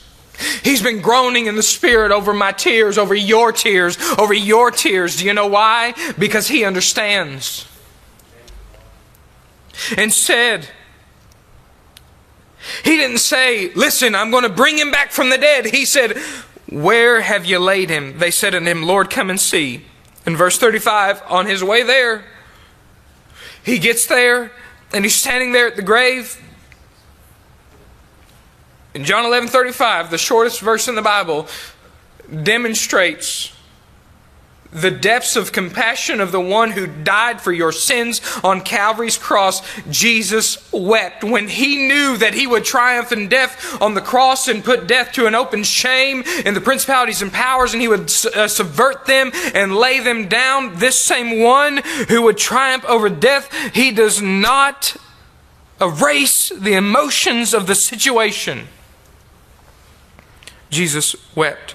He's 0.63 0.83
been 0.83 1.03
groaning 1.03 1.47
in 1.47 1.57
the 1.57 1.63
spirit 1.63 2.13
over 2.13 2.33
my 2.33 2.53
tears, 2.53 2.97
over 2.97 3.15
your 3.15 3.53
tears, 3.53 3.99
over 4.19 4.33
your 4.33 4.71
tears. 4.71 5.17
Do 5.17 5.27
you 5.27 5.35
know 5.35 5.49
why? 5.49 5.95
Because 6.19 6.49
he 6.49 6.65
understands. 6.65 7.67
And 9.97 10.13
said, 10.13 10.69
he 12.85 12.97
didn't 12.97 13.19
say, 13.19 13.73
Listen, 13.75 14.15
I'm 14.15 14.31
going 14.31 14.45
to 14.45 14.49
bring 14.49 14.79
him 14.79 14.91
back 14.91 15.11
from 15.11 15.31
the 15.31 15.39
dead. 15.39 15.67
He 15.67 15.85
said, 15.85 16.17
Where 16.69 17.21
have 17.21 17.45
you 17.45 17.59
laid 17.59 17.91
him? 17.91 18.19
They 18.19 18.31
said 18.31 18.55
unto 18.55 18.71
him, 18.71 18.83
Lord, 18.83 19.11
come 19.11 19.31
and 19.31 19.41
see. 19.41 19.85
In 20.27 20.37
verse 20.37 20.59
35, 20.59 21.23
on 21.29 21.47
his 21.47 21.65
way 21.65 21.83
there, 21.83 22.25
he 23.65 23.79
gets 23.79 24.07
there 24.07 24.53
and 24.93 25.05
he's 25.05 25.15
standing 25.15 25.53
there 25.53 25.67
at 25.67 25.77
the 25.77 25.83
grave. 25.83 26.41
In 28.95 29.05
John 29.05 29.25
11 29.25 29.49
35, 29.49 30.11
the 30.11 30.19
shortest 30.19 30.61
verse 30.61 30.89
in 30.89 30.95
the 30.95 31.03
Bible, 31.03 31.47
demonstrates 32.43 33.53
the 34.73 34.91
depths 34.91 35.35
of 35.35 35.53
compassion 35.53 36.21
of 36.21 36.33
the 36.33 36.41
one 36.41 36.71
who 36.73 36.87
died 36.87 37.41
for 37.41 37.53
your 37.53 37.73
sins 37.73 38.21
on 38.45 38.61
Calvary's 38.61 39.19
cross, 39.19 39.63
Jesus 39.91 40.71
wept 40.73 41.25
when 41.25 41.49
he 41.49 41.89
knew 41.89 42.17
that 42.17 42.35
he 42.35 42.47
would 42.47 42.65
triumph 42.65 43.11
in 43.11 43.29
death 43.29 43.81
on 43.83 43.95
the 43.95 44.01
cross 44.01 44.47
and 44.47 44.65
put 44.65 44.87
death 44.87 45.13
to 45.13 45.27
an 45.27 45.35
open 45.35 45.65
shame 45.65 46.23
in 46.45 46.55
the 46.55 46.61
principalities 46.61 47.23
and 47.23 47.33
powers, 47.33 47.73
and 47.73 47.83
he 47.83 47.89
would 47.89 48.03
uh, 48.35 48.47
subvert 48.47 49.07
them 49.07 49.33
and 49.55 49.75
lay 49.75 49.99
them 49.99 50.29
down. 50.29 50.79
This 50.79 50.99
same 50.99 51.41
one 51.41 51.79
who 52.09 52.23
would 52.23 52.39
triumph 52.39 52.85
over 52.85 53.09
death, 53.09 53.53
he 53.75 53.91
does 53.91 54.23
not 54.23 54.97
erase 55.81 56.51
the 56.51 56.75
emotions 56.75 57.55
of 57.55 57.67
the 57.67 57.75
situation. 57.75 58.69
Jesus 60.71 61.17
wept. 61.35 61.75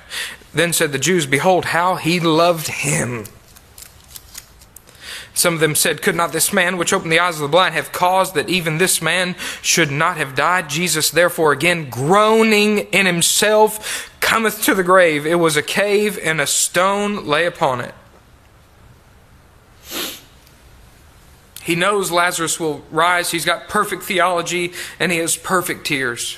Then 0.55 0.71
said 0.71 0.93
the 0.93 0.97
Jews, 0.97 1.25
Behold, 1.25 1.65
how 1.65 1.95
he 1.95 2.19
loved 2.21 2.67
him. 2.67 3.25
Some 5.33 5.55
of 5.55 5.59
them 5.59 5.75
said, 5.75 6.01
Could 6.01 6.15
not 6.15 6.31
this 6.31 6.53
man, 6.53 6.77
which 6.77 6.93
opened 6.93 7.11
the 7.11 7.19
eyes 7.19 7.35
of 7.35 7.41
the 7.41 7.49
blind, 7.49 7.75
have 7.75 7.91
caused 7.91 8.35
that 8.35 8.49
even 8.49 8.77
this 8.77 9.01
man 9.01 9.35
should 9.61 9.91
not 9.91 10.15
have 10.15 10.33
died? 10.33 10.69
Jesus, 10.69 11.11
therefore, 11.11 11.51
again 11.51 11.89
groaning 11.89 12.79
in 12.93 13.05
himself, 13.05 14.09
cometh 14.21 14.63
to 14.63 14.73
the 14.73 14.81
grave. 14.81 15.25
It 15.25 15.35
was 15.35 15.57
a 15.57 15.61
cave, 15.61 16.17
and 16.23 16.39
a 16.39 16.47
stone 16.47 17.25
lay 17.25 17.45
upon 17.45 17.81
it. 17.81 17.93
He 21.63 21.75
knows 21.75 22.11
Lazarus 22.11 22.61
will 22.61 22.85
rise. 22.89 23.31
He's 23.31 23.43
got 23.43 23.67
perfect 23.67 24.03
theology, 24.03 24.71
and 25.01 25.11
he 25.11 25.17
has 25.17 25.35
perfect 25.35 25.85
tears. 25.85 26.37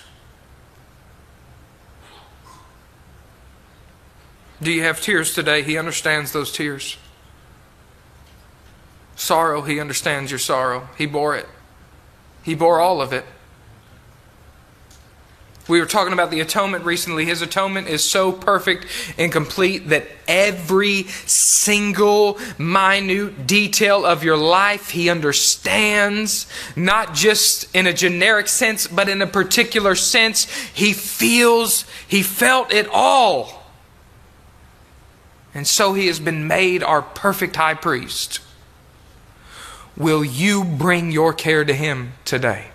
Do 4.61 4.71
you 4.71 4.83
have 4.83 5.01
tears 5.01 5.33
today? 5.33 5.61
He 5.61 5.77
understands 5.77 6.31
those 6.31 6.51
tears. 6.51 6.97
Sorrow, 9.15 9.61
He 9.61 9.79
understands 9.79 10.31
your 10.31 10.39
sorrow. 10.39 10.89
He 10.97 11.05
bore 11.05 11.35
it, 11.35 11.47
He 12.43 12.55
bore 12.55 12.79
all 12.79 13.01
of 13.01 13.13
it. 13.13 13.25
We 15.67 15.81
were 15.81 15.85
talking 15.85 16.13
about 16.13 16.31
the 16.31 16.39
atonement 16.39 16.85
recently. 16.85 17.25
His 17.25 17.41
atonement 17.41 17.89
is 17.89 18.03
so 18.03 18.31
perfect 18.31 18.85
and 19.17 19.31
complete 19.31 19.89
that 19.89 20.07
every 20.25 21.03
single 21.03 22.39
minute 22.57 23.45
detail 23.45 24.05
of 24.05 24.23
your 24.23 24.37
life 24.37 24.91
he 24.91 25.09
understands, 25.09 26.47
not 26.77 27.13
just 27.13 27.73
in 27.75 27.85
a 27.85 27.93
generic 27.93 28.47
sense, 28.47 28.87
but 28.87 29.09
in 29.09 29.21
a 29.21 29.27
particular 29.27 29.95
sense. 29.95 30.45
He 30.73 30.93
feels, 30.93 31.83
he 32.07 32.23
felt 32.23 32.71
it 32.71 32.87
all. 32.89 33.56
And 35.57 35.65
so 35.65 35.93
he 35.93 36.05
has 36.05 36.19
been 36.19 36.47
made 36.47 36.83
our 36.83 37.01
perfect 37.01 37.55
high 37.55 37.73
priest. 37.73 38.41
Will 39.95 40.23
you 40.23 40.63
bring 40.63 41.09
your 41.09 41.33
care 41.33 41.65
to 41.65 41.73
him 41.73 42.13
today? 42.25 42.67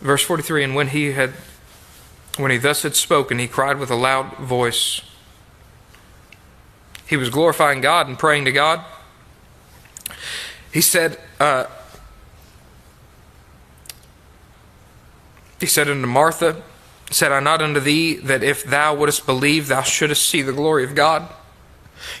Verse 0.00 0.24
43 0.24 0.64
And 0.64 0.74
when 0.74 0.88
he 0.88 1.12
had 1.12 1.30
when 2.36 2.50
he 2.50 2.58
thus 2.58 2.82
had 2.82 2.96
spoken, 2.96 3.38
he 3.38 3.46
cried 3.46 3.78
with 3.78 3.92
a 3.92 3.94
loud 3.94 4.38
voice. 4.38 5.02
He 7.06 7.16
was 7.16 7.30
glorifying 7.30 7.80
God 7.80 8.08
and 8.08 8.18
praying 8.18 8.46
to 8.46 8.52
God. 8.52 8.84
He 10.72 10.80
said, 10.80 11.16
uh, 11.38 11.66
He 15.60 15.66
said 15.66 15.88
unto 15.88 16.06
Martha, 16.06 16.62
Said 17.10 17.32
I 17.32 17.40
not 17.40 17.60
unto 17.60 17.80
thee 17.80 18.16
that 18.16 18.42
if 18.42 18.64
thou 18.64 18.94
wouldst 18.94 19.26
believe, 19.26 19.68
thou 19.68 19.82
shouldst 19.82 20.28
see 20.28 20.42
the 20.42 20.52
glory 20.52 20.84
of 20.84 20.94
God? 20.94 21.28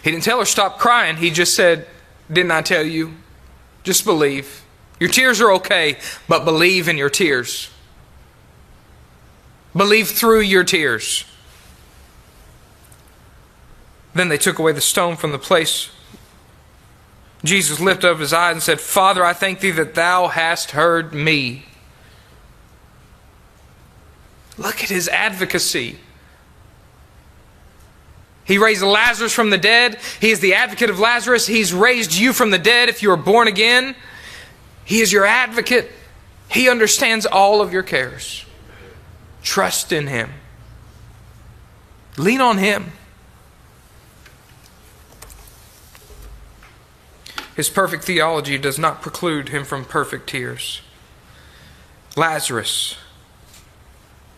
He 0.02 0.10
didn't 0.10 0.24
tell 0.24 0.40
her 0.40 0.44
stop 0.44 0.78
crying. 0.78 1.16
He 1.16 1.30
just 1.30 1.54
said, 1.54 1.86
Didn't 2.30 2.50
I 2.50 2.62
tell 2.62 2.84
you? 2.84 3.14
Just 3.82 4.04
believe. 4.04 4.62
Your 4.98 5.08
tears 5.08 5.40
are 5.40 5.52
okay, 5.52 5.96
but 6.28 6.44
believe 6.44 6.88
in 6.88 6.98
your 6.98 7.08
tears. 7.08 7.70
Believe 9.74 10.08
through 10.08 10.40
your 10.40 10.64
tears. 10.64 11.24
Then 14.12 14.28
they 14.28 14.36
took 14.36 14.58
away 14.58 14.72
the 14.72 14.80
stone 14.80 15.16
from 15.16 15.32
the 15.32 15.38
place. 15.38 15.90
Jesus 17.44 17.80
lifted 17.80 18.10
up 18.10 18.18
his 18.18 18.32
eyes 18.32 18.52
and 18.52 18.62
said, 18.62 18.80
Father, 18.80 19.24
I 19.24 19.32
thank 19.32 19.60
thee 19.60 19.70
that 19.70 19.94
thou 19.94 20.28
hast 20.28 20.72
heard 20.72 21.14
me. 21.14 21.64
Look 24.60 24.84
at 24.84 24.90
his 24.90 25.08
advocacy. 25.08 25.96
He 28.44 28.58
raised 28.58 28.82
Lazarus 28.82 29.32
from 29.32 29.48
the 29.48 29.56
dead. 29.56 29.98
He 30.20 30.30
is 30.30 30.40
the 30.40 30.52
advocate 30.52 30.90
of 30.90 31.00
Lazarus. 31.00 31.46
He's 31.46 31.72
raised 31.72 32.14
you 32.14 32.34
from 32.34 32.50
the 32.50 32.58
dead 32.58 32.90
if 32.90 33.02
you 33.02 33.10
are 33.10 33.16
born 33.16 33.48
again. 33.48 33.96
He 34.84 35.00
is 35.00 35.12
your 35.12 35.24
advocate. 35.24 35.90
He 36.50 36.68
understands 36.68 37.24
all 37.24 37.62
of 37.62 37.72
your 37.72 37.82
cares. 37.82 38.44
Trust 39.42 39.92
in 39.92 40.08
Him. 40.08 40.30
Lean 42.18 42.42
on 42.42 42.58
Him. 42.58 42.92
His 47.56 47.70
perfect 47.70 48.04
theology 48.04 48.58
does 48.58 48.78
not 48.78 49.00
preclude 49.00 49.48
him 49.50 49.64
from 49.64 49.84
perfect 49.84 50.28
tears. 50.28 50.82
Lazarus 52.16 52.96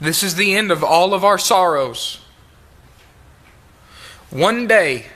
this 0.02 0.24
is 0.24 0.34
the 0.34 0.54
end 0.54 0.72
of 0.72 0.82
all 0.82 1.14
of 1.14 1.24
our 1.24 1.38
sorrows. 1.38 2.20
One 4.30 4.66
day, 4.66 5.06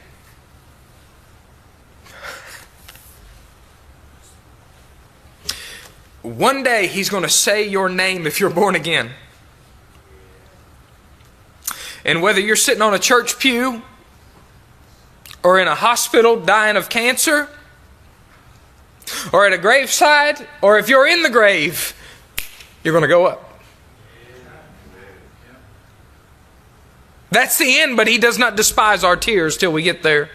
one 6.23 6.63
day 6.63 6.87
He's 6.87 7.09
going 7.09 7.25
to 7.25 7.29
say 7.29 7.67
your 7.69 7.89
name 7.89 8.27
if 8.27 8.39
you're 8.39 8.51
born 8.51 8.77
again. 8.77 9.11
And 12.05 12.23
whether 12.23 12.41
you're 12.41 12.55
sitting 12.55 12.83
on 12.83 12.95
a 12.95 13.01
church 13.01 13.41
pew 13.41 13.83
or 15.43 15.59
in 15.59 15.67
a 15.67 15.75
hospital 15.75 16.39
dying 16.39 16.77
of 16.77 16.89
cancer 16.89 17.49
or 19.33 19.47
at 19.47 19.53
a 19.53 19.59
graveside 19.59 20.47
or 20.63 20.79
if 20.79 20.89
you're 20.89 21.09
in 21.09 21.25
the 21.25 21.31
grave, 21.31 21.95
you're 22.85 22.93
going 22.93 23.03
to 23.03 23.09
go 23.09 23.27
up. 23.27 23.46
That's 27.31 27.59
the 27.59 27.81
end, 27.81 27.97
but 27.97 28.09
He 28.09 28.19
does 28.19 28.39
not 28.39 28.57
despise 28.57 29.05
our 29.05 29.17
tears 29.17 29.57
till 29.57 29.73
we 29.73 29.83
get 29.83 30.03
there. 30.03 30.31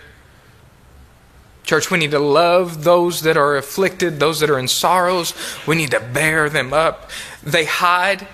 Church, 1.63 1.91
we 1.91 1.99
need 1.99 2.11
to 2.11 2.19
love 2.19 2.83
those 2.83 3.21
that 3.21 3.37
are 3.37 3.55
afflicted, 3.55 4.19
those 4.19 4.39
that 4.39 4.49
are 4.49 4.59
in 4.59 4.67
sorrows. 4.67 5.33
We 5.67 5.75
need 5.75 5.91
to 5.91 5.99
bear 5.99 6.49
them 6.49 6.73
up. 6.73 7.09
They 7.43 7.65
hide 7.65 8.27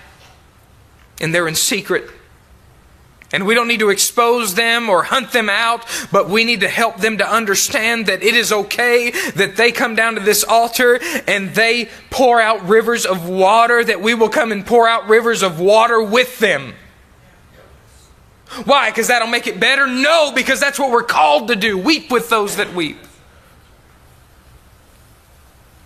and 1.20 1.34
they're 1.34 1.48
in 1.48 1.54
secret. 1.54 2.10
And 3.30 3.46
we 3.46 3.54
don't 3.54 3.68
need 3.68 3.80
to 3.80 3.90
expose 3.90 4.54
them 4.54 4.88
or 4.88 5.02
hunt 5.02 5.32
them 5.32 5.50
out, 5.50 5.84
but 6.10 6.30
we 6.30 6.44
need 6.44 6.60
to 6.60 6.68
help 6.68 6.96
them 6.98 7.18
to 7.18 7.30
understand 7.30 8.06
that 8.06 8.22
it 8.22 8.34
is 8.34 8.50
okay 8.50 9.10
that 9.32 9.56
they 9.56 9.70
come 9.70 9.94
down 9.94 10.14
to 10.14 10.20
this 10.20 10.44
altar 10.44 10.98
and 11.26 11.54
they 11.54 11.90
pour 12.10 12.40
out 12.40 12.66
rivers 12.66 13.04
of 13.04 13.28
water, 13.28 13.84
that 13.84 14.00
we 14.00 14.14
will 14.14 14.30
come 14.30 14.50
and 14.50 14.64
pour 14.64 14.88
out 14.88 15.08
rivers 15.08 15.42
of 15.42 15.60
water 15.60 16.02
with 16.02 16.38
them. 16.38 16.72
Why? 18.64 18.90
Because 18.90 19.08
that'll 19.08 19.28
make 19.28 19.46
it 19.46 19.60
better? 19.60 19.86
No, 19.86 20.32
because 20.34 20.60
that's 20.60 20.78
what 20.78 20.90
we're 20.90 21.02
called 21.02 21.48
to 21.48 21.56
do. 21.56 21.78
Weep 21.78 22.10
with 22.10 22.28
those 22.28 22.56
that 22.56 22.74
weep. 22.74 22.98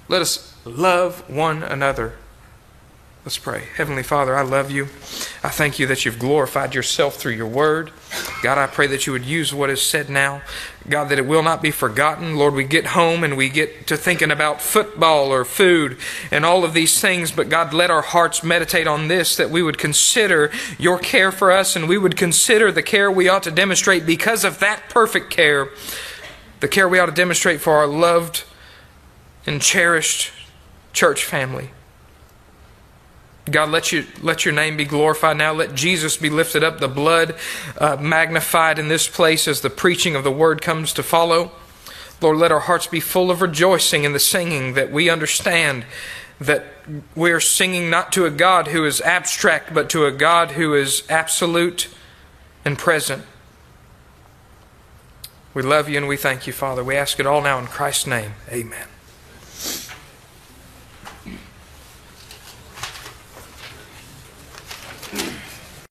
Let 0.08 0.22
us 0.22 0.54
love 0.64 1.28
one 1.28 1.62
another. 1.62 2.14
Let's 3.24 3.38
pray. 3.38 3.68
Heavenly 3.76 4.02
Father, 4.02 4.36
I 4.36 4.42
love 4.42 4.70
you. 4.70 4.84
I 5.44 5.48
thank 5.48 5.78
you 5.78 5.86
that 5.86 6.04
you've 6.04 6.18
glorified 6.18 6.74
yourself 6.74 7.16
through 7.16 7.32
your 7.32 7.46
word. 7.46 7.92
God, 8.42 8.58
I 8.58 8.66
pray 8.66 8.88
that 8.88 9.06
you 9.06 9.12
would 9.12 9.24
use 9.24 9.54
what 9.54 9.70
is 9.70 9.80
said 9.80 10.10
now. 10.10 10.42
God, 10.88 11.10
that 11.10 11.18
it 11.18 11.26
will 11.26 11.42
not 11.42 11.62
be 11.62 11.70
forgotten. 11.70 12.36
Lord, 12.36 12.54
we 12.54 12.64
get 12.64 12.86
home 12.86 13.22
and 13.22 13.36
we 13.36 13.48
get 13.48 13.86
to 13.86 13.96
thinking 13.96 14.30
about 14.30 14.60
football 14.60 15.32
or 15.32 15.44
food 15.44 15.96
and 16.30 16.44
all 16.44 16.64
of 16.64 16.74
these 16.74 17.00
things, 17.00 17.30
but 17.30 17.48
God, 17.48 17.72
let 17.72 17.90
our 17.90 18.02
hearts 18.02 18.42
meditate 18.42 18.86
on 18.86 19.08
this, 19.08 19.36
that 19.36 19.50
we 19.50 19.62
would 19.62 19.78
consider 19.78 20.50
your 20.78 20.98
care 20.98 21.30
for 21.30 21.52
us 21.52 21.76
and 21.76 21.88
we 21.88 21.98
would 21.98 22.16
consider 22.16 22.72
the 22.72 22.82
care 22.82 23.10
we 23.10 23.28
ought 23.28 23.44
to 23.44 23.50
demonstrate 23.50 24.04
because 24.06 24.44
of 24.44 24.58
that 24.58 24.88
perfect 24.88 25.30
care, 25.30 25.68
the 26.60 26.68
care 26.68 26.88
we 26.88 26.98
ought 26.98 27.06
to 27.06 27.12
demonstrate 27.12 27.60
for 27.60 27.74
our 27.74 27.86
loved 27.86 28.44
and 29.46 29.62
cherished 29.62 30.32
church 30.92 31.24
family. 31.24 31.70
God, 33.50 33.70
let 33.70 33.90
you 33.90 34.06
let 34.20 34.44
your 34.44 34.54
name 34.54 34.76
be 34.76 34.84
glorified 34.84 35.36
now. 35.36 35.52
Let 35.52 35.74
Jesus 35.74 36.16
be 36.16 36.30
lifted 36.30 36.62
up, 36.62 36.78
the 36.78 36.88
blood 36.88 37.34
uh, 37.76 37.96
magnified 37.96 38.78
in 38.78 38.88
this 38.88 39.08
place 39.08 39.48
as 39.48 39.60
the 39.60 39.70
preaching 39.70 40.14
of 40.14 40.22
the 40.22 40.30
word 40.30 40.62
comes 40.62 40.92
to 40.92 41.02
follow. 41.02 41.50
Lord, 42.20 42.38
let 42.38 42.52
our 42.52 42.60
hearts 42.60 42.86
be 42.86 43.00
full 43.00 43.32
of 43.32 43.42
rejoicing 43.42 44.04
in 44.04 44.12
the 44.12 44.20
singing 44.20 44.74
that 44.74 44.92
we 44.92 45.10
understand 45.10 45.84
that 46.38 46.64
we 47.14 47.32
are 47.32 47.40
singing 47.40 47.90
not 47.90 48.12
to 48.12 48.26
a 48.26 48.30
God 48.30 48.68
who 48.68 48.84
is 48.84 49.00
abstract, 49.00 49.74
but 49.74 49.90
to 49.90 50.06
a 50.06 50.12
God 50.12 50.52
who 50.52 50.74
is 50.74 51.02
absolute 51.08 51.88
and 52.64 52.78
present. 52.78 53.24
We 55.54 55.62
love 55.62 55.88
you 55.88 55.98
and 55.98 56.08
we 56.08 56.16
thank 56.16 56.46
you, 56.46 56.52
Father. 56.52 56.82
We 56.82 56.96
ask 56.96 57.20
it 57.20 57.26
all 57.26 57.42
now 57.42 57.58
in 57.58 57.66
Christ's 57.66 58.06
name. 58.06 58.32
Amen. 58.48 58.91